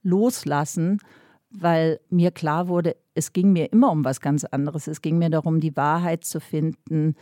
loslassen, 0.04 1.00
weil 1.50 2.00
mir 2.10 2.32
klar 2.32 2.68
wurde, 2.68 2.96
es 3.14 3.34
ging 3.34 3.52
mir 3.52 3.72
immer 3.72 3.92
um 3.92 4.06
was 4.06 4.22
ganz 4.22 4.44
anderes. 4.44 4.88
Es 4.88 5.02
ging 5.02 5.18
mir 5.18 5.30
darum, 5.30 5.60
die 5.60 5.76
Wahrheit 5.76 6.26
zu 6.26 6.40
finden, 6.40 7.16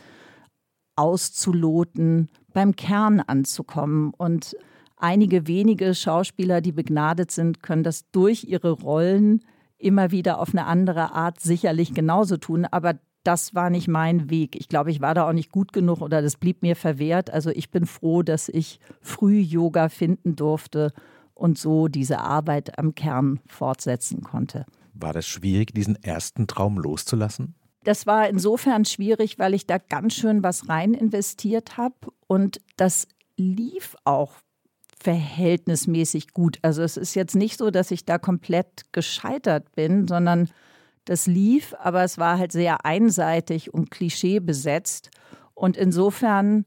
auszuloten, 0.95 2.29
beim 2.53 2.75
Kern 2.75 3.19
anzukommen. 3.19 4.13
Und 4.17 4.55
einige 4.97 5.47
wenige 5.47 5.93
Schauspieler, 5.95 6.61
die 6.61 6.71
begnadet 6.71 7.31
sind, 7.31 7.63
können 7.63 7.83
das 7.83 8.09
durch 8.11 8.43
ihre 8.43 8.71
Rollen 8.71 9.41
immer 9.77 10.11
wieder 10.11 10.39
auf 10.39 10.49
eine 10.49 10.65
andere 10.65 11.11
Art 11.13 11.39
sicherlich 11.39 11.93
genauso 11.93 12.37
tun. 12.37 12.65
Aber 12.65 12.95
das 13.23 13.55
war 13.55 13.69
nicht 13.69 13.87
mein 13.87 14.29
Weg. 14.29 14.55
Ich 14.55 14.67
glaube, 14.67 14.91
ich 14.91 15.01
war 15.01 15.13
da 15.13 15.27
auch 15.27 15.33
nicht 15.33 15.51
gut 15.51 15.73
genug 15.73 16.01
oder 16.01 16.21
das 16.21 16.35
blieb 16.35 16.61
mir 16.61 16.75
verwehrt. 16.75 17.29
Also 17.29 17.49
ich 17.49 17.71
bin 17.71 17.85
froh, 17.85 18.21
dass 18.21 18.49
ich 18.49 18.79
früh 19.01 19.39
Yoga 19.39 19.89
finden 19.89 20.35
durfte 20.35 20.91
und 21.33 21.57
so 21.57 21.87
diese 21.87 22.19
Arbeit 22.19 22.77
am 22.77 22.95
Kern 22.95 23.39
fortsetzen 23.47 24.21
konnte. 24.21 24.65
War 24.93 25.13
das 25.13 25.25
schwierig, 25.25 25.73
diesen 25.73 26.01
ersten 26.03 26.47
Traum 26.47 26.77
loszulassen? 26.77 27.55
Das 27.83 28.05
war 28.05 28.29
insofern 28.29 28.85
schwierig, 28.85 29.39
weil 29.39 29.53
ich 29.53 29.65
da 29.67 29.77
ganz 29.77 30.13
schön 30.13 30.43
was 30.43 30.69
rein 30.69 30.93
investiert 30.93 31.77
habe 31.77 31.95
und 32.27 32.61
das 32.77 33.07
lief 33.35 33.95
auch 34.05 34.35
verhältnismäßig 35.01 36.31
gut. 36.31 36.59
Also 36.61 36.81
es 36.81 36.95
ist 36.95 37.13
jetzt 37.15 37.35
nicht 37.35 37.57
so, 37.57 37.71
dass 37.71 37.91
ich 37.91 38.05
da 38.05 38.17
komplett 38.17 38.85
gescheitert 38.93 39.75
bin, 39.75 40.07
sondern 40.07 40.49
das 41.05 41.27
lief, 41.27 41.73
aber 41.79 42.03
es 42.03 42.17
war 42.17 42.37
halt 42.37 42.51
sehr 42.51 42.85
einseitig 42.85 43.73
und 43.73 43.91
klischee 43.91 44.39
besetzt. 44.39 45.09
Und 45.53 45.77
insofern 45.77 46.65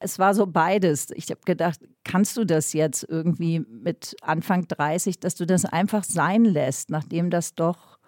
es 0.00 0.18
war 0.18 0.34
so 0.34 0.46
beides. 0.46 1.10
Ich 1.14 1.28
habe 1.30 1.40
gedacht, 1.44 1.80
kannst 2.04 2.36
du 2.36 2.44
das 2.44 2.72
jetzt 2.72 3.04
irgendwie 3.08 3.60
mit 3.60 4.16
Anfang 4.22 4.68
30, 4.68 5.20
dass 5.20 5.34
du 5.34 5.46
das 5.46 5.64
einfach 5.64 6.04
sein 6.04 6.44
lässt, 6.44 6.90
nachdem 6.90 7.30
das 7.30 7.54
doch 7.54 7.98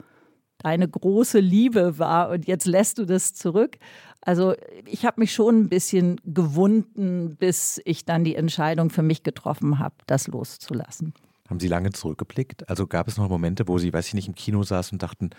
deine 0.58 0.88
große 0.88 1.40
Liebe 1.40 1.98
war 1.98 2.30
und 2.30 2.46
jetzt 2.46 2.66
lässt 2.66 2.98
du 2.98 3.06
das 3.06 3.34
zurück? 3.34 3.78
Also 4.20 4.54
ich 4.84 5.06
habe 5.06 5.20
mich 5.20 5.32
schon 5.32 5.62
ein 5.62 5.68
bisschen 5.68 6.20
gewunden, 6.24 7.36
bis 7.36 7.80
ich 7.84 8.04
dann 8.04 8.24
die 8.24 8.36
Entscheidung 8.36 8.90
für 8.90 9.02
mich 9.02 9.22
getroffen 9.22 9.78
habe, 9.78 9.94
das 10.06 10.28
loszulassen. 10.28 11.14
Haben 11.48 11.60
Sie 11.60 11.68
lange 11.68 11.90
zurückgeblickt? 11.90 12.68
Also 12.68 12.86
gab 12.86 13.08
es 13.08 13.16
noch 13.16 13.28
Momente, 13.28 13.66
wo 13.66 13.78
Sie, 13.78 13.92
weiß 13.92 14.08
ich 14.08 14.14
nicht, 14.14 14.28
im 14.28 14.34
Kino 14.34 14.62
saßen 14.62 14.96
und 14.96 15.02
dachten, 15.02 15.30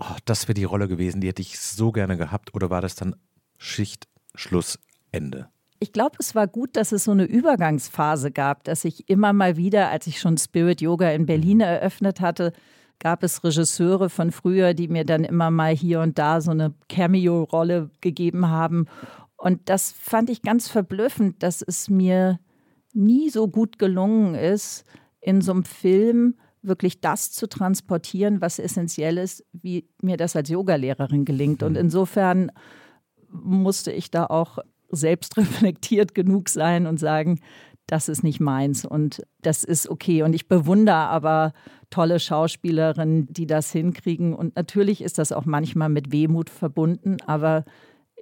oh, 0.00 0.16
das 0.24 0.48
wäre 0.48 0.54
die 0.54 0.64
Rolle 0.64 0.88
gewesen, 0.88 1.20
die 1.20 1.28
hätte 1.28 1.42
ich 1.42 1.60
so 1.60 1.92
gerne 1.92 2.16
gehabt? 2.16 2.54
Oder 2.54 2.70
war 2.70 2.80
das 2.80 2.94
dann 2.94 3.16
Schicht, 3.58 4.08
Schluss, 4.34 4.78
Ende? 5.12 5.48
ich 5.80 5.92
glaube, 5.92 6.16
es 6.18 6.34
war 6.34 6.46
gut, 6.46 6.76
dass 6.76 6.92
es 6.92 7.04
so 7.04 7.10
eine 7.10 7.24
Übergangsphase 7.24 8.30
gab, 8.30 8.64
dass 8.64 8.84
ich 8.84 9.08
immer 9.08 9.32
mal 9.32 9.56
wieder, 9.56 9.88
als 9.88 10.06
ich 10.06 10.20
schon 10.20 10.36
Spirit 10.36 10.82
Yoga 10.82 11.10
in 11.10 11.26
Berlin 11.26 11.56
mhm. 11.56 11.62
eröffnet 11.62 12.20
hatte, 12.20 12.52
gab 12.98 13.22
es 13.22 13.42
Regisseure 13.42 14.10
von 14.10 14.30
früher, 14.30 14.74
die 14.74 14.88
mir 14.88 15.06
dann 15.06 15.24
immer 15.24 15.50
mal 15.50 15.74
hier 15.74 16.00
und 16.00 16.18
da 16.18 16.42
so 16.42 16.50
eine 16.50 16.74
Cameo-Rolle 16.90 17.90
gegeben 18.02 18.48
haben. 18.48 18.86
Und 19.38 19.70
das 19.70 19.90
fand 19.90 20.28
ich 20.28 20.42
ganz 20.42 20.68
verblüffend, 20.68 21.42
dass 21.42 21.62
es 21.62 21.88
mir 21.88 22.38
nie 22.92 23.30
so 23.30 23.48
gut 23.48 23.78
gelungen 23.78 24.34
ist, 24.34 24.84
in 25.22 25.40
so 25.40 25.52
einem 25.52 25.64
Film 25.64 26.34
wirklich 26.62 27.00
das 27.00 27.32
zu 27.32 27.48
transportieren, 27.48 28.40
was 28.40 28.58
essentiell 28.58 29.18
ist, 29.18 29.44
wie 29.52 29.88
mir 30.02 30.16
das 30.16 30.36
als 30.36 30.48
Yogalehrerin 30.48 31.24
gelingt. 31.24 31.62
Und 31.62 31.72
mhm. 31.72 31.78
insofern 31.78 32.52
musste 33.30 33.92
ich 33.92 34.10
da 34.10 34.26
auch 34.26 34.58
selbstreflektiert 34.90 36.14
genug 36.14 36.48
sein 36.48 36.86
und 36.86 36.98
sagen, 36.98 37.40
das 37.86 38.08
ist 38.08 38.22
nicht 38.22 38.40
meins 38.40 38.84
und 38.84 39.22
das 39.42 39.64
ist 39.64 39.88
okay. 39.88 40.22
Und 40.22 40.32
ich 40.32 40.46
bewundere 40.48 40.96
aber 40.96 41.52
tolle 41.90 42.20
Schauspielerinnen, 42.20 43.26
die 43.32 43.46
das 43.46 43.72
hinkriegen. 43.72 44.32
Und 44.32 44.54
natürlich 44.54 45.02
ist 45.02 45.18
das 45.18 45.32
auch 45.32 45.44
manchmal 45.44 45.88
mit 45.88 46.12
Wehmut 46.12 46.50
verbunden, 46.50 47.16
aber 47.26 47.64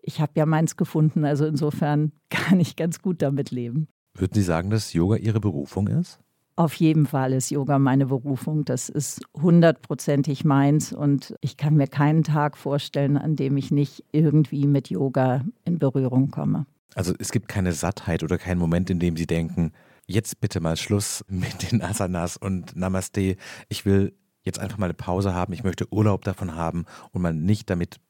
ich 0.03 0.20
habe 0.20 0.33
ja 0.37 0.46
meins 0.46 0.77
gefunden. 0.77 1.24
Also 1.24 1.44
insofern 1.44 2.12
kann 2.31 2.61
ich 2.61 2.77
ganz 2.77 3.03
gut 3.03 3.20
damit 3.20 3.51
leben. 3.51 3.88
Würden 4.14 4.35
Sie 4.35 4.42
sagen, 4.42 4.70
dass 4.70 4.92
Yoga 4.94 5.16
Ihre 5.16 5.40
Berufung 5.40 5.87
ist? 5.87 6.18
Auf 6.59 6.75
jeden 6.75 7.07
Fall 7.07 7.35
ist 7.35 7.51
Yoga 7.51 7.79
meine 7.79 8.07
Berufung. 8.07 8.64
Das 8.64 8.88
ist 8.88 9.21
hundertprozentig 9.40 10.44
meins 10.44 10.92
und 10.92 11.37
ich 11.40 11.57
kann 11.57 11.77
mir 11.77 11.87
keinen 11.87 12.25
Tag 12.25 12.57
vorstellen, 12.57 13.16
an 13.16 13.37
dem 13.37 13.57
ich 13.57 13.71
nicht 13.71 14.03
irgendwie 14.11 14.66
mit 14.66 14.90
Yoga 14.90 15.44
in 15.64 15.79
Berührung 15.79 16.33
komme. 16.33 16.66
Also 16.97 17.14
es 17.21 17.31
gibt 17.31 17.47
keine 17.47 17.71
Sattheit 17.71 18.25
oder 18.25 18.38
keinen 18.38 18.59
Moment, 18.59 18.90
in 18.90 18.99
dem 18.99 19.16
Sie 19.16 19.29
denken, 19.29 19.71
jetzt 20.07 20.40
bitte 20.40 20.59
mal 20.59 20.77
Schluss 20.77 21.25
mit 21.29 21.71
den 21.71 21.81
Asanas 21.81 22.37
und 22.37 22.75
Namaste. 22.75 23.37
Ich 23.68 23.87
will 23.87 24.12
jetzt 24.42 24.59
einfach 24.59 24.79
mal 24.79 24.87
eine 24.87 24.94
Pause 24.94 25.33
haben. 25.33 25.53
Ich 25.53 25.62
möchte 25.62 25.87
Urlaub 25.92 26.25
davon 26.25 26.57
haben 26.57 26.87
und 27.12 27.23
mal 27.23 27.33
nicht 27.33 27.71
damit 27.71 28.01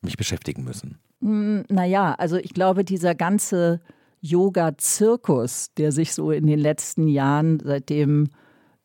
mich 0.00 0.16
beschäftigen 0.16 0.64
müssen. 0.64 0.98
Hm, 1.20 1.62
naja, 1.68 2.16
also 2.18 2.36
ich 2.36 2.52
glaube, 2.52 2.84
dieser 2.84 3.14
ganze 3.14 3.80
Yoga-Zirkus, 4.22 5.74
der 5.76 5.92
sich 5.92 6.14
so 6.14 6.30
in 6.30 6.46
den 6.46 6.58
letzten 6.58 7.08
Jahren, 7.08 7.60
seitdem 7.62 8.28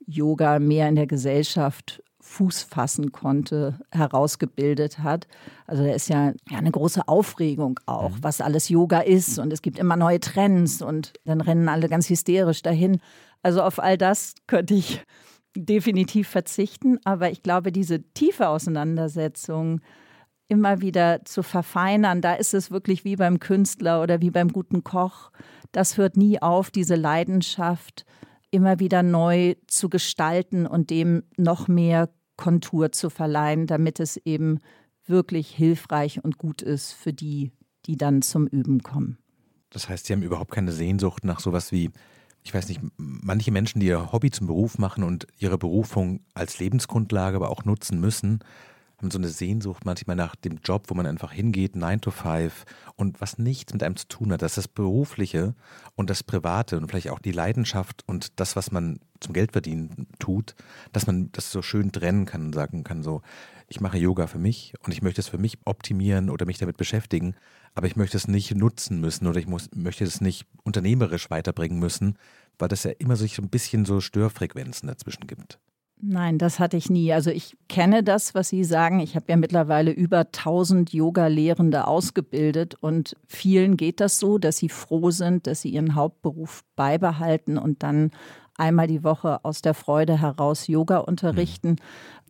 Yoga 0.06 0.60
mehr 0.60 0.90
in 0.90 0.96
der 0.96 1.08
Gesellschaft 1.08 2.04
Fuß 2.20 2.64
fassen 2.64 3.12
konnte, 3.14 3.80
herausgebildet 3.92 5.00
hat. 5.00 5.28
Also 5.66 5.84
da 5.84 5.94
ist 5.94 6.10
ja, 6.10 6.34
ja 6.50 6.58
eine 6.58 6.72
große 6.72 7.08
Aufregung 7.08 7.80
auch, 7.86 8.10
mhm. 8.10 8.18
was 8.24 8.42
alles 8.42 8.68
Yoga 8.68 9.00
ist 9.00 9.40
und 9.40 9.54
es 9.54 9.62
gibt 9.62 9.80
immer 9.80 9.96
neue 9.96 10.20
Trends 10.20 10.82
und 10.82 11.14
dann 11.24 11.40
rennen 11.40 11.70
alle 11.70 11.88
ganz 11.88 12.10
hysterisch 12.10 12.62
dahin. 12.62 13.00
Also 13.44 13.62
auf 13.62 13.80
all 13.80 13.98
das 13.98 14.36
könnte 14.46 14.74
ich 14.74 15.02
definitiv 15.56 16.28
verzichten, 16.28 17.00
aber 17.06 17.32
ich 17.32 17.44
glaube, 17.44 17.72
diese 17.72 18.02
tiefe 18.14 18.50
Auseinandersetzung 18.50 19.82
immer 20.48 20.82
wieder 20.82 21.26
zu 21.26 21.44
verfeinern, 21.44 22.22
da 22.22 22.34
ist 22.34 22.54
es 22.54 22.72
wirklich 22.72 23.04
wie 23.04 23.16
beim 23.16 23.40
Künstler 23.40 24.02
oder 24.02 24.22
wie 24.22 24.32
beim 24.32 24.50
guten 24.50 24.84
Koch. 24.84 25.32
Das 25.72 25.98
hört 25.98 26.18
nie 26.18 26.42
auf, 26.42 26.72
diese 26.72 26.96
Leidenschaft 26.96 28.06
immer 28.50 28.80
wieder 28.80 29.04
neu 29.04 29.56
zu 29.68 29.90
gestalten 29.90 30.66
und 30.66 30.90
dem 30.90 31.24
noch 31.36 31.68
mehr 31.68 32.10
Kontur 32.38 32.92
zu 32.92 33.10
verleihen, 33.10 33.68
damit 33.68 34.00
es 34.00 34.18
eben 34.18 34.60
wirklich 35.06 35.50
hilfreich 35.50 36.24
und 36.24 36.38
gut 36.38 36.62
ist 36.62 36.94
für 36.94 37.14
die, 37.14 37.52
die 37.86 37.98
dann 37.98 38.22
zum 38.22 38.48
Üben 38.48 38.84
kommen. 38.84 39.18
Das 39.70 39.90
heißt, 39.90 40.06
Sie 40.06 40.14
haben 40.14 40.22
überhaupt 40.22 40.52
keine 40.52 40.72
Sehnsucht 40.72 41.26
nach 41.26 41.40
sowas 41.40 41.72
wie, 41.72 41.92
ich 42.44 42.54
weiß 42.54 42.70
nicht, 42.70 42.82
manche 42.96 43.52
Menschen, 43.52 43.80
die 43.80 43.88
ihr 43.88 44.12
Hobby 44.12 44.32
zum 44.32 44.48
Beruf 44.48 44.78
machen 44.78 45.04
und 45.04 45.28
ihre 45.38 45.58
Berufung 45.58 46.22
als 46.34 46.60
Lebensgrundlage 46.60 47.36
aber 47.36 47.50
auch 47.50 47.66
nutzen 47.66 48.00
müssen, 48.00 48.40
haben 48.98 49.12
so 49.12 49.20
eine 49.20 49.28
Sehnsucht 49.28 49.86
manchmal 49.86 50.16
nach 50.16 50.36
dem 50.36 50.60
Job, 50.64 50.86
wo 50.88 50.96
man 50.96 51.06
einfach 51.06 51.32
hingeht, 51.32 51.76
9 51.76 52.02
to 52.02 52.12
5 52.12 52.66
und 52.96 53.22
was 53.22 53.38
nichts 53.38 53.74
mit 53.74 53.84
einem 53.84 53.96
zu 53.96 54.08
tun 54.08 54.32
hat, 54.32 54.42
dass 54.42 54.56
das 54.56 54.68
Berufliche 54.68 55.54
und 55.96 56.10
das 56.10 56.24
Private 56.24 56.78
und 56.78 56.90
vielleicht 56.90 57.10
auch 57.10 57.20
die 57.20 57.32
Leidenschaft 57.32 58.04
und 58.08 58.40
das, 58.40 58.56
was 58.56 58.72
man 58.72 59.00
zum 59.20 59.34
Geldverdienen 59.34 60.08
tut, 60.20 60.56
dass 60.94 61.06
man 61.06 61.32
das 61.32 61.52
so 61.52 61.62
schön 61.62 61.92
trennen 61.92 62.26
kann 62.26 62.48
und 62.48 62.54
sagen 62.54 62.84
kann, 62.84 63.04
so, 63.04 63.22
ich 63.68 63.82
mache 63.82 63.98
Yoga 63.98 64.28
für 64.28 64.40
mich 64.40 64.74
und 64.84 64.94
ich 64.94 65.02
möchte 65.02 65.22
es 65.22 65.28
für 65.28 65.38
mich 65.38 65.58
optimieren 65.66 66.30
oder 66.30 66.46
mich 66.46 66.58
damit 66.58 66.78
beschäftigen, 66.78 67.36
aber 67.76 67.88
ich 67.88 67.96
möchte 67.96 68.18
es 68.18 68.28
nicht 68.28 68.56
nutzen 68.56 69.00
müssen 69.00 69.28
oder 69.28 69.40
ich 69.40 69.48
muss, 69.48 69.70
möchte 69.76 70.06
es 70.06 70.22
nicht 70.22 70.48
unternehmerisch 70.64 71.30
weiterbringen 71.30 71.78
müssen, 71.78 72.18
weil 72.58 72.70
das 72.70 72.84
ja 72.84 72.92
immer 72.98 73.16
so 73.16 73.26
ein 73.26 73.50
bisschen 73.50 73.86
so 73.86 74.02
Störfrequenzen 74.02 74.88
dazwischen 74.88 75.28
gibt. 75.28 75.60
Nein, 76.00 76.38
das 76.38 76.60
hatte 76.60 76.78
ich 76.78 76.92
nie. 76.92 77.12
Also 77.12 77.32
ich 77.32 77.58
kenne 77.68 78.04
das, 78.04 78.36
was 78.36 78.50
Sie 78.50 78.64
sagen. 78.64 79.00
Ich 79.00 79.16
habe 79.16 79.26
ja 79.30 79.36
mittlerweile 79.36 79.92
über 79.92 80.20
1000 80.20 80.94
Yoga-Lehrende 80.94 81.88
ausgebildet 81.88 82.76
und 82.76 83.16
vielen 83.26 83.78
geht 83.78 84.00
das 84.00 84.20
so, 84.20 84.38
dass 84.38 84.58
sie 84.58 84.70
froh 84.70 85.10
sind, 85.10 85.48
dass 85.48 85.62
sie 85.62 85.70
ihren 85.70 85.96
Hauptberuf 85.96 86.64
beibehalten 86.76 87.58
und 87.58 87.82
dann 87.82 88.12
einmal 88.58 88.88
die 88.88 89.04
Woche 89.04 89.44
aus 89.44 89.62
der 89.62 89.74
Freude 89.74 90.22
heraus 90.22 90.68
Yoga 90.68 91.00
unterrichten. 91.00 91.70
Mhm. 91.70 91.76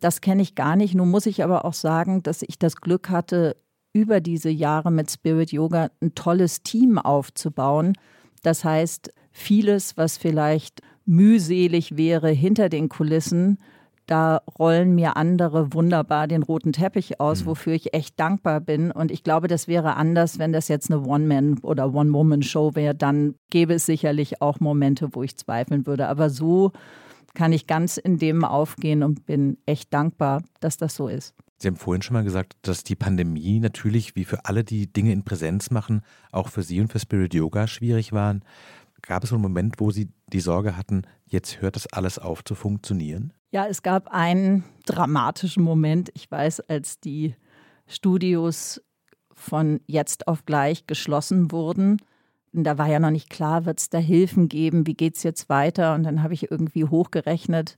Das 0.00 0.22
kenne 0.22 0.42
ich 0.42 0.54
gar 0.54 0.76
nicht. 0.76 0.94
Nun 0.94 1.10
muss 1.10 1.26
ich 1.26 1.44
aber 1.44 1.64
auch 1.66 1.74
sagen, 1.74 2.22
dass 2.22 2.42
ich 2.42 2.58
das 2.58 2.76
Glück 2.76 3.10
hatte, 3.10 3.56
über 3.92 4.20
diese 4.20 4.50
Jahre 4.50 4.90
mit 4.90 5.10
Spirit 5.10 5.52
Yoga 5.52 5.90
ein 6.00 6.14
tolles 6.14 6.62
Team 6.62 6.98
aufzubauen. 6.98 7.94
Das 8.42 8.64
heißt, 8.64 9.12
vieles, 9.30 9.96
was 9.96 10.16
vielleicht 10.18 10.82
mühselig 11.08 11.96
wäre 11.96 12.30
hinter 12.30 12.68
den 12.68 12.88
Kulissen, 12.88 13.58
da 14.06 14.40
rollen 14.58 14.94
mir 14.94 15.18
andere 15.18 15.74
wunderbar 15.74 16.28
den 16.28 16.42
roten 16.42 16.72
Teppich 16.72 17.20
aus, 17.20 17.42
mhm. 17.42 17.46
wofür 17.46 17.74
ich 17.74 17.92
echt 17.92 18.18
dankbar 18.18 18.60
bin. 18.60 18.90
Und 18.90 19.10
ich 19.10 19.22
glaube, 19.22 19.48
das 19.48 19.68
wäre 19.68 19.96
anders, 19.96 20.38
wenn 20.38 20.52
das 20.52 20.68
jetzt 20.68 20.90
eine 20.90 21.02
One-Man- 21.02 21.58
oder 21.58 21.92
One-Woman-Show 21.92 22.74
wäre. 22.74 22.94
Dann 22.94 23.34
gäbe 23.50 23.74
es 23.74 23.84
sicherlich 23.84 24.40
auch 24.40 24.60
Momente, 24.60 25.10
wo 25.12 25.22
ich 25.22 25.36
zweifeln 25.36 25.86
würde. 25.86 26.08
Aber 26.08 26.30
so 26.30 26.72
kann 27.34 27.52
ich 27.52 27.66
ganz 27.66 27.98
in 27.98 28.18
dem 28.18 28.44
aufgehen 28.44 29.02
und 29.02 29.26
bin 29.26 29.58
echt 29.66 29.92
dankbar, 29.92 30.42
dass 30.60 30.78
das 30.78 30.94
so 30.94 31.08
ist. 31.08 31.34
Sie 31.58 31.68
haben 31.68 31.76
vorhin 31.76 32.02
schon 32.02 32.14
mal 32.14 32.24
gesagt, 32.24 32.56
dass 32.62 32.84
die 32.84 32.96
Pandemie 32.96 33.60
natürlich, 33.60 34.16
wie 34.16 34.24
für 34.24 34.46
alle, 34.46 34.64
die 34.64 34.90
Dinge 34.90 35.12
in 35.12 35.24
Präsenz 35.24 35.70
machen, 35.70 36.02
auch 36.32 36.48
für 36.48 36.62
Sie 36.62 36.80
und 36.80 36.90
für 36.90 36.98
Spirit 37.00 37.34
Yoga 37.34 37.66
schwierig 37.66 38.12
waren. 38.12 38.42
Gab 39.02 39.24
es 39.24 39.30
so 39.30 39.36
einen 39.36 39.42
Moment, 39.42 39.76
wo 39.78 39.90
Sie 39.90 40.10
die 40.32 40.40
Sorge 40.40 40.76
hatten, 40.76 41.02
jetzt 41.26 41.60
hört 41.60 41.76
das 41.76 41.86
alles 41.92 42.18
auf 42.18 42.44
zu 42.44 42.54
funktionieren? 42.54 43.32
Ja, 43.50 43.66
es 43.66 43.82
gab 43.82 44.08
einen 44.08 44.64
dramatischen 44.86 45.62
Moment. 45.62 46.10
Ich 46.14 46.30
weiß, 46.30 46.60
als 46.60 47.00
die 47.00 47.34
Studios 47.86 48.82
von 49.32 49.80
jetzt 49.86 50.26
auf 50.26 50.44
gleich 50.44 50.86
geschlossen 50.86 51.52
wurden. 51.52 51.98
Da 52.52 52.76
war 52.76 52.88
ja 52.88 52.98
noch 52.98 53.10
nicht 53.10 53.30
klar, 53.30 53.66
wird 53.66 53.78
es 53.78 53.88
da 53.88 53.98
Hilfen 53.98 54.48
geben, 54.48 54.86
wie 54.86 54.94
geht 54.94 55.16
es 55.16 55.22
jetzt 55.22 55.48
weiter? 55.48 55.94
Und 55.94 56.02
dann 56.02 56.22
habe 56.22 56.34
ich 56.34 56.50
irgendwie 56.50 56.84
hochgerechnet, 56.84 57.76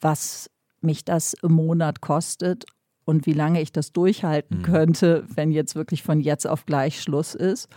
was 0.00 0.50
mich 0.80 1.04
das 1.04 1.34
im 1.34 1.52
Monat 1.52 2.00
kostet 2.00 2.66
und 3.04 3.26
wie 3.26 3.32
lange 3.32 3.60
ich 3.62 3.72
das 3.72 3.92
durchhalten 3.92 4.58
mhm. 4.58 4.62
könnte, 4.62 5.24
wenn 5.34 5.50
jetzt 5.50 5.74
wirklich 5.74 6.02
von 6.02 6.20
jetzt 6.20 6.46
auf 6.46 6.66
gleich 6.66 7.00
Schluss 7.00 7.34
ist 7.34 7.68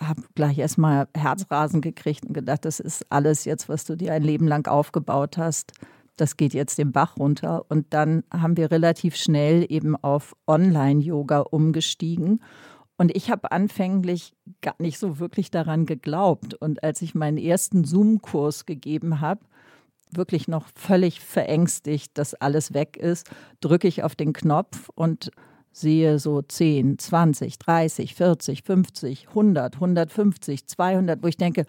habe 0.00 0.22
gleich 0.34 0.58
erstmal 0.58 1.08
Herzrasen 1.14 1.80
gekriegt 1.80 2.26
und 2.26 2.34
gedacht, 2.34 2.64
das 2.64 2.80
ist 2.80 3.06
alles 3.10 3.44
jetzt, 3.44 3.68
was 3.68 3.84
du 3.84 3.96
dir 3.96 4.12
ein 4.12 4.22
Leben 4.22 4.46
lang 4.46 4.66
aufgebaut 4.68 5.38
hast. 5.38 5.72
Das 6.16 6.36
geht 6.36 6.54
jetzt 6.54 6.78
den 6.78 6.92
Bach 6.92 7.16
runter. 7.16 7.64
Und 7.68 7.86
dann 7.90 8.24
haben 8.32 8.56
wir 8.56 8.70
relativ 8.70 9.16
schnell 9.16 9.66
eben 9.68 9.96
auf 9.96 10.34
Online-Yoga 10.46 11.40
umgestiegen. 11.40 12.42
Und 12.96 13.14
ich 13.16 13.30
habe 13.30 13.52
anfänglich 13.52 14.34
gar 14.60 14.74
nicht 14.78 14.98
so 14.98 15.20
wirklich 15.20 15.50
daran 15.50 15.86
geglaubt. 15.86 16.54
Und 16.54 16.82
als 16.82 17.00
ich 17.02 17.14
meinen 17.14 17.38
ersten 17.38 17.84
Zoom-Kurs 17.84 18.66
gegeben 18.66 19.20
habe, 19.20 19.40
wirklich 20.10 20.48
noch 20.48 20.66
völlig 20.74 21.20
verängstigt, 21.20 22.16
dass 22.18 22.34
alles 22.34 22.74
weg 22.74 22.96
ist, 22.96 23.30
drücke 23.60 23.88
ich 23.88 24.02
auf 24.02 24.16
den 24.16 24.32
Knopf 24.32 24.88
und 24.94 25.30
sehe 25.80 26.18
so 26.18 26.42
10, 26.42 26.98
20, 26.98 27.58
30, 27.58 28.14
40, 28.14 28.62
50, 28.62 29.28
100, 29.28 29.74
150, 29.74 30.66
200, 30.66 31.22
wo 31.22 31.26
ich 31.28 31.36
denke, 31.36 31.66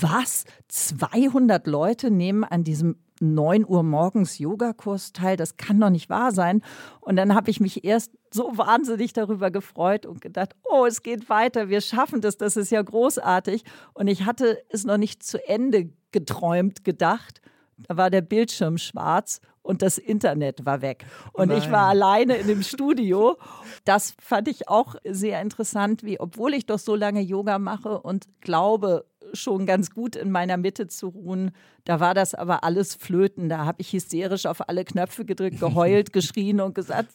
was? 0.00 0.44
200 0.68 1.66
Leute 1.66 2.10
nehmen 2.10 2.44
an 2.44 2.64
diesem 2.64 2.96
9 3.20 3.66
Uhr 3.66 3.82
morgens 3.82 4.38
Yogakurs 4.38 5.12
teil, 5.12 5.36
das 5.36 5.56
kann 5.56 5.80
doch 5.80 5.90
nicht 5.90 6.08
wahr 6.08 6.32
sein. 6.32 6.62
Und 7.00 7.16
dann 7.16 7.34
habe 7.34 7.50
ich 7.50 7.60
mich 7.60 7.84
erst 7.84 8.12
so 8.32 8.56
wahnsinnig 8.56 9.12
darüber 9.12 9.50
gefreut 9.50 10.06
und 10.06 10.20
gedacht, 10.20 10.54
oh, 10.64 10.86
es 10.86 11.02
geht 11.02 11.28
weiter, 11.28 11.68
wir 11.68 11.80
schaffen 11.80 12.20
das, 12.20 12.36
das 12.36 12.56
ist 12.56 12.70
ja 12.70 12.82
großartig. 12.82 13.64
Und 13.94 14.08
ich 14.08 14.24
hatte 14.24 14.58
es 14.68 14.84
noch 14.84 14.98
nicht 14.98 15.22
zu 15.22 15.44
Ende 15.48 15.90
geträumt, 16.12 16.84
gedacht. 16.84 17.40
Da 17.76 17.96
war 17.96 18.10
der 18.10 18.22
Bildschirm 18.22 18.78
schwarz 18.78 19.40
und 19.68 19.82
das 19.82 19.98
Internet 19.98 20.64
war 20.64 20.80
weg. 20.80 21.04
Und 21.34 21.48
Nein. 21.48 21.58
ich 21.58 21.70
war 21.70 21.88
alleine 21.88 22.36
in 22.36 22.46
dem 22.46 22.62
Studio. 22.62 23.36
Das 23.84 24.14
fand 24.18 24.48
ich 24.48 24.66
auch 24.66 24.94
sehr 25.04 25.42
interessant, 25.42 26.02
wie, 26.02 26.18
obwohl 26.18 26.54
ich 26.54 26.64
doch 26.64 26.78
so 26.78 26.94
lange 26.94 27.20
Yoga 27.20 27.58
mache 27.58 28.00
und 28.00 28.28
glaube, 28.40 29.04
schon 29.32 29.66
ganz 29.66 29.90
gut 29.90 30.16
in 30.16 30.30
meiner 30.30 30.56
Mitte 30.56 30.86
zu 30.88 31.08
ruhen. 31.08 31.52
Da 31.84 32.00
war 32.00 32.14
das 32.14 32.34
aber 32.34 32.64
alles 32.64 32.94
flöten. 32.94 33.48
Da 33.48 33.64
habe 33.64 33.80
ich 33.80 33.92
hysterisch 33.92 34.46
auf 34.46 34.68
alle 34.68 34.84
Knöpfe 34.84 35.24
gedrückt, 35.24 35.60
geheult, 35.60 36.12
geschrien 36.12 36.60
und 36.60 36.74
gesagt. 36.74 37.10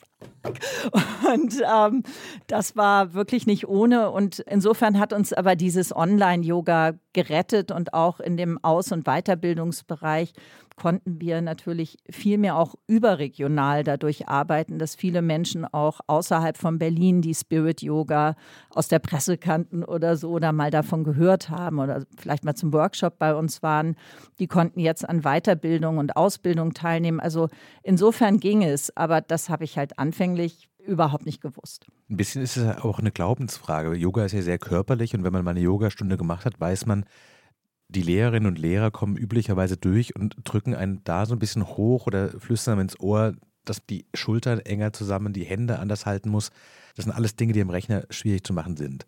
Und 1.34 1.62
ähm, 1.62 2.04
das 2.48 2.76
war 2.76 3.14
wirklich 3.14 3.46
nicht 3.46 3.68
ohne. 3.68 4.12
Und 4.12 4.40
insofern 4.40 5.00
hat 5.00 5.14
uns 5.14 5.34
aber 5.34 5.56
dieses 5.56 5.96
Online-Yoga 5.96 6.94
gerettet 7.14 7.72
und 7.72 7.94
auch 7.94 8.20
in 8.20 8.38
dem 8.38 8.58
Aus- 8.64 8.92
und 8.92 9.06
Weiterbildungsbereich 9.06 10.34
konnten 10.76 11.22
wir 11.22 11.42
natürlich 11.42 11.98
viel 12.10 12.38
mehr 12.38 12.58
auch 12.58 12.76
überregional 12.88 13.84
dadurch 13.84 14.28
arbeiten, 14.28 14.80
dass 14.80 14.96
viele 14.96 15.22
Menschen 15.22 15.66
auch 15.66 16.00
außerhalb 16.08 16.58
von 16.58 16.80
Berlin 16.80 17.22
die 17.22 17.36
Spirit 17.36 17.82
Yoga 17.82 18.36
aus 18.70 18.88
der 18.88 19.00
Presse 19.00 19.38
kannten 19.38 19.84
oder 19.84 20.18
so 20.18 20.32
oder 20.32 20.52
mal 20.52 20.72
davon 20.72 21.04
gehört 21.04 21.50
haben 21.50 21.80
oder 21.80 22.03
vielleicht 22.18 22.46
mal 22.46 22.56
zum 22.56 22.74
Workshop 22.74 23.20
bei 23.20 23.36
uns 23.36 23.64
waren. 23.64 23.96
Die 24.40 24.48
konnten 24.48 24.80
jetzt 24.80 25.08
an 25.08 25.22
Weiterbildung 25.22 25.98
und 25.98 26.16
Ausbildung 26.16 26.74
teilnehmen. 26.74 27.20
Also 27.20 27.50
insofern 27.84 28.40
ging 28.40 28.64
es, 28.64 28.96
aber 28.96 29.22
das 29.22 29.50
habe 29.50 29.64
ich 29.64 29.78
halt 29.78 30.00
anfänglich 30.00 30.70
überhaupt 30.86 31.26
nicht 31.26 31.42
gewusst. 31.42 31.86
Ein 32.10 32.18
bisschen 32.18 32.42
ist 32.42 32.58
es 32.58 32.78
auch 32.78 33.00
eine 33.00 33.12
Glaubensfrage. 33.12 33.96
Yoga 33.96 34.26
ist 34.26 34.34
ja 34.34 34.42
sehr 34.42 34.60
körperlich 34.60 35.16
und 35.16 35.24
wenn 35.24 35.34
man 35.34 35.44
mal 35.44 35.52
eine 35.52 35.62
Yogastunde 35.62 36.18
gemacht 36.18 36.46
hat, 36.46 36.60
weiß 36.60 36.86
man, 36.86 37.06
die 37.88 38.02
Lehrerinnen 38.02 38.48
und 38.48 38.60
Lehrer 38.60 38.92
kommen 38.92 39.18
üblicherweise 39.18 39.78
durch 39.78 40.16
und 40.16 40.36
drücken 40.44 40.76
einen 40.76 41.04
da 41.04 41.26
so 41.26 41.36
ein 41.36 41.40
bisschen 41.40 41.68
hoch 41.68 42.08
oder 42.08 42.30
flüstern 42.40 42.80
ins 42.80 43.00
Ohr, 43.00 43.34
dass 43.66 43.86
die 43.86 44.06
Schultern 44.14 44.60
enger 44.60 44.94
zusammen, 44.94 45.34
die 45.34 45.44
Hände 45.46 45.80
anders 45.80 46.06
halten 46.06 46.30
muss. 46.30 46.50
Das 46.96 47.06
sind 47.06 47.14
alles 47.14 47.36
Dinge, 47.36 47.54
die 47.54 47.60
im 47.60 47.70
Rechner 47.70 48.06
schwierig 48.10 48.44
zu 48.44 48.54
machen 48.54 48.78
sind. 48.78 49.06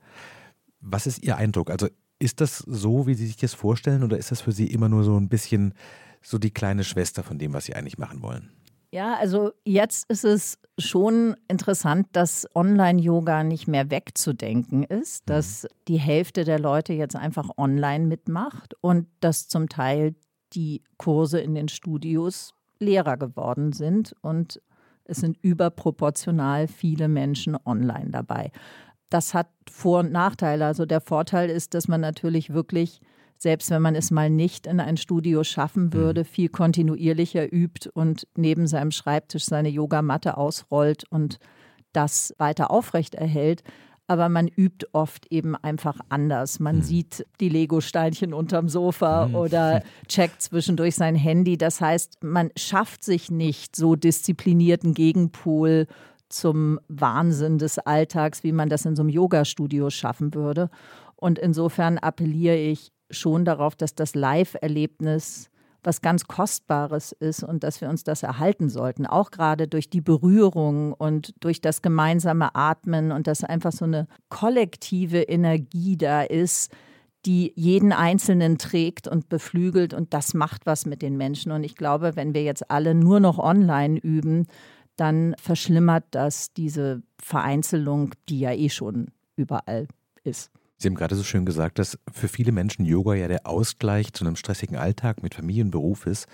Was 0.80 1.08
ist 1.08 1.24
Ihr 1.24 1.36
Eindruck? 1.38 1.72
Also 1.72 1.88
ist 2.19 2.41
das 2.41 2.60
so, 2.60 3.08
wie 3.08 3.13
Sie 3.13 3.28
sich 3.28 3.38
das 3.38 3.54
vorstellen, 3.54 4.04
oder 4.04 4.17
ist 4.17 4.32
das 4.32 4.41
für 4.41 4.51
Sie 4.51 4.67
immer 4.67 4.89
nur 4.89 5.04
so 5.04 5.17
ein 5.17 5.30
bisschen 5.30 5.73
so 6.21 6.38
die 6.38 6.51
kleine 6.51 6.84
Schwester 6.84 7.23
von 7.23 7.38
dem, 7.38 7.54
was 7.54 7.65
Sie 7.65 7.75
eigentlich 7.75 7.97
machen 7.97 8.21
wollen? 8.21 8.51
Ja, 8.91 9.15
also 9.15 9.51
jetzt 9.65 10.10
ist 10.10 10.23
es 10.23 10.58
schon 10.80 11.36
interessant, 11.49 12.08
dass 12.13 12.47
Online-Yoga 12.56 13.43
nicht 13.43 13.67
mehr 13.67 13.91
wegzudenken 13.91 14.84
ist, 14.84 15.28
mhm. 15.28 15.34
dass 15.34 15.67
die 15.88 15.97
Hälfte 15.97 16.45
der 16.45 16.60
Leute 16.60 16.93
jetzt 16.93 17.15
einfach 17.15 17.49
online 17.58 18.06
mitmacht 18.06 18.73
und 18.82 19.08
dass 19.19 19.47
zum 19.47 19.67
Teil 19.67 20.15
die 20.54 20.82
Kurse 20.97 21.39
in 21.39 21.56
den 21.56 21.67
Studios 21.67 22.54
Lehrer 22.80 23.17
geworden 23.17 23.73
sind 23.73 24.15
und 24.21 24.62
es 25.06 25.17
sind 25.17 25.38
überproportional 25.41 26.67
viele 26.67 27.08
Menschen 27.08 27.58
online 27.65 28.10
dabei. 28.10 28.51
Das 29.10 29.34
hat 29.34 29.48
Vor- 29.70 30.00
und 30.00 30.12
Nachteile. 30.12 30.65
Also 30.65 30.86
der 30.86 31.02
Vorteil 31.02 31.50
ist, 31.50 31.74
dass 31.74 31.88
man 31.88 32.02
natürlich 32.02 32.54
wirklich, 32.54 33.02
selbst 33.38 33.70
wenn 33.70 33.82
man 33.82 33.96
es 33.96 34.12
mal 34.12 34.30
nicht 34.30 34.68
in 34.68 34.80
ein 34.80 34.98
Studio 34.98 35.44
schaffen 35.44 35.94
würde, 35.94 36.22
mhm. 36.22 36.26
viel 36.26 36.50
kontinuierlicher 36.50 37.52
übt 37.52 37.89
und 37.94 38.28
neben 38.36 38.68
seinem 38.68 38.91
Schreibtisch 38.91 39.46
seine 39.46 39.70
Yogamatte 39.70 40.38
ausrollt 40.38 41.04
und 41.10 41.39
das 41.94 42.34
weiter 42.38 42.72
aufrecht 42.72 43.15
erhält 43.15 43.63
aber 44.08 44.30
man 44.30 44.48
übt 44.48 44.88
oft 44.91 45.32
eben 45.32 45.56
einfach 45.56 46.00
anders. 46.10 46.60
Man 46.60 46.78
hm. 46.78 46.84
sieht 46.84 47.26
die 47.39 47.50
Lego-Steinchen 47.50 48.34
unterm 48.34 48.70
Sofa 48.70 49.26
hm. 49.26 49.36
oder 49.36 49.84
checkt 50.08 50.41
zwischendurch 50.41 50.96
sein 50.96 51.15
Handy. 51.15 51.58
Das 51.58 51.82
heißt, 51.82 52.24
man 52.24 52.52
schafft 52.56 53.04
sich 53.04 53.32
nicht 53.32 53.76
so 53.76 53.96
disziplinierten 53.96 54.94
Gegenpol 54.94 55.88
zum 56.30 56.80
Wahnsinn 56.88 57.58
des 57.58 57.80
Alltags, 57.80 58.44
wie 58.44 58.52
man 58.52 58.70
das 58.70 58.86
in 58.86 58.96
so 58.96 59.02
einem 59.02 59.10
Yoga-Studio 59.10 59.90
schaffen 59.90 60.34
würde. 60.34 60.70
Und 61.16 61.40
insofern 61.40 61.98
appelliere 61.98 62.58
ich 62.58 62.92
schon 63.10 63.46
darauf, 63.46 63.76
dass 63.76 63.96
das 63.96 64.16
Live-Erlebnis 64.16 65.50
was 65.86 66.02
ganz 66.02 66.26
Kostbares 66.26 67.12
ist 67.12 67.44
und 67.44 67.64
dass 67.64 67.80
wir 67.80 67.90
uns 67.90 68.04
das 68.04 68.24
erhalten 68.24 68.70
sollten, 68.70 69.06
auch 69.06 69.32
gerade 69.32 69.68
durch 69.68 69.90
die 69.90 70.02
Berührung 70.02 70.94
und 70.94 71.34
durch 71.40 71.62
das 71.62 71.82
gemeinsame 71.82 72.56
Atmen 72.56 73.12
und 73.12 73.28
dass 73.28 73.44
einfach 73.44 73.72
so 73.72 73.86
eine 73.86 74.08
kollektive 74.30 75.22
Energie 75.22 75.96
da 75.96 76.24
ist, 76.24 76.72
die 77.26 77.54
jeden 77.56 77.92
Einzelnen 77.92 78.58
trägt 78.58 79.08
und 79.08 79.30
beflügelt 79.30 79.94
und 79.94 80.14
das 80.14 80.34
macht 80.34 80.66
was 80.66 80.86
mit 80.86 81.02
den 81.02 81.18
Menschen. 81.18 81.52
Und 81.52 81.64
ich 81.64 81.76
glaube, 81.76 82.16
wenn 82.16 82.34
wir 82.34 82.44
jetzt 82.44 82.70
alle 82.70 82.94
nur 82.94 83.20
noch 83.20 83.40
online 83.40 83.98
üben, 84.00 84.48
dann 84.96 85.36
verschlimmert 85.38 86.06
das 86.12 86.54
diese 86.54 87.02
Vereinzelung, 87.22 88.14
die 88.30 88.40
ja 88.40 88.52
eh 88.52 88.70
schon 88.70 89.08
überall 89.36 89.88
ist. 90.24 90.52
Sie 90.78 90.88
haben 90.88 90.96
gerade 90.96 91.16
so 91.16 91.24
schön 91.24 91.46
gesagt, 91.46 91.80
dass 91.80 91.98
für 92.12 92.28
viele 92.28 92.52
Menschen 92.52 92.86
Yoga 92.86 93.14
ja 93.14 93.28
der 93.28 93.48
Ausgleich 93.48 94.14
zu 94.14 94.26
einem 94.26 94.36
stressigen 94.36 94.76
Alltag 94.76 95.24
mit 95.24 95.34
Familie 95.34 95.64
und 95.64 95.72
Beruf 95.72 96.06
ist. 96.06 96.28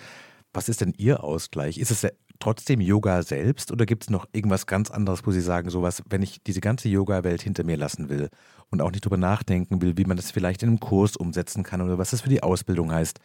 Was 0.54 0.68
ist 0.68 0.82
denn 0.82 0.94
Ihr 0.98 1.24
Ausgleich? 1.24 1.78
Ist 1.78 1.92
es 1.92 2.08
trotzdem 2.40 2.82
Yoga 2.82 3.22
selbst 3.22 3.72
oder 3.72 3.86
gibt 3.86 4.04
es 4.04 4.10
noch 4.10 4.28
irgendwas 4.34 4.66
ganz 4.66 4.90
anderes, 4.90 5.26
wo 5.26 5.32
Sie 5.32 5.42
sagen, 5.42 5.70
sowas, 5.70 6.02
wenn 6.10 6.24
ich 6.24 6.42
diese 6.44 6.60
ganze 6.60 6.90
Yoga-Welt 6.90 7.42
hinter 7.42 7.64
mir 7.64 7.78
lassen 7.78 8.10
will 8.10 8.30
und 8.70 8.82
auch 8.82 8.92
nicht 8.92 9.06
drüber 9.06 9.18
nachdenken 9.18 9.82
will, 9.82 9.98
wie 9.98 10.06
man 10.06 10.18
das 10.18 10.32
vielleicht 10.32 10.64
in 10.64 10.70
einem 10.70 10.80
Kurs 10.80 11.16
umsetzen 11.16 11.64
kann 11.64 11.82
oder 11.82 11.98
was 11.98 12.10
das 12.10 12.22
für 12.22 12.30
die 12.30 12.44
Ausbildung 12.44 12.92
heißt, 12.92 13.20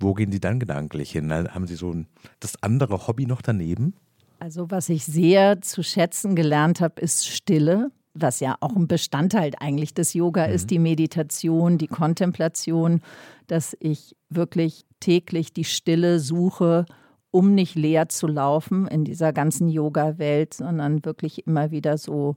wo 0.00 0.14
gehen 0.14 0.32
Sie 0.32 0.40
dann 0.40 0.58
gedanklich 0.58 1.12
hin? 1.12 1.32
Haben 1.32 1.66
Sie 1.66 1.76
so 1.76 1.92
ein, 1.92 2.08
das 2.40 2.60
andere 2.62 3.06
Hobby 3.06 3.26
noch 3.26 3.42
daneben? 3.42 3.94
Also 4.42 4.70
was 4.70 4.88
ich 4.88 5.04
sehr 5.04 5.62
zu 5.62 5.82
schätzen 5.82 6.34
gelernt 6.34 6.80
habe, 6.80 7.00
ist 7.00 7.26
Stille 7.28 7.90
was 8.14 8.40
ja 8.40 8.56
auch 8.60 8.76
ein 8.76 8.88
Bestandteil 8.88 9.52
eigentlich 9.58 9.94
des 9.94 10.14
Yoga 10.14 10.46
mhm. 10.46 10.54
ist, 10.54 10.70
die 10.70 10.78
Meditation, 10.78 11.78
die 11.78 11.88
Kontemplation, 11.88 13.00
dass 13.46 13.76
ich 13.80 14.16
wirklich 14.28 14.84
täglich 15.00 15.52
die 15.52 15.64
Stille 15.64 16.20
suche, 16.20 16.84
um 17.30 17.54
nicht 17.54 17.74
leer 17.74 18.08
zu 18.08 18.26
laufen 18.26 18.86
in 18.86 19.04
dieser 19.04 19.32
ganzen 19.32 19.68
Yoga-Welt, 19.68 20.54
sondern 20.54 21.04
wirklich 21.04 21.46
immer 21.46 21.70
wieder 21.70 21.96
so 21.96 22.36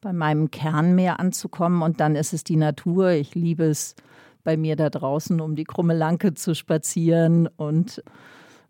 bei 0.00 0.12
meinem 0.12 0.50
Kern 0.50 0.94
mehr 0.94 1.20
anzukommen. 1.20 1.82
Und 1.82 2.00
dann 2.00 2.16
ist 2.16 2.32
es 2.32 2.42
die 2.42 2.56
Natur. 2.56 3.10
Ich 3.10 3.34
liebe 3.34 3.64
es, 3.64 3.94
bei 4.42 4.56
mir 4.58 4.76
da 4.76 4.90
draußen 4.90 5.40
um 5.40 5.56
die 5.56 5.64
krumme 5.64 5.94
Lanke 5.96 6.34
zu 6.34 6.54
spazieren 6.54 7.46
und 7.46 8.02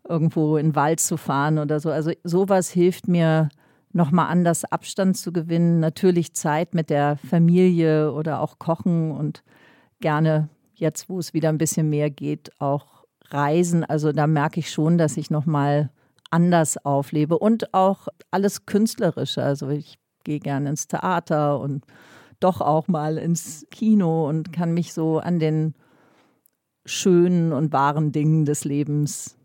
irgendwo 0.07 0.57
in 0.57 0.67
den 0.67 0.75
Wald 0.75 0.99
zu 0.99 1.17
fahren 1.17 1.57
oder 1.57 1.79
so. 1.79 1.89
Also 1.89 2.11
sowas 2.23 2.69
hilft 2.69 3.07
mir 3.07 3.49
nochmal 3.91 4.27
anders 4.27 4.65
Abstand 4.65 5.17
zu 5.17 5.31
gewinnen. 5.31 5.79
Natürlich 5.79 6.33
Zeit 6.33 6.73
mit 6.73 6.89
der 6.89 7.17
Familie 7.17 8.11
oder 8.11 8.41
auch 8.41 8.59
kochen 8.59 9.11
und 9.11 9.43
gerne 10.01 10.49
jetzt, 10.75 11.09
wo 11.09 11.19
es 11.19 11.33
wieder 11.33 11.49
ein 11.49 11.57
bisschen 11.57 11.89
mehr 11.89 12.09
geht, 12.09 12.51
auch 12.59 13.05
reisen. 13.29 13.83
Also 13.83 14.11
da 14.11 14.27
merke 14.27 14.59
ich 14.59 14.71
schon, 14.71 14.97
dass 14.97 15.17
ich 15.17 15.31
nochmal 15.31 15.89
anders 16.29 16.83
auflebe 16.83 17.39
und 17.39 17.73
auch 17.73 18.07
alles 18.31 18.65
Künstlerische. 18.65 19.41
Also 19.41 19.69
ich 19.69 19.97
gehe 20.23 20.39
gerne 20.39 20.69
ins 20.69 20.87
Theater 20.87 21.59
und 21.59 21.85
doch 22.39 22.59
auch 22.61 22.87
mal 22.87 23.17
ins 23.17 23.65
Kino 23.71 24.27
und 24.27 24.51
kann 24.51 24.73
mich 24.73 24.93
so 24.93 25.19
an 25.19 25.39
den 25.39 25.73
schönen 26.85 27.53
und 27.53 27.71
wahren 27.71 28.11
Dingen 28.11 28.45
des 28.45 28.65
Lebens 28.65 29.37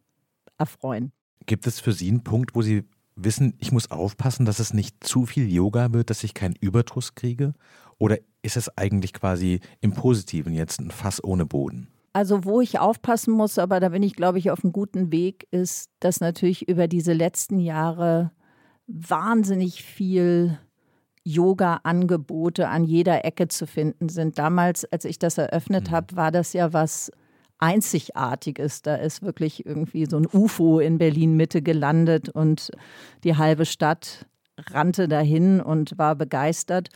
erfreuen. 0.60 1.12
Gibt 1.46 1.66
es 1.66 1.80
für 1.80 1.92
Sie 1.92 2.08
einen 2.08 2.22
Punkt, 2.22 2.54
wo 2.54 2.62
Sie 2.62 2.84
wissen, 3.16 3.54
ich 3.58 3.72
muss 3.72 3.90
aufpassen, 3.90 4.46
dass 4.46 4.58
es 4.58 4.72
nicht 4.72 5.02
zu 5.02 5.26
viel 5.26 5.50
Yoga 5.50 5.92
wird, 5.92 6.10
dass 6.10 6.24
ich 6.24 6.34
keinen 6.34 6.54
Überdruss 6.60 7.14
kriege? 7.14 7.54
Oder 7.98 8.18
ist 8.42 8.56
es 8.56 8.76
eigentlich 8.78 9.12
quasi 9.12 9.60
im 9.80 9.92
Positiven 9.92 10.54
jetzt 10.54 10.80
ein 10.80 10.90
Fass 10.90 11.22
ohne 11.22 11.46
Boden? 11.46 11.88
Also 12.12 12.44
wo 12.44 12.60
ich 12.60 12.78
aufpassen 12.78 13.32
muss, 13.32 13.58
aber 13.58 13.78
da 13.78 13.90
bin 13.90 14.02
ich, 14.02 14.16
glaube 14.16 14.38
ich, 14.38 14.50
auf 14.50 14.64
einem 14.64 14.72
guten 14.72 15.12
Weg, 15.12 15.46
ist, 15.50 15.90
dass 16.00 16.20
natürlich 16.20 16.68
über 16.68 16.88
diese 16.88 17.12
letzten 17.12 17.60
Jahre 17.60 18.32
wahnsinnig 18.86 19.84
viel 19.84 20.58
Yoga-Angebote 21.22 22.68
an 22.68 22.84
jeder 22.84 23.24
Ecke 23.24 23.46
zu 23.48 23.66
finden 23.66 24.08
sind. 24.08 24.38
Damals, 24.38 24.84
als 24.86 25.04
ich 25.04 25.18
das 25.18 25.38
eröffnet 25.38 25.88
mhm. 25.88 25.92
habe, 25.92 26.16
war 26.16 26.32
das 26.32 26.52
ja 26.52 26.72
was 26.72 27.12
Einzigartiges. 27.60 28.82
Da 28.82 28.96
ist 28.96 29.22
wirklich 29.22 29.64
irgendwie 29.64 30.06
so 30.06 30.16
ein 30.16 30.26
UFO 30.32 30.80
in 30.80 30.98
Berlin 30.98 31.36
Mitte 31.36 31.62
gelandet 31.62 32.28
und 32.28 32.70
die 33.22 33.36
halbe 33.36 33.66
Stadt 33.66 34.26
rannte 34.70 35.08
dahin 35.08 35.60
und 35.60 35.96
war 35.98 36.16
begeistert. 36.16 36.88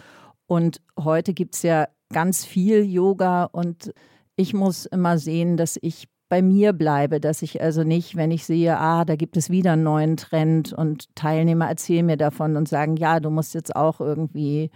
Und 0.46 0.81
heute 0.98 1.33
gibt 1.35 1.55
es 1.55 1.62
ja 1.62 1.87
ganz 2.12 2.44
viel 2.44 2.85
Yoga 2.85 3.44
und 3.44 3.92
ich 4.37 4.55
muss 4.55 4.87
immer 4.87 5.18
sehen, 5.18 5.57
dass 5.57 5.79
ich 5.81 6.09
bei 6.29 6.42
mir 6.42 6.72
bleibe, 6.72 7.20
dass 7.20 7.42
ich 7.42 7.62
also 7.62 7.85
nicht, 7.85 8.16
wenn 8.16 8.31
ich 8.31 8.44
sehe, 8.44 8.79
ah, 8.79 9.05
da 9.05 9.14
gibt 9.14 9.37
es 9.37 9.50
wieder 9.50 9.72
einen 9.72 9.85
neuen 9.85 10.16
Trend 10.16 10.72
und 10.72 11.14
Teilnehmer 11.14 11.68
erzählen 11.68 12.07
mir 12.07 12.16
davon 12.16 12.57
und 12.57 12.68
sagen, 12.68 12.96
ja, 12.96 13.20
du 13.20 13.31
musst 13.31 13.55
jetzt 13.55 13.77
auch 13.77 14.00
irgendwie 14.00 14.70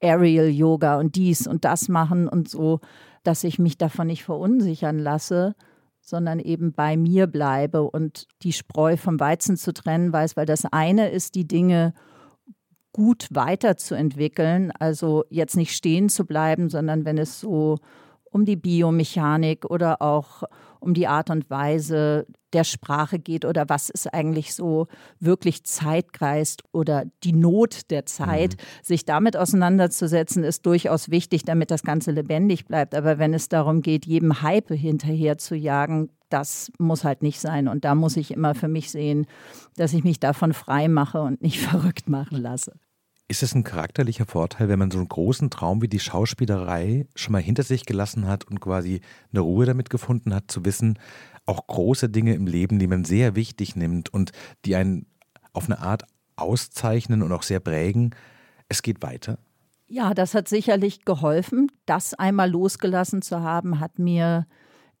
Aerial 0.00 0.48
Yoga 0.48 0.98
und 0.98 1.16
dies 1.16 1.46
und 1.46 1.64
das 1.64 1.88
machen 1.88 2.28
und 2.28 2.48
so, 2.48 2.80
dass 3.24 3.44
ich 3.44 3.58
mich 3.58 3.76
davon 3.76 4.06
nicht 4.06 4.24
verunsichern 4.24 4.98
lasse, 4.98 5.54
sondern 6.00 6.38
eben 6.38 6.72
bei 6.72 6.96
mir 6.96 7.26
bleibe 7.26 7.82
und 7.82 8.26
die 8.42 8.52
Spreu 8.52 8.96
vom 8.96 9.18
Weizen 9.18 9.56
zu 9.56 9.72
trennen 9.72 10.12
weiß, 10.12 10.36
weil 10.36 10.46
das 10.46 10.64
eine 10.66 11.08
ist, 11.08 11.34
die 11.34 11.48
Dinge 11.48 11.94
gut 12.92 13.26
weiterzuentwickeln, 13.30 14.70
also 14.78 15.24
jetzt 15.28 15.56
nicht 15.56 15.74
stehen 15.74 16.08
zu 16.08 16.24
bleiben, 16.26 16.68
sondern 16.68 17.04
wenn 17.04 17.18
es 17.18 17.40
so 17.40 17.78
um 18.34 18.44
die 18.44 18.56
Biomechanik 18.56 19.64
oder 19.64 20.02
auch 20.02 20.42
um 20.80 20.92
die 20.92 21.06
Art 21.06 21.30
und 21.30 21.48
Weise 21.48 22.26
der 22.52 22.64
Sprache 22.64 23.18
geht 23.18 23.44
oder 23.44 23.68
was 23.68 23.90
ist 23.90 24.12
eigentlich 24.12 24.54
so 24.54 24.86
wirklich 25.18 25.64
Zeitgeist 25.64 26.62
oder 26.72 27.04
die 27.22 27.32
Not 27.32 27.90
der 27.90 28.06
Zeit. 28.06 28.56
Mhm. 28.56 28.84
Sich 28.84 29.04
damit 29.04 29.36
auseinanderzusetzen, 29.36 30.44
ist 30.44 30.66
durchaus 30.66 31.10
wichtig, 31.10 31.44
damit 31.44 31.70
das 31.70 31.82
Ganze 31.82 32.10
lebendig 32.10 32.66
bleibt. 32.66 32.94
Aber 32.94 33.18
wenn 33.18 33.34
es 33.34 33.48
darum 33.48 33.82
geht, 33.82 34.04
jedem 34.04 34.42
Hype 34.42 34.70
hinterher 34.70 35.38
zu 35.38 35.54
jagen, 35.54 36.10
das 36.28 36.72
muss 36.78 37.04
halt 37.04 37.22
nicht 37.22 37.40
sein. 37.40 37.68
Und 37.68 37.84
da 37.84 37.94
muss 37.94 38.16
ich 38.16 38.32
immer 38.32 38.54
für 38.54 38.68
mich 38.68 38.90
sehen, 38.90 39.26
dass 39.76 39.92
ich 39.92 40.04
mich 40.04 40.20
davon 40.20 40.52
frei 40.52 40.88
mache 40.88 41.22
und 41.22 41.40
nicht 41.40 41.60
verrückt 41.60 42.08
machen 42.08 42.40
lasse. 42.40 42.72
Ist 43.26 43.42
es 43.42 43.54
ein 43.54 43.64
charakterlicher 43.64 44.26
Vorteil, 44.26 44.68
wenn 44.68 44.78
man 44.78 44.90
so 44.90 44.98
einen 44.98 45.08
großen 45.08 45.48
Traum 45.48 45.80
wie 45.80 45.88
die 45.88 46.00
Schauspielerei 46.00 47.06
schon 47.14 47.32
mal 47.32 47.40
hinter 47.40 47.62
sich 47.62 47.86
gelassen 47.86 48.26
hat 48.26 48.44
und 48.44 48.60
quasi 48.60 49.00
eine 49.32 49.40
Ruhe 49.40 49.64
damit 49.64 49.88
gefunden 49.88 50.34
hat, 50.34 50.50
zu 50.50 50.64
wissen, 50.64 50.98
auch 51.46 51.66
große 51.66 52.10
Dinge 52.10 52.34
im 52.34 52.46
Leben, 52.46 52.78
die 52.78 52.86
man 52.86 53.04
sehr 53.04 53.34
wichtig 53.34 53.76
nimmt 53.76 54.12
und 54.12 54.32
die 54.64 54.76
einen 54.76 55.06
auf 55.52 55.66
eine 55.66 55.78
Art 55.78 56.04
auszeichnen 56.36 57.22
und 57.22 57.32
auch 57.32 57.42
sehr 57.42 57.60
prägen, 57.60 58.14
es 58.68 58.82
geht 58.82 59.02
weiter? 59.02 59.38
Ja, 59.86 60.14
das 60.14 60.34
hat 60.34 60.48
sicherlich 60.48 61.04
geholfen. 61.04 61.70
Das 61.86 62.14
einmal 62.14 62.50
losgelassen 62.50 63.22
zu 63.22 63.40
haben, 63.40 63.80
hat 63.80 63.98
mir 63.98 64.46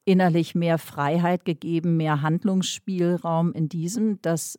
innerlich 0.04 0.54
mehr 0.54 0.78
Freiheit 0.78 1.44
gegeben, 1.44 1.96
mehr 1.96 2.22
Handlungsspielraum 2.22 3.52
in 3.52 3.68
diesem, 3.68 4.20
dass 4.20 4.58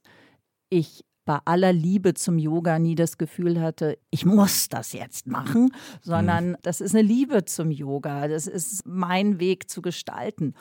ich 0.70 1.06
bei 1.26 1.40
aller 1.46 1.74
Liebe 1.74 2.14
zum 2.14 2.38
Yoga 2.38 2.80
nie 2.80 2.96
das 2.96 3.18
Gefühl 3.18 3.60
hatte, 3.60 3.98
ich 4.12 4.26
muss 4.26 4.70
das 4.70 4.94
jetzt 4.94 5.28
machen, 5.28 5.72
sondern 6.02 6.50
mhm. 6.50 6.58
das 6.62 6.82
ist 6.82 6.96
eine 6.96 7.02
Liebe 7.02 7.46
zum 7.46 7.72
Yoga. 7.72 8.28
Das 8.28 8.48
ist 8.48 8.86
mein 8.86 9.40
Weg 9.40 9.70
zu 9.70 9.82
gestalten. 9.82 10.54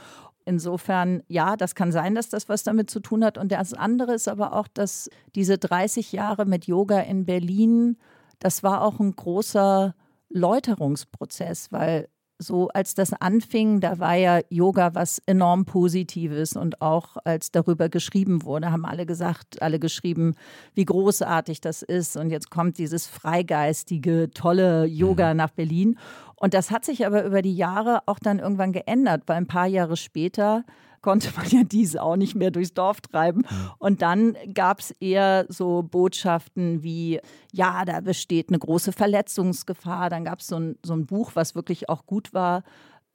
Insofern, 0.47 1.23
ja, 1.29 1.57
das 1.57 1.75
kann 1.75 1.93
sein, 1.93 2.15
dass 2.15 2.29
das 2.29 2.49
was 2.49 2.65
damit 2.65 2.91
zu 2.91 3.01
tun 3.01 3.25
hat. 3.25 3.39
Und 3.39 3.53
das 3.53 3.73
andere 3.75 4.15
ist 4.15 4.29
aber 4.29 4.55
auch, 4.55 4.69
dass 4.69 5.09
diese 5.35 5.59
30 5.59 6.13
Jahre 6.13 6.45
mit 6.45 6.67
Yoga 6.67 7.01
in 7.01 7.25
Berlin, 7.25 7.97
das 8.41 8.63
war 8.63 8.83
auch 8.83 9.01
ein 9.01 9.15
großer 9.15 9.95
Läuterungsprozess, 10.29 11.73
weil 11.73 12.09
so 12.45 12.69
als 12.69 12.95
das 12.95 13.13
anfing, 13.13 13.81
da 13.81 13.99
war 13.99 14.15
ja 14.15 14.41
Yoga 14.49 14.95
was 14.95 15.21
enorm 15.27 15.65
Positives 15.65 16.57
und 16.57 16.81
auch 16.81 17.17
als 17.25 17.51
darüber 17.51 17.89
geschrieben 17.89 18.45
wurde, 18.45 18.71
haben 18.71 18.85
alle 18.85 19.07
gesagt, 19.07 19.63
alle 19.63 19.79
geschrieben, 19.79 20.35
wie 20.75 20.85
großartig 20.85 21.61
das 21.61 21.83
ist 21.83 22.17
und 22.17 22.31
jetzt 22.31 22.51
kommt 22.51 22.79
dieses 22.79 23.07
freigeistige, 23.07 24.31
tolle 24.33 24.85
Yoga 24.85 25.31
mhm. 25.31 25.39
nach 25.39 25.51
Berlin. 25.51 25.99
Und 26.37 26.55
das 26.55 26.71
hat 26.71 26.85
sich 26.85 27.07
aber 27.07 27.25
über 27.25 27.43
die 27.43 27.57
Jahre 27.57 28.03
auch 28.07 28.19
dann 28.19 28.39
irgendwann 28.39 28.73
geändert, 28.73 29.23
weil 29.27 29.37
ein 29.37 29.47
paar 29.47 29.67
Jahre 29.67 29.97
später 29.97 30.65
konnte 31.05 31.31
man 31.37 31.47
ja 31.51 31.65
diese 31.65 32.03
auch 32.03 32.17
nicht 32.17 32.35
mehr 32.35 32.51
durchs 32.51 32.73
Dorf 32.73 33.03
treiben. 33.03 33.45
Und 33.79 34.01
dann 34.01 34.37
gab 34.55 34.81
es 34.81 34.91
eher 34.91 35.45
so 35.51 35.83
Botschaften 35.83 36.83
wie, 36.83 37.21
ja, 37.53 37.85
da 37.85 38.01
besteht 38.01 38.49
eine 38.49 38.59
große 38.59 38.91
Verletzungsgefahr. 38.91 40.09
Dann 40.09 40.25
gab 40.25 40.41
es 40.41 40.47
so 40.47 40.57
ein, 40.57 40.79
so 40.83 40.95
ein 40.95 41.05
Buch, 41.05 41.33
was 41.35 41.55
wirklich 41.55 41.91
auch 41.91 42.07
gut 42.07 42.33
war, 42.33 42.63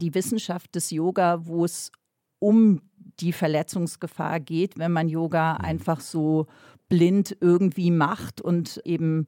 die 0.02 0.14
Wissenschaft 0.14 0.76
des 0.76 0.92
Yoga, 0.92 1.48
wo 1.48 1.66
es 1.66 1.92
um 2.38 2.82
die 3.20 3.34
Verletzungsgefahr 3.34 4.40
geht, 4.40 4.78
wenn 4.78 4.92
man 4.92 5.10
Yoga 5.10 5.56
mhm. 5.56 5.66
einfach 5.66 6.00
so 6.00 6.46
blind 6.90 7.36
irgendwie 7.42 7.90
macht 7.90 8.40
und 8.40 8.82
eben 8.86 9.26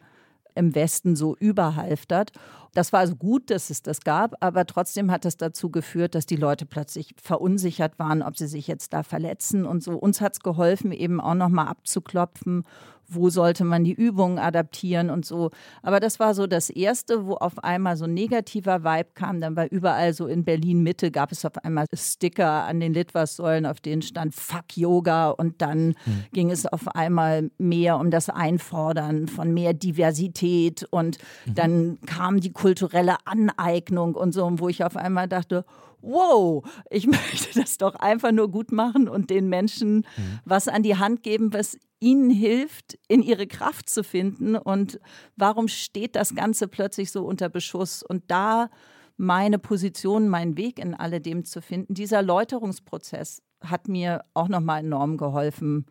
im 0.56 0.76
Westen 0.76 1.16
so 1.16 1.36
überhalftert. 1.36 2.32
Das 2.74 2.94
war 2.94 3.02
also 3.02 3.16
gut, 3.16 3.50
dass 3.50 3.70
es 3.70 3.82
das 3.82 4.02
gab, 4.02 4.36
aber 4.40 4.66
trotzdem 4.66 5.12
hat 5.12 5.26
das 5.26 5.36
dazu 5.36 5.70
geführt, 5.70 6.16
dass 6.16 6.26
die 6.26 6.38
Leute 6.38 6.66
plötzlich 6.66 7.14
verunsichert 7.22 8.00
waren, 8.00 8.22
ob 8.22 8.38
sie 8.38 8.48
sich 8.48 8.68
jetzt 8.68 8.94
da 8.94 9.04
verletzen 9.04 9.66
und 9.66 9.84
so. 9.84 9.92
Uns 9.92 10.22
hat 10.22 10.34
es 10.34 10.40
geholfen, 10.40 10.94
eben 10.94 11.20
auch 11.20 11.34
nochmal 11.34 11.68
abzuklopfen, 11.68 12.64
wo 13.13 13.30
sollte 13.30 13.63
man 13.63 13.84
die 13.84 13.93
Übungen 13.93 14.39
adaptieren 14.39 15.10
und 15.10 15.26
so. 15.26 15.52
Aber 15.82 16.00
das 16.00 16.19
war 16.19 16.34
so 16.34 16.47
das 16.47 16.69
Erste, 16.69 17.26
wo 17.26 17.34
auf 17.36 17.63
einmal 17.63 17.97
so 17.97 18.06
ein 18.06 18.13
negativer 18.13 18.84
Vibe 18.84 19.10
kam. 19.13 19.41
Dann 19.41 19.56
war 19.56 19.71
überall 19.71 20.13
so 20.13 20.28
in 20.28 20.43
Berlin 20.43 20.84
Mitte 20.84 21.12
gab 21.12 21.32
es 21.32 21.45
auf 21.45 21.58
einmal 21.63 21.86
Sticker 21.93 22.65
an 22.65 22.80
den 22.80 22.93
Litwas-Säulen, 22.93 23.65
auf 23.65 23.80
denen 23.82 24.02
stand 24.02 24.34
Fuck 24.34 24.78
Yoga 24.78 25.30
und 25.30 25.62
dann 25.62 25.89
mhm. 25.89 26.24
ging 26.34 26.52
es 26.52 26.65
auf 26.65 26.88
einmal 26.95 27.52
mehr 27.58 27.97
um 27.97 28.12
das 28.12 28.30
Einfordern 28.30 29.28
von 29.28 29.54
mehr 29.54 29.74
Diversität 29.74 30.88
und 30.89 31.17
mhm. 31.45 31.56
dann 31.56 31.97
kam 32.06 32.39
die 32.39 32.52
kulturelle 32.52 33.17
Aneignung 33.26 34.15
und 34.15 34.34
so, 34.34 34.50
wo 34.60 34.69
ich 34.69 34.84
auf 34.84 34.95
einmal 34.95 35.28
dachte, 35.28 35.65
wow, 36.02 36.64
ich 36.90 37.08
möchte 37.08 37.60
das 37.60 37.78
doch 37.78 37.96
einfach 37.96 38.32
nur 38.32 38.50
gut 38.50 38.72
machen 38.72 39.08
und 39.08 39.30
den 39.30 39.50
Menschen 39.50 39.98
mhm. 39.98 40.40
was 40.46 40.68
an 40.68 40.84
die 40.84 40.98
Hand 40.98 41.24
geben, 41.24 41.54
was 41.54 41.78
ihnen 42.00 42.30
hilft, 42.30 42.98
in 43.08 43.22
ihre 43.22 43.48
Kraft 43.48 43.90
zu 43.90 44.04
finden. 44.04 44.56
Und 44.56 45.00
warum 45.38 45.68
steht 45.68 46.16
das 46.16 46.36
Ganze 46.36 46.68
plötzlich 46.68 47.12
so 47.12 47.26
unter 47.26 47.48
Beschuss? 47.48 48.04
Und 48.04 48.24
da 48.28 48.70
meine 49.18 49.60
Position, 49.60 50.28
meinen 50.28 50.58
Weg 50.58 50.80
in 50.80 50.96
alledem 50.96 51.46
zu 51.46 51.62
finden, 51.62 51.94
dieser 51.94 52.24
Läuterungsprozess 52.24 53.44
hat 53.62 53.88
mir 53.88 54.26
auch 54.34 54.48
nochmal 54.48 54.80
enorm 54.80 55.18
geholfen, 55.18 55.86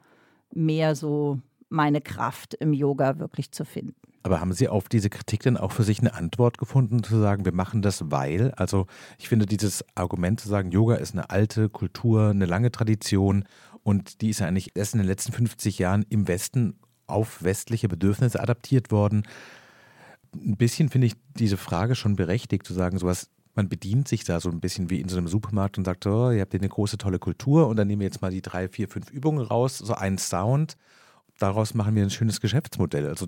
mehr 0.53 0.97
so 0.97 1.39
meine 1.69 2.01
Kraft 2.01 2.55
im 2.55 2.73
Yoga 2.73 3.21
wirklich 3.21 3.53
zu 3.53 3.65
finden. 3.65 3.95
Aber 4.23 4.41
haben 4.41 4.53
Sie 4.53 4.69
auf 4.69 4.89
diese 4.89 5.09
Kritik 5.09 5.43
denn 5.43 5.57
auch 5.57 5.73
für 5.73 5.83
sich 5.83 6.01
eine 6.01 6.15
Antwort 6.15 6.59
gefunden, 6.59 7.03
zu 7.03 7.19
sagen, 7.19 7.45
wir 7.45 7.55
machen 7.55 7.81
das 7.81 8.11
weil? 8.11 8.53
Also 8.53 8.87
ich 9.19 9.29
finde 9.29 9.47
dieses 9.47 9.85
Argument 9.95 10.41
zu 10.41 10.49
sagen, 10.49 10.71
Yoga 10.71 10.97
ist 10.97 11.15
eine 11.15 11.31
alte 11.31 11.71
Kultur, 11.71 12.29
eine 12.29 12.45
lange 12.45 12.71
Tradition 12.71 13.45
und 13.83 14.21
die 14.21 14.29
ist 14.31 14.41
ja 14.41 14.47
eigentlich 14.47 14.77
erst 14.77 14.95
in 14.95 14.99
den 14.99 15.07
letzten 15.07 15.33
50 15.33 15.79
Jahren 15.79 16.05
im 16.11 16.29
Westen 16.29 16.79
auf 17.07 17.43
westliche 17.43 17.89
Bedürfnisse 17.89 18.41
adaptiert 18.41 18.91
worden. 18.91 19.23
Ein 20.35 20.57
bisschen 20.57 20.91
finde 20.91 21.09
ich 21.09 21.15
diese 21.37 21.57
Frage 21.57 21.95
schon 21.95 22.15
berechtigt, 22.15 22.67
zu 22.67 22.75
sagen, 22.75 22.99
sowas, 22.99 23.31
man 23.55 23.69
bedient 23.69 24.07
sich 24.07 24.25
da 24.25 24.39
so 24.39 24.51
ein 24.51 24.61
bisschen 24.61 24.91
wie 24.91 25.01
in 25.01 25.09
so 25.09 25.17
einem 25.17 25.29
Supermarkt 25.29 25.79
und 25.79 25.85
sagt, 25.85 26.07
oh, 26.07 26.31
ihr 26.31 26.43
habt 26.43 26.53
hier 26.53 26.61
eine 26.61 26.69
große, 26.69 26.99
tolle 26.99 27.19
Kultur 27.19 27.67
und 27.69 27.77
dann 27.77 27.89
nehmen 27.89 28.01
wir 28.01 28.07
jetzt 28.07 28.23
mal 28.23 28.31
die 28.31 28.43
drei, 28.43 28.69
vier, 28.69 28.89
fünf 28.89 29.11
Übungen 29.11 29.45
raus, 29.45 29.79
so 29.79 29.95
einen 29.95 30.19
Sound. 30.19 30.77
Daraus 31.39 31.75
machen 31.75 31.97
wir 31.97 32.03
ein 32.03 32.11
schönes 32.11 32.41
Geschäftsmodell. 32.41 33.09
Also 33.09 33.27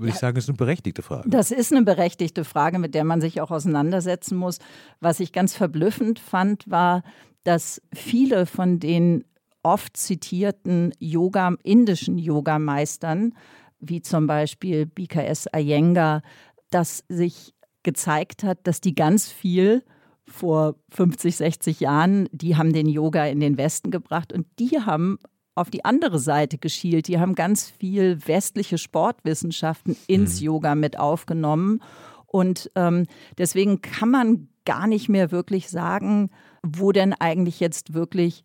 würde 0.00 0.12
ich 0.12 0.18
sagen, 0.18 0.36
ist 0.36 0.48
eine 0.48 0.56
berechtigte 0.56 1.02
Frage. 1.02 1.28
Das 1.28 1.50
ist 1.50 1.72
eine 1.72 1.82
berechtigte 1.82 2.44
Frage, 2.44 2.78
mit 2.78 2.94
der 2.94 3.04
man 3.04 3.20
sich 3.20 3.40
auch 3.40 3.50
auseinandersetzen 3.50 4.36
muss. 4.36 4.58
Was 5.00 5.20
ich 5.20 5.32
ganz 5.32 5.54
verblüffend 5.54 6.18
fand, 6.18 6.68
war, 6.70 7.02
dass 7.44 7.80
viele 7.92 8.46
von 8.46 8.80
den 8.80 9.24
oft 9.62 9.96
zitierten 9.96 10.92
Yoga, 10.98 11.54
indischen 11.62 12.18
Yogameistern, 12.18 13.34
wie 13.78 14.02
zum 14.02 14.26
Beispiel 14.26 14.86
BKS 14.86 15.46
Iyengar, 15.54 16.22
dass 16.70 17.04
sich 17.08 17.54
gezeigt 17.82 18.42
hat, 18.42 18.66
dass 18.66 18.80
die 18.80 18.94
ganz 18.94 19.28
viel 19.28 19.82
vor 20.24 20.76
50, 20.90 21.36
60 21.36 21.80
Jahren, 21.80 22.28
die 22.32 22.56
haben 22.56 22.72
den 22.72 22.88
Yoga 22.88 23.26
in 23.26 23.40
den 23.40 23.58
Westen 23.58 23.90
gebracht 23.90 24.32
und 24.32 24.46
die 24.58 24.80
haben 24.80 25.18
auf 25.54 25.70
die 25.70 25.84
andere 25.84 26.18
Seite 26.18 26.58
geschielt. 26.58 27.08
Die 27.08 27.18
haben 27.18 27.34
ganz 27.34 27.68
viel 27.68 28.18
westliche 28.26 28.78
Sportwissenschaften 28.78 29.96
ins 30.06 30.40
mhm. 30.40 30.46
Yoga 30.46 30.74
mit 30.74 30.98
aufgenommen. 30.98 31.82
Und 32.26 32.70
ähm, 32.76 33.06
deswegen 33.38 33.82
kann 33.82 34.10
man 34.10 34.48
gar 34.64 34.86
nicht 34.86 35.08
mehr 35.08 35.32
wirklich 35.32 35.68
sagen, 35.68 36.30
wo 36.62 36.92
denn 36.92 37.12
eigentlich 37.14 37.60
jetzt 37.60 37.94
wirklich 37.94 38.44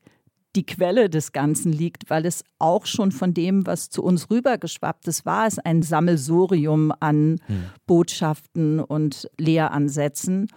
die 0.56 0.66
Quelle 0.66 1.10
des 1.10 1.34
Ganzen 1.34 1.72
liegt, 1.72 2.10
weil 2.10 2.26
es 2.26 2.44
auch 2.60 2.86
schon 2.86 3.12
von 3.12 3.34
dem, 3.34 3.68
was 3.68 3.90
zu 3.90 4.02
uns 4.04 4.30
rübergeschwappt 4.30 5.08
ist, 5.08 5.26
war 5.26 5.48
es 5.48 5.60
ein 5.60 5.82
Sammelsurium 5.82 6.94
an 7.00 7.42
mhm. 7.48 7.66
Botschaften 7.86 8.80
und 8.80 9.30
Lehransätzen. 9.38 10.48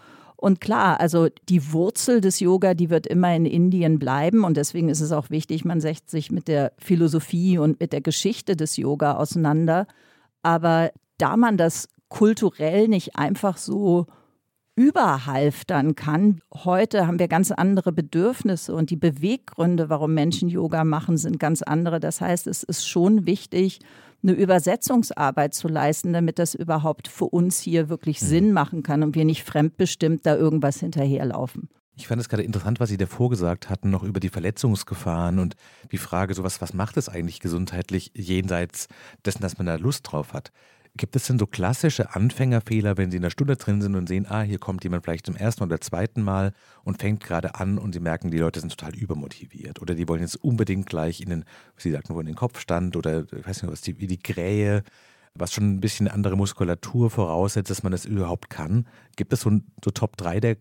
Und 0.40 0.61
klar, 0.61 1.01
also 1.01 1.29
die 1.48 1.72
Wurzel 1.72 2.20
des 2.20 2.38
Yoga, 2.38 2.74
die 2.74 2.90
wird 2.90 3.09
immer 3.09 3.35
in 3.35 3.44
Indien 3.44 3.98
bleiben. 3.98 4.44
Und 4.44 4.57
deswegen 4.57 4.88
ist 4.88 5.01
es 5.01 5.11
auch 5.11 5.31
wichtig, 5.31 5.64
man 5.64 5.81
setzt 5.81 6.11
sich 6.11 6.31
mit 6.31 6.46
der 6.46 6.72
Philosophie 6.79 7.59
und 7.59 7.81
mit 7.81 7.92
der 7.92 8.01
Geschichte 8.01 8.55
des 8.55 8.77
Yoga 8.77 9.16
auseinander. 9.16 9.88
Aber 10.44 10.92
da 11.18 11.37
man 11.37 11.57
das 11.57 11.88
kulturell 12.09 12.87
nicht 12.87 13.16
einfach 13.16 13.57
so 13.57 14.07
überhalftern 14.77 15.96
kann. 15.96 16.40
Heute 16.55 17.09
haben 17.09 17.18
wir 17.18 17.27
ganz 17.27 17.51
andere 17.51 17.90
Bedürfnisse 17.90 18.77
und 18.77 18.90
die 18.90 18.96
Beweggründe, 18.96 19.88
warum 19.88 20.14
Menschen 20.14 20.48
Yoga 20.48 20.85
machen, 20.85 21.16
sind 21.16 21.40
ganz 21.40 21.62
andere. 21.62 21.98
Das 21.98 22.20
heißt, 22.20 22.46
es 22.46 22.62
ist 22.62 22.87
schon 22.87 23.27
wichtig, 23.27 23.81
eine 24.22 24.33
Übersetzungsarbeit 24.33 25.54
zu 25.54 25.68
leisten, 25.68 26.12
damit 26.12 26.38
das 26.38 26.54
überhaupt 26.54 27.09
für 27.09 27.26
uns 27.26 27.61
hier 27.61 27.88
wirklich 27.88 28.20
mhm. 28.20 28.26
Sinn 28.26 28.52
machen 28.52 28.83
kann 28.83 29.02
und 29.02 29.14
wir 29.14 29.24
nicht 29.24 29.44
fremdbestimmt 29.44 30.26
da 30.26 30.37
irgendwas 30.37 30.81
hinterherlaufen. 30.81 31.68
Ich 31.96 32.07
fand 32.07 32.20
es 32.20 32.28
gerade 32.28 32.44
interessant, 32.44 32.78
was 32.78 32.90
Sie 32.90 32.96
davor 32.96 33.28
gesagt 33.28 33.70
hatten, 33.70 33.90
noch 33.90 34.04
über 34.04 34.20
die 34.20 34.28
Verletzungsgefahren 34.28 35.40
und 35.40 35.57
die 35.90 35.98
Frage, 35.98 36.33
so 36.35 36.44
was, 36.44 36.61
was 36.61 36.72
macht 36.72 36.96
es 36.96 37.09
eigentlich 37.09 37.40
gesundheitlich 37.40 38.12
jenseits 38.14 38.87
dessen, 39.24 39.42
dass 39.42 39.59
man 39.59 39.66
da 39.66 39.74
Lust 39.74 40.11
drauf 40.11 40.33
hat. 40.33 40.52
Gibt 40.98 41.14
es 41.14 41.28
denn 41.28 41.38
so 41.38 41.46
klassische 41.46 42.14
Anfängerfehler, 42.14 42.98
wenn 42.98 43.11
Sie 43.11 43.16
in 43.16 43.22
der 43.22 43.30
Stunde 43.30 43.56
drin 43.56 43.80
sind 43.80 43.94
und 43.94 44.08
sehen, 44.08 44.26
ah, 44.28 44.42
hier 44.42 44.58
kommt 44.58 44.82
jemand 44.82 45.04
vielleicht 45.04 45.26
zum 45.26 45.37
ersten 45.37 45.62
oder 45.62 45.80
zweiten 45.80 46.22
Mal 46.22 46.52
und 46.82 47.00
fängt 47.00 47.22
gerade 47.22 47.54
an 47.54 47.78
und 47.78 47.94
Sie 47.94 48.00
merken, 48.00 48.32
die 48.32 48.38
Leute 48.38 48.58
sind 48.61 48.76
total 48.76 48.96
übermotiviert 48.96 49.80
oder 49.80 49.94
die 49.94 50.08
wollen 50.08 50.22
jetzt 50.22 50.42
unbedingt 50.42 50.87
gleich 50.87 51.20
in 51.20 51.30
den, 51.30 51.44
Sie 51.76 51.92
sagten, 51.92 52.14
wo 52.14 52.20
in 52.20 52.26
den 52.26 52.34
Kopfstand 52.34 52.96
oder 52.96 53.24
ich 53.32 53.46
weiß 53.46 53.62
nicht, 53.62 53.72
was 53.72 53.80
die, 53.80 54.00
wie 54.00 54.08
die 54.08 54.18
Krähe, 54.18 54.82
was 55.34 55.52
schon 55.52 55.74
ein 55.74 55.80
bisschen 55.80 56.08
andere 56.08 56.37
Muskulatur 56.37 57.11
voraussetzt, 57.11 57.70
dass 57.70 57.84
man 57.84 57.92
das 57.92 58.04
überhaupt 58.04 58.50
kann. 58.50 58.88
Gibt 59.14 59.32
es 59.32 59.42
so, 59.42 59.52
so 59.84 59.92
Top 59.92 60.16
3 60.16 60.40
der 60.40 60.56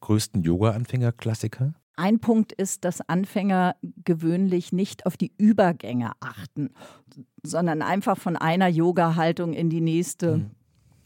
größten 0.00 0.44
Yoga-Anfänger-Klassiker? 0.44 1.74
Ein 2.00 2.18
Punkt 2.18 2.54
ist, 2.54 2.86
dass 2.86 3.02
Anfänger 3.02 3.76
gewöhnlich 3.82 4.72
nicht 4.72 5.04
auf 5.04 5.18
die 5.18 5.34
Übergänge 5.36 6.12
achten, 6.20 6.70
sondern 7.42 7.82
einfach 7.82 8.16
von 8.16 8.38
einer 8.38 8.68
Yoga-Haltung 8.68 9.52
in 9.52 9.68
die 9.68 9.82
nächste 9.82 10.38
mhm. 10.38 10.50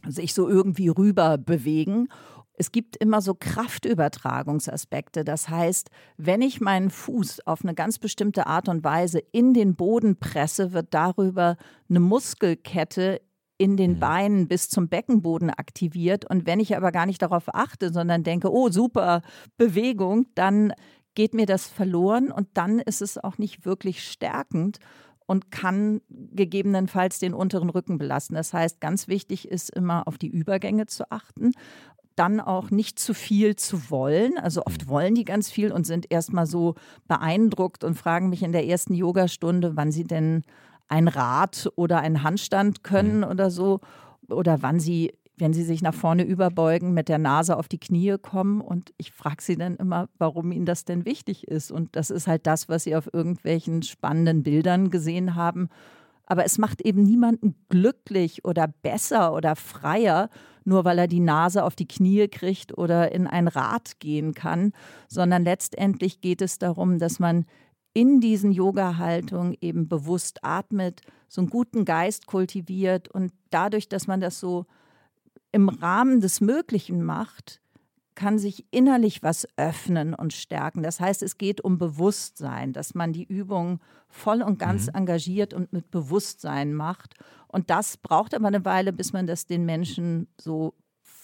sich 0.08 0.34
so 0.34 0.48
irgendwie 0.48 0.86
rüber 0.86 1.36
bewegen. 1.36 2.06
Es 2.52 2.70
gibt 2.70 2.96
immer 2.96 3.20
so 3.22 3.34
Kraftübertragungsaspekte. 3.34 5.24
Das 5.24 5.48
heißt, 5.48 5.90
wenn 6.16 6.42
ich 6.42 6.60
meinen 6.60 6.90
Fuß 6.90 7.44
auf 7.44 7.64
eine 7.64 7.74
ganz 7.74 7.98
bestimmte 7.98 8.46
Art 8.46 8.68
und 8.68 8.84
Weise 8.84 9.18
in 9.32 9.52
den 9.52 9.74
Boden 9.74 10.20
presse, 10.20 10.72
wird 10.72 10.94
darüber 10.94 11.56
eine 11.90 11.98
Muskelkette 11.98 13.20
in 13.64 13.78
den 13.78 13.92
mhm. 13.92 14.00
Beinen 14.00 14.46
bis 14.46 14.68
zum 14.68 14.88
Beckenboden 14.88 15.48
aktiviert. 15.48 16.28
Und 16.28 16.46
wenn 16.46 16.60
ich 16.60 16.76
aber 16.76 16.92
gar 16.92 17.06
nicht 17.06 17.22
darauf 17.22 17.44
achte, 17.54 17.90
sondern 17.90 18.22
denke, 18.22 18.52
oh, 18.52 18.68
super 18.68 19.22
Bewegung, 19.56 20.26
dann 20.34 20.74
geht 21.14 21.32
mir 21.32 21.46
das 21.46 21.66
verloren 21.66 22.30
und 22.30 22.48
dann 22.52 22.78
ist 22.78 23.00
es 23.00 23.16
auch 23.16 23.38
nicht 23.38 23.64
wirklich 23.64 24.06
stärkend 24.06 24.80
und 25.24 25.50
kann 25.50 26.02
gegebenenfalls 26.10 27.18
den 27.18 27.32
unteren 27.32 27.70
Rücken 27.70 27.96
belasten. 27.96 28.34
Das 28.34 28.52
heißt, 28.52 28.82
ganz 28.82 29.08
wichtig 29.08 29.48
ist 29.48 29.70
immer 29.70 30.06
auf 30.06 30.18
die 30.18 30.28
Übergänge 30.28 30.84
zu 30.84 31.10
achten 31.10 31.52
dann 32.16 32.40
auch 32.40 32.70
nicht 32.70 33.00
zu 33.00 33.12
viel 33.12 33.56
zu 33.56 33.90
wollen. 33.90 34.38
Also 34.38 34.62
oft 34.66 34.86
mhm. 34.86 34.88
wollen 34.88 35.14
die 35.16 35.24
ganz 35.24 35.50
viel 35.50 35.72
und 35.72 35.84
sind 35.84 36.12
erstmal 36.12 36.46
so 36.46 36.76
beeindruckt 37.08 37.82
und 37.82 37.96
fragen 37.96 38.28
mich 38.28 38.44
in 38.44 38.52
der 38.52 38.68
ersten 38.68 38.94
Yogastunde, 38.94 39.74
wann 39.74 39.90
sie 39.90 40.04
denn 40.04 40.44
ein 40.94 41.08
Rad 41.08 41.70
oder 41.74 42.00
einen 42.00 42.22
Handstand 42.22 42.84
können 42.84 43.18
mhm. 43.18 43.24
oder 43.24 43.50
so 43.50 43.80
oder 44.28 44.62
wann 44.62 44.78
sie 44.80 45.12
wenn 45.36 45.52
sie 45.52 45.64
sich 45.64 45.82
nach 45.82 45.94
vorne 45.94 46.22
überbeugen, 46.22 46.94
mit 46.94 47.08
der 47.08 47.18
Nase 47.18 47.56
auf 47.56 47.66
die 47.66 47.80
Knie 47.80 48.16
kommen. 48.22 48.60
Und 48.60 48.94
ich 48.98 49.10
frage 49.10 49.42
sie 49.42 49.56
dann 49.56 49.74
immer, 49.76 50.08
warum 50.16 50.52
ihnen 50.52 50.64
das 50.64 50.84
denn 50.84 51.04
wichtig 51.04 51.48
ist. 51.48 51.72
Und 51.72 51.96
das 51.96 52.10
ist 52.10 52.28
halt 52.28 52.46
das, 52.46 52.68
was 52.68 52.84
sie 52.84 52.94
auf 52.94 53.12
irgendwelchen 53.12 53.82
spannenden 53.82 54.44
Bildern 54.44 54.90
gesehen 54.90 55.34
haben. 55.34 55.70
Aber 56.26 56.44
es 56.44 56.56
macht 56.56 56.80
eben 56.82 57.02
niemanden 57.02 57.56
glücklich 57.68 58.44
oder 58.44 58.68
besser 58.68 59.34
oder 59.34 59.56
freier, 59.56 60.30
nur 60.64 60.84
weil 60.84 60.98
er 61.00 61.08
die 61.08 61.18
Nase 61.18 61.64
auf 61.64 61.74
die 61.74 61.88
Knie 61.88 62.28
kriegt 62.28 62.78
oder 62.78 63.10
in 63.10 63.26
ein 63.26 63.48
Rad 63.48 63.98
gehen 63.98 64.34
kann, 64.34 64.72
sondern 65.08 65.42
letztendlich 65.42 66.20
geht 66.20 66.42
es 66.42 66.58
darum, 66.58 67.00
dass 67.00 67.18
man 67.18 67.44
in 67.94 68.20
diesen 68.20 68.52
Yoga-Haltungen 68.52 69.56
eben 69.60 69.88
bewusst 69.88 70.44
atmet, 70.44 71.00
so 71.28 71.40
einen 71.40 71.50
guten 71.50 71.84
Geist 71.84 72.26
kultiviert 72.26 73.08
und 73.08 73.32
dadurch, 73.50 73.88
dass 73.88 74.06
man 74.06 74.20
das 74.20 74.38
so 74.40 74.66
im 75.52 75.68
Rahmen 75.68 76.20
des 76.20 76.40
Möglichen 76.40 77.02
macht, 77.02 77.60
kann 78.14 78.38
sich 78.38 78.66
innerlich 78.70 79.22
was 79.22 79.46
öffnen 79.56 80.14
und 80.14 80.32
stärken. 80.32 80.82
Das 80.82 81.00
heißt, 81.00 81.22
es 81.22 81.38
geht 81.38 81.60
um 81.60 81.78
Bewusstsein, 81.78 82.72
dass 82.72 82.94
man 82.94 83.12
die 83.12 83.24
Übung 83.24 83.80
voll 84.08 84.42
und 84.42 84.58
ganz 84.58 84.86
mhm. 84.86 84.94
engagiert 84.94 85.54
und 85.54 85.72
mit 85.72 85.90
Bewusstsein 85.90 86.74
macht. 86.74 87.14
Und 87.48 87.70
das 87.70 87.96
braucht 87.96 88.34
aber 88.34 88.48
eine 88.48 88.64
Weile, 88.64 88.92
bis 88.92 89.12
man 89.12 89.26
das 89.26 89.46
den 89.46 89.64
Menschen 89.64 90.28
so 90.40 90.74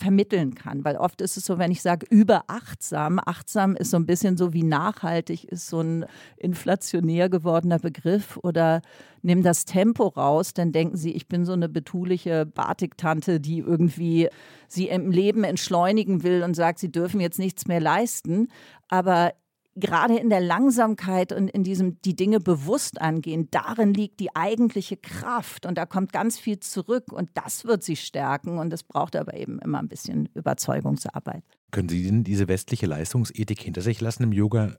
vermitteln 0.01 0.55
kann. 0.55 0.84
Weil 0.84 0.96
oft 0.96 1.20
ist 1.20 1.36
es 1.36 1.44
so, 1.44 1.59
wenn 1.59 1.70
ich 1.70 1.82
sage 1.82 2.07
überachtsam, 2.09 3.20
achtsam 3.24 3.76
ist 3.76 3.90
so 3.90 3.98
ein 3.98 4.07
bisschen 4.07 4.36
so 4.36 4.53
wie 4.53 4.62
nachhaltig, 4.62 5.44
ist 5.44 5.68
so 5.68 5.80
ein 5.80 6.07
inflationär 6.36 7.28
gewordener 7.28 7.78
Begriff 7.78 8.38
oder 8.42 8.80
nimm 9.22 9.42
das 9.42 9.66
Tempo 9.66 10.09
raus, 10.09 10.55
dann 10.55 10.72
denken 10.72 10.96
sie, 10.96 11.12
ich 11.12 11.28
bin 11.28 11.44
so 11.44 11.53
eine 11.53 11.68
betuliche 11.68 12.46
Batiktante, 12.46 13.40
die 13.40 13.59
irgendwie 13.59 14.28
sie 14.66 14.88
im 14.88 15.11
Leben 15.11 15.44
entschleunigen 15.44 16.22
will 16.22 16.42
und 16.42 16.55
sagt, 16.55 16.78
sie 16.78 16.90
dürfen 16.90 17.20
jetzt 17.20 17.38
nichts 17.38 17.66
mehr 17.66 17.80
leisten. 17.80 18.48
Aber 18.88 19.32
gerade 19.81 20.16
in 20.16 20.31
der 20.31 20.41
Langsamkeit 20.41 21.33
und 21.33 21.49
in 21.49 21.64
diesem 21.64 22.01
die 22.03 22.14
Dinge 22.14 22.39
bewusst 22.39 23.01
angehen, 23.01 23.49
darin 23.51 23.95
liegt 23.95 24.20
die 24.20 24.35
eigentliche 24.37 24.97
Kraft 24.97 25.66
und 25.66 25.76
da 25.76 25.87
kommt 25.87 26.12
ganz 26.12 26.39
viel 26.39 26.61
zurück 26.61 27.12
und 27.12 27.31
das 27.35 27.64
wird 27.64 27.83
sie 27.83 27.97
stärken 27.97 28.59
und 28.59 28.72
es 28.72 28.83
braucht 28.83 29.16
aber 29.16 29.35
eben 29.35 29.59
immer 29.61 29.78
ein 29.78 29.89
bisschen 29.89 30.28
Überzeugungsarbeit. 30.35 31.43
Können 31.70 31.89
Sie 31.89 32.05
denn 32.05 32.24
diese 32.24 32.49
westliche 32.49 32.87
Leistungsethik 32.87 33.61
hinter 33.61 33.81
sich 33.81 34.01
lassen 34.01 34.24
im 34.24 34.33
Yoga? 34.33 34.76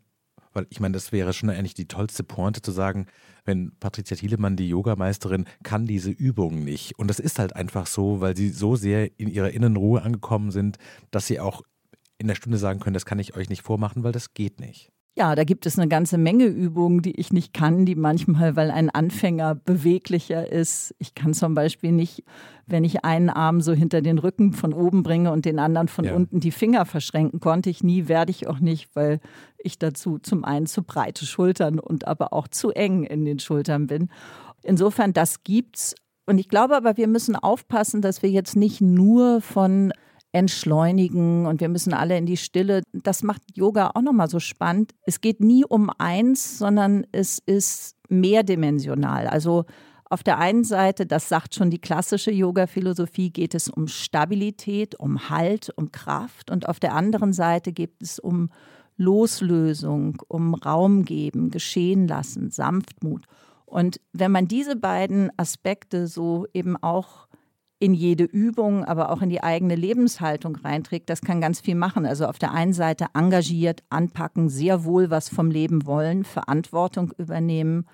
Weil 0.53 0.67
ich 0.69 0.79
meine, 0.79 0.93
das 0.93 1.11
wäre 1.11 1.31
schon 1.33 1.49
eigentlich 1.49 1.73
die 1.73 1.87
tollste 1.87 2.23
Pointe 2.23 2.61
zu 2.61 2.71
sagen, 2.71 3.07
wenn 3.45 3.71
Patricia 3.79 4.17
Thielemann, 4.17 4.57
die 4.57 4.67
Yogameisterin, 4.67 5.45
kann 5.63 5.85
diese 5.85 6.11
Übung 6.11 6.63
nicht. 6.63 6.99
Und 6.99 7.07
das 7.07 7.19
ist 7.19 7.39
halt 7.39 7.55
einfach 7.55 7.87
so, 7.87 8.19
weil 8.19 8.35
sie 8.35 8.49
so 8.49 8.75
sehr 8.75 9.17
in 9.19 9.29
ihrer 9.29 9.51
Innenruhe 9.51 10.01
angekommen 10.01 10.51
sind, 10.51 10.77
dass 11.09 11.27
sie 11.27 11.39
auch 11.39 11.63
in 12.21 12.27
der 12.27 12.35
Stunde 12.35 12.57
sagen 12.57 12.79
können, 12.79 12.93
das 12.93 13.05
kann 13.05 13.19
ich 13.19 13.35
euch 13.35 13.49
nicht 13.49 13.63
vormachen, 13.63 14.03
weil 14.03 14.13
das 14.13 14.33
geht 14.33 14.59
nicht. 14.59 14.91
Ja, 15.13 15.35
da 15.35 15.43
gibt 15.43 15.65
es 15.65 15.77
eine 15.77 15.89
ganze 15.89 16.17
Menge 16.17 16.45
Übungen, 16.45 17.01
die 17.01 17.19
ich 17.19 17.33
nicht 17.33 17.53
kann, 17.53 17.85
die 17.85 17.95
manchmal, 17.95 18.55
weil 18.55 18.71
ein 18.71 18.89
Anfänger 18.89 19.55
beweglicher 19.55 20.49
ist. 20.49 20.95
Ich 20.99 21.15
kann 21.15 21.33
zum 21.33 21.53
Beispiel 21.53 21.91
nicht, 21.91 22.23
wenn 22.65 22.85
ich 22.85 23.03
einen 23.03 23.29
Arm 23.29 23.59
so 23.59 23.73
hinter 23.73 24.01
den 24.01 24.19
Rücken 24.19 24.53
von 24.53 24.73
oben 24.73 25.03
bringe 25.03 25.33
und 25.33 25.43
den 25.43 25.59
anderen 25.59 25.89
von 25.89 26.05
ja. 26.05 26.15
unten 26.15 26.39
die 26.39 26.51
Finger 26.51 26.85
verschränken, 26.85 27.41
konnte 27.41 27.69
ich 27.69 27.83
nie, 27.83 28.07
werde 28.07 28.31
ich 28.31 28.47
auch 28.47 28.59
nicht, 28.59 28.95
weil 28.95 29.19
ich 29.57 29.77
dazu 29.77 30.17
zum 30.17 30.45
einen 30.45 30.65
zu 30.65 30.81
breite 30.81 31.25
Schultern 31.25 31.79
und 31.79 32.07
aber 32.07 32.31
auch 32.31 32.47
zu 32.47 32.71
eng 32.71 33.03
in 33.03 33.25
den 33.25 33.39
Schultern 33.39 33.87
bin. 33.87 34.09
Insofern, 34.63 35.11
das 35.11 35.43
gibt's. 35.43 35.93
Und 36.25 36.37
ich 36.37 36.47
glaube 36.47 36.77
aber, 36.77 36.95
wir 36.95 37.07
müssen 37.07 37.35
aufpassen, 37.35 38.01
dass 38.01 38.23
wir 38.23 38.29
jetzt 38.29 38.55
nicht 38.55 38.79
nur 38.79 39.41
von 39.41 39.91
entschleunigen 40.31 41.45
und 41.45 41.59
wir 41.59 41.69
müssen 41.69 41.93
alle 41.93 42.17
in 42.17 42.25
die 42.25 42.37
Stille. 42.37 42.83
Das 42.93 43.23
macht 43.23 43.41
Yoga 43.53 43.91
auch 43.93 44.01
nochmal 44.01 44.29
so 44.29 44.39
spannend. 44.39 44.93
Es 45.05 45.21
geht 45.21 45.41
nie 45.41 45.65
um 45.65 45.89
eins, 45.97 46.57
sondern 46.57 47.05
es 47.11 47.39
ist 47.39 47.95
mehrdimensional. 48.09 49.27
Also 49.27 49.65
auf 50.05 50.23
der 50.23 50.39
einen 50.39 50.63
Seite, 50.63 51.05
das 51.05 51.29
sagt 51.29 51.55
schon 51.55 51.69
die 51.69 51.79
klassische 51.79 52.31
Yoga-Philosophie, 52.31 53.29
geht 53.29 53.55
es 53.55 53.69
um 53.69 53.87
Stabilität, 53.87 54.95
um 54.95 55.29
Halt, 55.29 55.71
um 55.75 55.91
Kraft. 55.91 56.51
Und 56.51 56.67
auf 56.67 56.79
der 56.79 56.95
anderen 56.95 57.31
Seite 57.33 57.71
geht 57.71 57.93
es 58.01 58.19
um 58.19 58.49
Loslösung, 58.97 60.21
um 60.27 60.53
Raum 60.53 61.05
geben, 61.05 61.49
geschehen 61.49 62.07
lassen, 62.07 62.51
Sanftmut. 62.51 63.25
Und 63.65 64.01
wenn 64.11 64.31
man 64.31 64.49
diese 64.49 64.75
beiden 64.75 65.31
Aspekte 65.37 66.07
so 66.07 66.45
eben 66.53 66.75
auch 66.75 67.27
in 67.81 67.95
jede 67.95 68.25
Übung, 68.25 68.85
aber 68.85 69.09
auch 69.09 69.23
in 69.23 69.29
die 69.29 69.41
eigene 69.41 69.73
Lebenshaltung 69.73 70.55
reinträgt, 70.55 71.09
das 71.09 71.21
kann 71.21 71.41
ganz 71.41 71.61
viel 71.61 71.73
machen. 71.73 72.05
Also 72.05 72.27
auf 72.27 72.37
der 72.37 72.51
einen 72.51 72.73
Seite 72.73 73.07
engagiert, 73.15 73.83
anpacken, 73.89 74.49
sehr 74.49 74.85
wohl 74.85 75.09
was 75.09 75.29
vom 75.29 75.49
Leben 75.49 75.87
wollen, 75.87 76.23
Verantwortung 76.23 77.11
übernehmen 77.17 77.87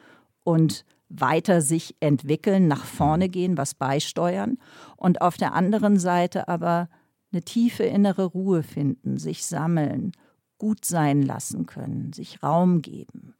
und 0.43 0.83
weiter 1.07 1.61
sich 1.61 1.95
entwickeln, 2.01 2.67
nach 2.67 2.83
vorne 2.83 3.29
gehen, 3.29 3.57
was 3.57 3.75
beisteuern. 3.75 4.57
Und 4.97 5.21
auf 5.21 5.37
der 5.37 5.53
anderen 5.53 5.97
Seite 5.99 6.49
aber 6.49 6.89
eine 7.31 7.43
tiefe 7.43 7.83
innere 7.83 8.25
Ruhe 8.25 8.63
finden, 8.63 9.17
sich 9.17 9.45
sammeln, 9.45 10.11
gut 10.57 10.83
sein 10.83 11.21
lassen 11.21 11.65
können, 11.65 12.11
sich 12.11 12.43
Raum 12.43 12.81
geben. 12.81 13.35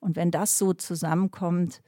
Und 0.00 0.16
wenn 0.16 0.30
das 0.30 0.58
so 0.58 0.74
zusammenkommt, 0.74 1.80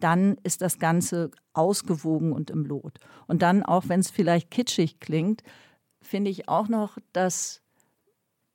dann 0.00 0.36
ist 0.42 0.62
das 0.62 0.78
Ganze 0.78 1.30
ausgewogen 1.52 2.32
und 2.32 2.50
im 2.50 2.64
Lot. 2.64 2.98
Und 3.26 3.42
dann, 3.42 3.62
auch 3.62 3.88
wenn 3.88 4.00
es 4.00 4.10
vielleicht 4.10 4.50
kitschig 4.50 5.00
klingt, 5.00 5.42
finde 6.00 6.30
ich 6.30 6.48
auch 6.48 6.68
noch, 6.68 6.98
dass 7.12 7.62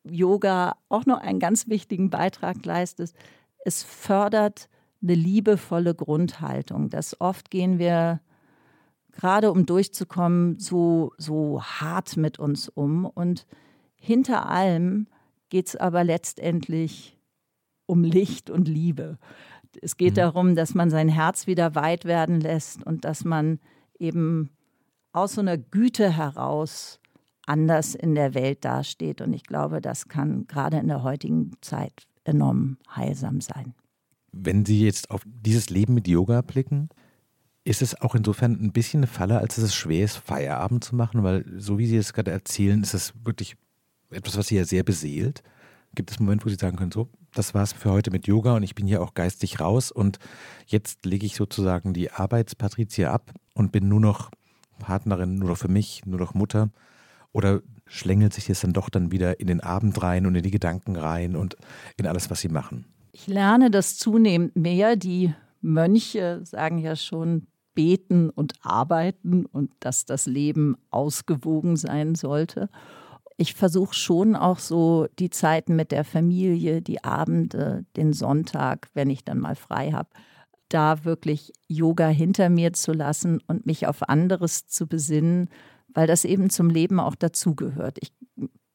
Yoga 0.03 0.75
auch 0.89 1.05
noch 1.05 1.19
einen 1.19 1.39
ganz 1.39 1.67
wichtigen 1.67 2.09
Beitrag 2.09 2.65
leistet. 2.65 3.13
Es 3.65 3.83
fördert 3.83 4.69
eine 5.01 5.15
liebevolle 5.15 5.95
Grundhaltung. 5.95 6.89
Das 6.89 7.19
oft 7.19 7.49
gehen 7.49 7.79
wir 7.79 8.21
gerade 9.11 9.51
um 9.51 9.65
durchzukommen 9.65 10.59
so 10.59 11.13
so 11.17 11.61
hart 11.61 12.17
mit 12.17 12.39
uns 12.39 12.67
um 12.67 13.05
und 13.05 13.45
hinter 13.95 14.49
allem 14.49 15.07
geht 15.49 15.67
es 15.67 15.75
aber 15.75 16.03
letztendlich 16.03 17.17
um 17.85 18.03
Licht 18.03 18.49
und 18.49 18.67
Liebe. 18.67 19.19
Es 19.81 19.97
geht 19.97 20.13
mhm. 20.13 20.17
darum, 20.17 20.55
dass 20.55 20.73
man 20.73 20.89
sein 20.89 21.09
Herz 21.09 21.47
wieder 21.47 21.75
weit 21.75 22.05
werden 22.05 22.39
lässt 22.39 22.85
und 22.85 23.05
dass 23.05 23.25
man 23.25 23.59
eben 23.99 24.49
aus 25.11 25.33
so 25.33 25.41
einer 25.41 25.57
Güte 25.57 26.11
heraus 26.11 26.99
anders 27.45 27.95
in 27.95 28.15
der 28.15 28.33
Welt 28.33 28.65
dasteht. 28.65 29.21
Und 29.21 29.33
ich 29.33 29.43
glaube, 29.43 29.81
das 29.81 30.07
kann 30.07 30.47
gerade 30.47 30.77
in 30.77 30.87
der 30.87 31.03
heutigen 31.03 31.51
Zeit 31.61 32.07
enorm 32.23 32.77
heilsam 32.95 33.41
sein. 33.41 33.73
Wenn 34.31 34.65
Sie 34.65 34.83
jetzt 34.83 35.11
auf 35.11 35.21
dieses 35.25 35.69
Leben 35.69 35.93
mit 35.93 36.07
Yoga 36.07 36.41
blicken, 36.41 36.89
ist 37.65 37.81
es 37.81 37.99
auch 38.01 38.15
insofern 38.15 38.53
ein 38.53 38.71
bisschen 38.71 39.01
eine 39.01 39.07
Falle, 39.07 39.37
als 39.37 39.57
es 39.57 39.75
schwer 39.75 40.05
ist, 40.05 40.17
Feierabend 40.17 40.83
zu 40.83 40.95
machen, 40.95 41.23
weil 41.23 41.45
so 41.57 41.77
wie 41.77 41.87
Sie 41.87 41.97
es 41.97 42.13
gerade 42.13 42.31
erzählen, 42.31 42.81
ist 42.81 42.93
es 42.93 43.13
wirklich 43.23 43.55
etwas, 44.09 44.37
was 44.37 44.47
Sie 44.47 44.55
ja 44.55 44.65
sehr 44.65 44.83
beseelt. 44.83 45.43
Gibt 45.95 46.11
es 46.11 46.17
einen 46.17 46.25
Moment, 46.25 46.45
wo 46.45 46.49
Sie 46.49 46.55
sagen 46.55 46.77
können, 46.77 46.91
so, 46.91 47.09
das 47.33 47.53
war 47.53 47.63
es 47.63 47.73
für 47.73 47.91
heute 47.91 48.11
mit 48.11 48.27
Yoga 48.27 48.55
und 48.55 48.63
ich 48.63 48.75
bin 48.75 48.87
hier 48.87 49.01
auch 49.01 49.13
geistig 49.13 49.59
raus 49.59 49.91
und 49.91 50.17
jetzt 50.65 51.05
lege 51.05 51.25
ich 51.25 51.35
sozusagen 51.35 51.93
die 51.93 52.11
Arbeitspatrizia 52.11 53.11
ab 53.11 53.31
und 53.53 53.71
bin 53.71 53.87
nur 53.87 53.99
noch 53.99 54.31
Partnerin, 54.79 55.35
nur 55.35 55.49
noch 55.49 55.57
für 55.57 55.67
mich, 55.67 56.05
nur 56.05 56.19
noch 56.19 56.33
Mutter? 56.33 56.69
Oder 57.31 57.61
schlängelt 57.85 58.33
sich 58.33 58.45
das 58.45 58.61
dann 58.61 58.73
doch 58.73 58.89
dann 58.89 59.11
wieder 59.11 59.39
in 59.39 59.47
den 59.47 59.61
Abend 59.61 60.01
rein 60.01 60.25
und 60.25 60.35
in 60.35 60.43
die 60.43 60.51
Gedanken 60.51 60.95
rein 60.95 61.35
und 61.35 61.57
in 61.97 62.07
alles, 62.07 62.29
was 62.29 62.41
Sie 62.41 62.49
machen? 62.49 62.85
Ich 63.11 63.27
lerne 63.27 63.69
das 63.69 63.97
zunehmend 63.97 64.55
mehr. 64.55 64.95
Die 64.95 65.33
Mönche 65.61 66.41
sagen 66.43 66.79
ja 66.79 66.95
schon, 66.95 67.47
beten 67.75 68.29
und 68.29 68.53
arbeiten 68.61 69.45
und 69.45 69.71
dass 69.79 70.05
das 70.05 70.27
Leben 70.27 70.75
ausgewogen 70.91 71.75
sein 71.75 72.13
sollte 72.13 72.69
ich 73.37 73.53
versuche 73.53 73.93
schon 73.93 74.35
auch 74.35 74.59
so 74.59 75.07
die 75.19 75.29
Zeiten 75.29 75.75
mit 75.75 75.91
der 75.91 76.03
Familie, 76.03 76.81
die 76.81 77.03
Abende, 77.03 77.85
den 77.95 78.13
Sonntag, 78.13 78.89
wenn 78.93 79.09
ich 79.09 79.23
dann 79.23 79.39
mal 79.39 79.55
frei 79.55 79.91
habe, 79.91 80.09
da 80.69 81.05
wirklich 81.05 81.53
Yoga 81.67 82.07
hinter 82.07 82.49
mir 82.49 82.73
zu 82.73 82.93
lassen 82.93 83.41
und 83.47 83.65
mich 83.65 83.87
auf 83.87 84.07
anderes 84.09 84.67
zu 84.67 84.87
besinnen, 84.87 85.49
weil 85.93 86.07
das 86.07 86.25
eben 86.25 86.49
zum 86.49 86.69
Leben 86.69 86.99
auch 86.99 87.15
dazugehört. 87.15 87.97
Ich 88.01 88.11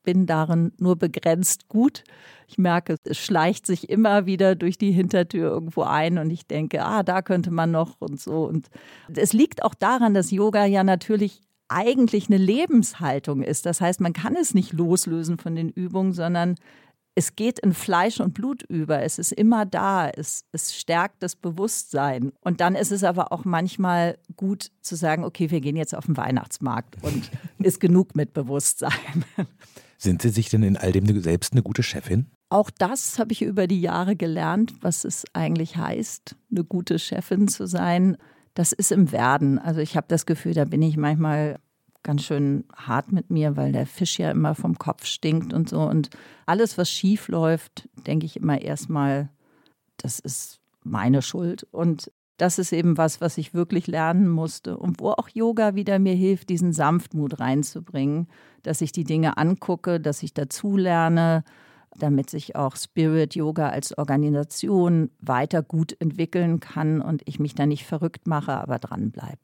bin 0.04 0.26
darin 0.26 0.72
nur 0.78 0.96
begrenzt 0.96 1.68
gut. 1.68 2.04
Ich 2.46 2.56
merke, 2.56 2.96
es 3.04 3.18
schleicht 3.18 3.66
sich 3.66 3.90
immer 3.90 4.24
wieder 4.26 4.54
durch 4.54 4.78
die 4.78 4.92
Hintertür 4.92 5.50
irgendwo 5.50 5.82
ein 5.82 6.18
und 6.18 6.30
ich 6.30 6.46
denke, 6.46 6.82
ah, 6.84 7.02
da 7.02 7.20
könnte 7.20 7.50
man 7.50 7.72
noch 7.72 8.00
und 8.00 8.18
so. 8.18 8.44
Und 8.44 8.68
es 9.14 9.32
liegt 9.32 9.62
auch 9.62 9.74
daran, 9.74 10.14
dass 10.14 10.30
Yoga 10.30 10.64
ja 10.64 10.82
natürlich 10.82 11.42
eigentlich 11.68 12.28
eine 12.28 12.38
Lebenshaltung 12.38 13.42
ist. 13.42 13.66
Das 13.66 13.80
heißt, 13.80 14.00
man 14.00 14.12
kann 14.12 14.36
es 14.36 14.54
nicht 14.54 14.72
loslösen 14.72 15.38
von 15.38 15.54
den 15.54 15.68
Übungen, 15.68 16.12
sondern 16.12 16.56
es 17.18 17.34
geht 17.34 17.58
in 17.58 17.74
Fleisch 17.74 18.20
und 18.20 18.32
Blut 18.32 18.62
über. 18.62 19.02
Es 19.02 19.18
ist 19.18 19.32
immer 19.32 19.66
da. 19.66 20.08
Es, 20.08 20.44
es 20.52 20.78
stärkt 20.78 21.22
das 21.22 21.34
Bewusstsein. 21.34 22.30
Und 22.40 22.60
dann 22.60 22.76
ist 22.76 22.92
es 22.92 23.02
aber 23.02 23.32
auch 23.32 23.44
manchmal 23.44 24.18
gut 24.36 24.70
zu 24.82 24.94
sagen, 24.94 25.24
okay, 25.24 25.50
wir 25.50 25.60
gehen 25.60 25.76
jetzt 25.76 25.96
auf 25.96 26.06
den 26.06 26.16
Weihnachtsmarkt 26.16 27.02
und 27.02 27.28
ist 27.58 27.80
genug 27.80 28.14
mit 28.14 28.34
Bewusstsein. 28.34 29.24
Sind 29.98 30.22
Sie 30.22 30.28
sich 30.28 30.48
denn 30.48 30.62
in 30.62 30.76
all 30.76 30.92
dem 30.92 31.20
selbst 31.20 31.54
eine 31.54 31.62
gute 31.64 31.82
Chefin? 31.82 32.26
Auch 32.50 32.70
das 32.70 33.18
habe 33.18 33.32
ich 33.32 33.42
über 33.42 33.66
die 33.66 33.80
Jahre 33.80 34.14
gelernt, 34.14 34.74
was 34.80 35.04
es 35.04 35.24
eigentlich 35.32 35.76
heißt, 35.76 36.36
eine 36.52 36.62
gute 36.62 37.00
Chefin 37.00 37.48
zu 37.48 37.66
sein. 37.66 38.16
Das 38.54 38.72
ist 38.72 38.92
im 38.92 39.12
Werden. 39.12 39.58
Also 39.58 39.80
ich 39.80 39.96
habe 39.96 40.06
das 40.08 40.26
Gefühl, 40.26 40.54
da 40.54 40.64
bin 40.64 40.82
ich 40.82 40.96
manchmal 40.96 41.58
ganz 42.02 42.22
schön 42.22 42.64
hart 42.74 43.12
mit 43.12 43.30
mir, 43.30 43.56
weil 43.56 43.72
der 43.72 43.86
Fisch 43.86 44.18
ja 44.18 44.30
immer 44.30 44.54
vom 44.54 44.78
Kopf 44.78 45.04
stinkt 45.04 45.52
und 45.52 45.68
so. 45.68 45.80
Und 45.80 46.10
alles, 46.46 46.78
was 46.78 46.90
schief 46.90 47.28
läuft, 47.28 47.88
denke 48.06 48.26
ich 48.26 48.36
immer 48.36 48.60
erstmal, 48.60 49.28
das 49.98 50.18
ist 50.18 50.60
meine 50.84 51.22
Schuld. 51.22 51.66
Und 51.70 52.10
das 52.38 52.58
ist 52.58 52.72
eben 52.72 52.96
was, 52.96 53.20
was 53.20 53.36
ich 53.36 53.52
wirklich 53.52 53.88
lernen 53.88 54.28
musste 54.28 54.78
und 54.78 55.00
wo 55.00 55.10
auch 55.10 55.28
Yoga 55.28 55.74
wieder 55.74 55.98
mir 55.98 56.14
hilft, 56.14 56.48
diesen 56.48 56.72
Sanftmut 56.72 57.40
reinzubringen, 57.40 58.28
dass 58.62 58.80
ich 58.80 58.92
die 58.92 59.04
Dinge 59.04 59.36
angucke, 59.36 60.00
dass 60.00 60.22
ich 60.22 60.34
dazulerne, 60.34 61.44
damit 61.96 62.30
sich 62.30 62.56
auch 62.56 62.76
Spirit 62.76 63.34
Yoga 63.34 63.68
als 63.70 63.96
Organisation 63.96 65.10
weiter 65.20 65.62
gut 65.62 65.96
entwickeln 66.00 66.60
kann 66.60 67.00
und 67.00 67.22
ich 67.26 67.38
mich 67.38 67.54
da 67.54 67.66
nicht 67.66 67.86
verrückt 67.86 68.26
mache, 68.26 68.52
aber 68.52 68.78
dranbleibe. 68.78 69.38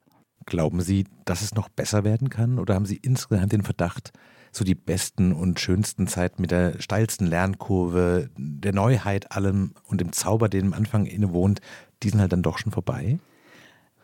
Glauben 0.45 0.81
Sie, 0.81 1.05
dass 1.25 1.41
es 1.41 1.55
noch 1.55 1.69
besser 1.69 2.03
werden 2.03 2.29
kann? 2.29 2.59
Oder 2.59 2.75
haben 2.75 2.85
Sie 2.85 2.97
insgesamt 2.97 3.51
den 3.51 3.63
Verdacht, 3.63 4.11
so 4.51 4.63
die 4.63 4.75
besten 4.75 5.33
und 5.33 5.59
schönsten 5.59 6.07
Zeiten 6.07 6.41
mit 6.41 6.51
der 6.51 6.79
steilsten 6.79 7.25
Lernkurve, 7.27 8.29
der 8.37 8.73
Neuheit 8.73 9.31
allem 9.31 9.73
und 9.85 10.01
dem 10.01 10.13
Zauber, 10.13 10.47
der 10.47 10.61
am 10.61 10.73
Anfang 10.73 11.05
innewohnt, 11.07 11.61
die 12.03 12.09
sind 12.09 12.21
halt 12.21 12.31
dann 12.31 12.43
doch 12.43 12.59
schon 12.59 12.71
vorbei? 12.71 13.19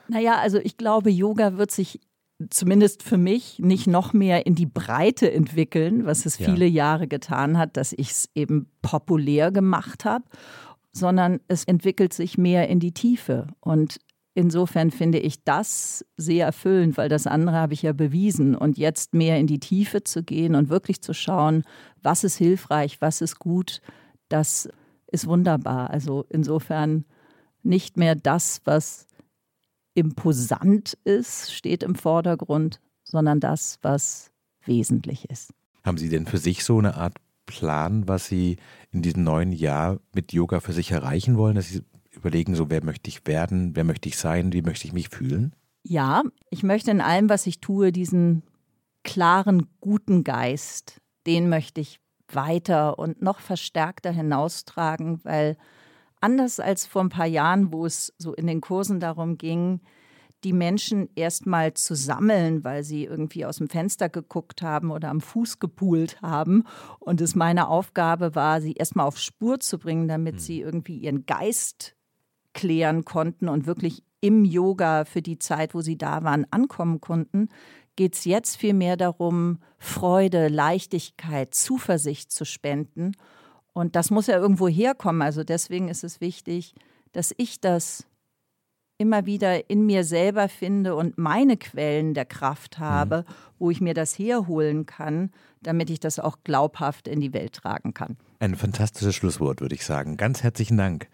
Naja, 0.08 0.38
also 0.38 0.58
ich 0.58 0.78
glaube, 0.78 1.10
Yoga 1.10 1.58
wird 1.58 1.72
sich 1.72 2.02
zumindest 2.50 3.04
für 3.04 3.18
mich 3.18 3.60
nicht 3.60 3.88
noch 3.88 4.14
mehr 4.14 4.46
in 4.46 4.56
die 4.56 4.66
Breite 4.66 5.32
entwickeln, 5.32 6.06
was 6.06 6.26
es 6.26 6.38
viele 6.38 6.66
ja. 6.66 6.86
Jahre 6.86 7.08
getan 7.08 7.58
hat, 7.58 7.78
dass 7.78 7.94
ich 7.94 8.12
es 8.12 8.30
eben 8.36 8.68
populär 8.82 9.52
gemacht 9.52 10.06
habe, 10.06 10.26
sondern 10.92 11.40
es 11.48 11.64
entwickelt 11.64 12.14
sich 12.14 12.38
mehr 12.38 12.68
in 12.68 12.80
die 12.80 12.94
Tiefe. 12.94 13.48
Und 13.60 14.00
insofern 14.34 14.92
finde 14.92 15.20
ich 15.20 15.44
das 15.44 16.06
sehr 16.18 16.46
erfüllend, 16.46 16.98
weil 16.98 17.10
das 17.10 17.28
andere 17.28 17.56
habe 17.56 17.74
ich 17.74 17.82
ja 17.82 17.94
bewiesen. 17.94 18.56
Und 18.56 18.78
jetzt 18.78 19.14
mehr 19.14 19.38
in 19.38 19.48
die 19.48 19.60
Tiefe 19.60 20.04
zu 20.04 20.24
gehen 20.24 20.56
und 20.56 20.70
wirklich 20.70 21.02
zu 21.02 21.14
schauen, 21.14 21.64
was 22.02 22.24
ist 22.24 22.38
hilfreich, 22.38 23.02
was 23.02 23.22
ist 23.22 23.40
gut, 23.40 23.82
das 24.30 24.70
ist 25.08 25.28
wunderbar. 25.28 25.90
Also 25.90 26.26
insofern 26.30 27.06
nicht 27.64 27.98
mehr 27.98 28.16
das, 28.16 28.62
was 28.66 29.08
imposant 29.94 30.98
ist, 31.04 31.54
steht 31.54 31.84
im 31.84 31.96
Vordergrund, 31.96 32.80
sondern 33.04 33.40
das, 33.40 33.80
was 33.82 34.32
wesentlich 34.66 35.30
ist. 35.30 35.54
Haben 35.84 35.98
Sie 35.98 36.10
denn 36.10 36.26
für 36.26 36.38
sich 36.38 36.64
so 36.64 36.78
eine 36.78 36.96
Art 36.96 37.18
Plan, 37.46 38.08
was 38.08 38.28
Sie 38.28 38.58
in 38.92 39.02
diesem 39.02 39.24
neuen 39.24 39.52
Jahr 39.52 40.00
mit 40.14 40.32
Yoga 40.32 40.60
für 40.60 40.74
sich 40.74 40.92
erreichen 40.92 41.38
wollen, 41.38 41.56
dass 41.56 41.68
Sie 41.68 41.82
überlegen, 42.12 42.56
so 42.56 42.70
wer 42.70 42.84
möchte 42.84 43.10
ich 43.10 43.26
werden, 43.26 43.76
wer 43.76 43.84
möchte 43.84 44.10
ich 44.10 44.18
sein, 44.18 44.54
wie 44.54 44.62
möchte 44.62 44.88
ich 44.88 44.94
mich 44.94 45.10
fühlen? 45.10 45.56
Ja, 45.84 46.24
ich 46.50 46.64
möchte 46.64 46.92
in 46.92 47.02
allem, 47.02 47.30
was 47.30 47.48
ich 47.48 47.60
tue, 47.60 47.92
diesen 47.92 48.44
klaren, 49.04 49.68
guten 49.80 50.24
Geist, 50.24 51.02
den 51.26 51.50
möchte 51.50 51.82
ich 51.82 52.00
weiter 52.32 53.00
und 53.00 53.22
noch 53.22 53.40
verstärkter 53.40 54.12
hinaustragen, 54.12 55.20
weil 55.24 55.58
anders 56.22 56.60
als 56.60 56.86
vor 56.86 57.04
ein 57.04 57.10
paar 57.10 57.26
Jahren, 57.26 57.74
wo 57.74 57.86
es 57.86 58.14
so 58.18 58.34
in 58.34 58.48
den 58.48 58.62
Kursen 58.62 59.00
darum 59.00 59.38
ging, 59.38 59.82
die 60.44 60.54
Menschen 60.54 61.10
erstmal 61.16 61.74
zu 61.74 61.96
sammeln, 61.96 62.64
weil 62.64 62.84
sie 62.84 63.06
irgendwie 63.06 63.46
aus 63.46 63.58
dem 63.58 63.70
Fenster 63.70 64.10
geguckt 64.10 64.62
haben 64.62 64.90
oder 64.90 65.10
am 65.10 65.22
Fuß 65.22 65.60
gepult 65.60 66.22
haben. 66.22 66.64
Und 67.00 67.22
es 67.22 67.36
meine 67.36 67.68
Aufgabe 67.68 68.34
war, 68.34 68.62
sie 68.62 68.74
erstmal 68.74 69.06
auf 69.06 69.20
Spur 69.20 69.60
zu 69.60 69.78
bringen, 69.78 70.08
damit 70.08 70.36
hm. 70.36 70.40
sie 70.40 70.62
irgendwie 70.62 70.98
ihren 70.98 71.26
Geist 71.26 71.96
klären 72.54 73.06
konnten 73.06 73.48
und 73.50 73.66
wirklich 73.66 74.04
im 74.20 74.46
Yoga 74.46 75.06
für 75.06 75.22
die 75.22 75.40
Zeit, 75.40 75.74
wo 75.74 75.82
sie 75.82 75.98
da 75.98 76.24
waren, 76.24 76.46
ankommen 76.52 77.02
konnten, 77.02 77.50
geht 77.96 78.16
es 78.16 78.26
jetzt 78.26 78.58
vielmehr 78.58 78.98
darum, 78.98 79.60
Freude, 79.78 80.48
Leichtigkeit, 80.48 81.54
Zuversicht 81.54 82.32
zu 82.32 82.46
spenden. 82.46 83.14
Und 83.74 83.96
das 83.96 84.12
muss 84.12 84.28
ja 84.28 84.38
irgendwo 84.38 84.68
herkommen. 84.68 85.22
Also 85.22 85.44
deswegen 85.44 85.88
ist 85.88 86.04
es 86.04 86.22
wichtig, 86.22 86.76
dass 87.14 87.34
ich 87.38 87.60
das 87.60 88.06
immer 89.02 89.26
wieder 89.26 89.68
in 89.70 89.86
mir 89.88 90.04
selber 90.04 90.48
finde 90.48 90.96
und 90.96 91.18
meine 91.18 91.58
Quellen 91.58 92.14
der 92.14 92.26
Kraft 92.26 92.78
habe, 92.78 93.26
mhm. 93.28 93.34
wo 93.58 93.72
ich 93.72 93.82
mir 93.82 93.96
das 93.96 94.18
herholen 94.18 94.86
kann, 94.86 95.32
damit 95.64 95.90
ich 95.90 96.00
das 96.00 96.20
auch 96.20 96.38
glaubhaft 96.44 97.08
in 97.08 97.20
die 97.20 97.34
Welt 97.34 97.54
tragen 97.54 97.96
kann. 97.96 98.18
Ein 98.40 98.56
fantastisches 98.56 99.16
Schlusswort, 99.16 99.60
würde 99.60 99.74
ich 99.74 99.86
sagen. 99.86 100.18
Ganz 100.18 100.44
herzlichen 100.44 100.78
Dank. 100.78 101.08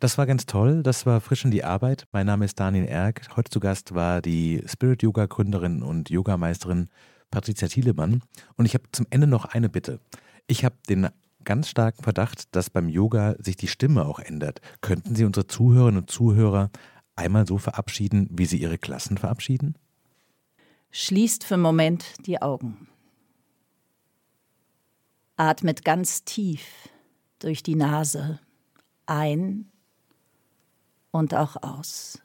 Das 0.00 0.16
war 0.16 0.24
ganz 0.26 0.46
toll. 0.46 0.82
Das 0.82 1.04
war 1.04 1.20
frisch 1.20 1.44
in 1.44 1.50
die 1.50 1.64
Arbeit. 1.64 2.06
Mein 2.12 2.26
Name 2.26 2.46
ist 2.46 2.58
Daniel 2.58 2.86
Erck. 2.86 3.28
Heute 3.36 3.50
zu 3.50 3.60
Gast 3.60 3.94
war 3.94 4.22
die 4.22 4.62
Spirit 4.66 5.02
Yoga 5.02 5.26
Gründerin 5.26 5.82
und 5.82 6.08
Yogameisterin 6.08 6.88
Patricia 7.30 7.68
Thielemann. 7.68 8.22
Und 8.56 8.64
ich 8.64 8.72
habe 8.72 8.84
zum 8.90 9.06
Ende 9.10 9.26
noch 9.26 9.44
eine 9.44 9.68
Bitte. 9.68 10.00
Ich 10.46 10.64
habe 10.64 10.76
den 10.88 11.08
ganz 11.44 11.68
starken 11.68 12.02
Verdacht, 12.02 12.54
dass 12.54 12.70
beim 12.70 12.88
Yoga 12.88 13.36
sich 13.38 13.56
die 13.56 13.68
Stimme 13.68 14.06
auch 14.06 14.18
ändert. 14.18 14.60
Könnten 14.80 15.14
Sie 15.14 15.24
unsere 15.24 15.46
Zuhörerinnen 15.46 16.02
und 16.02 16.10
Zuhörer 16.10 16.70
einmal 17.16 17.46
so 17.46 17.58
verabschieden, 17.58 18.28
wie 18.30 18.46
Sie 18.46 18.58
Ihre 18.58 18.78
Klassen 18.78 19.18
verabschieden? 19.18 19.76
Schließt 20.90 21.44
für 21.44 21.54
einen 21.54 21.62
Moment 21.62 22.04
die 22.26 22.40
Augen. 22.40 22.88
Atmet 25.36 25.84
ganz 25.84 26.24
tief 26.24 26.64
durch 27.40 27.62
die 27.62 27.74
Nase 27.74 28.38
ein 29.06 29.70
und 31.10 31.34
auch 31.34 31.62
aus. 31.62 32.20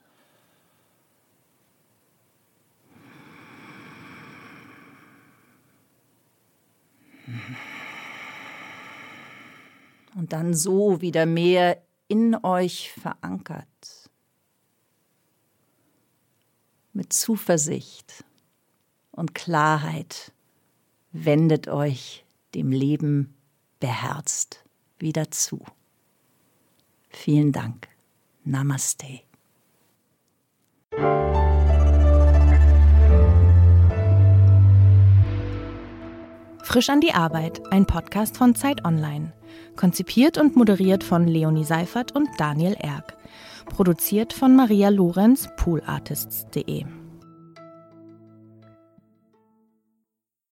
Und 10.16 10.32
dann 10.32 10.54
so 10.54 11.00
wieder 11.00 11.26
mehr 11.26 11.80
in 12.08 12.34
euch 12.42 12.90
verankert. 12.92 13.66
Mit 16.92 17.12
Zuversicht 17.12 18.24
und 19.12 19.34
Klarheit 19.34 20.32
wendet 21.12 21.68
euch 21.68 22.24
dem 22.54 22.72
Leben 22.72 23.34
beherzt 23.78 24.64
wieder 24.98 25.30
zu. 25.30 25.64
Vielen 27.08 27.52
Dank. 27.52 27.88
Namaste. 28.44 29.20
Frisch 36.62 36.88
an 36.88 37.00
die 37.00 37.12
Arbeit, 37.12 37.60
ein 37.72 37.84
Podcast 37.84 38.36
von 38.36 38.54
Zeit 38.54 38.84
Online. 38.84 39.32
Konzipiert 39.76 40.38
und 40.38 40.56
moderiert 40.56 41.04
von 41.04 41.26
Leonie 41.26 41.64
Seifert 41.64 42.14
und 42.14 42.28
Daniel 42.38 42.76
Erck. 42.78 43.16
Produziert 43.66 44.32
von 44.32 44.56
Maria 44.56 44.88
Lorenz, 44.88 45.48
poolartists.de. 45.56 46.99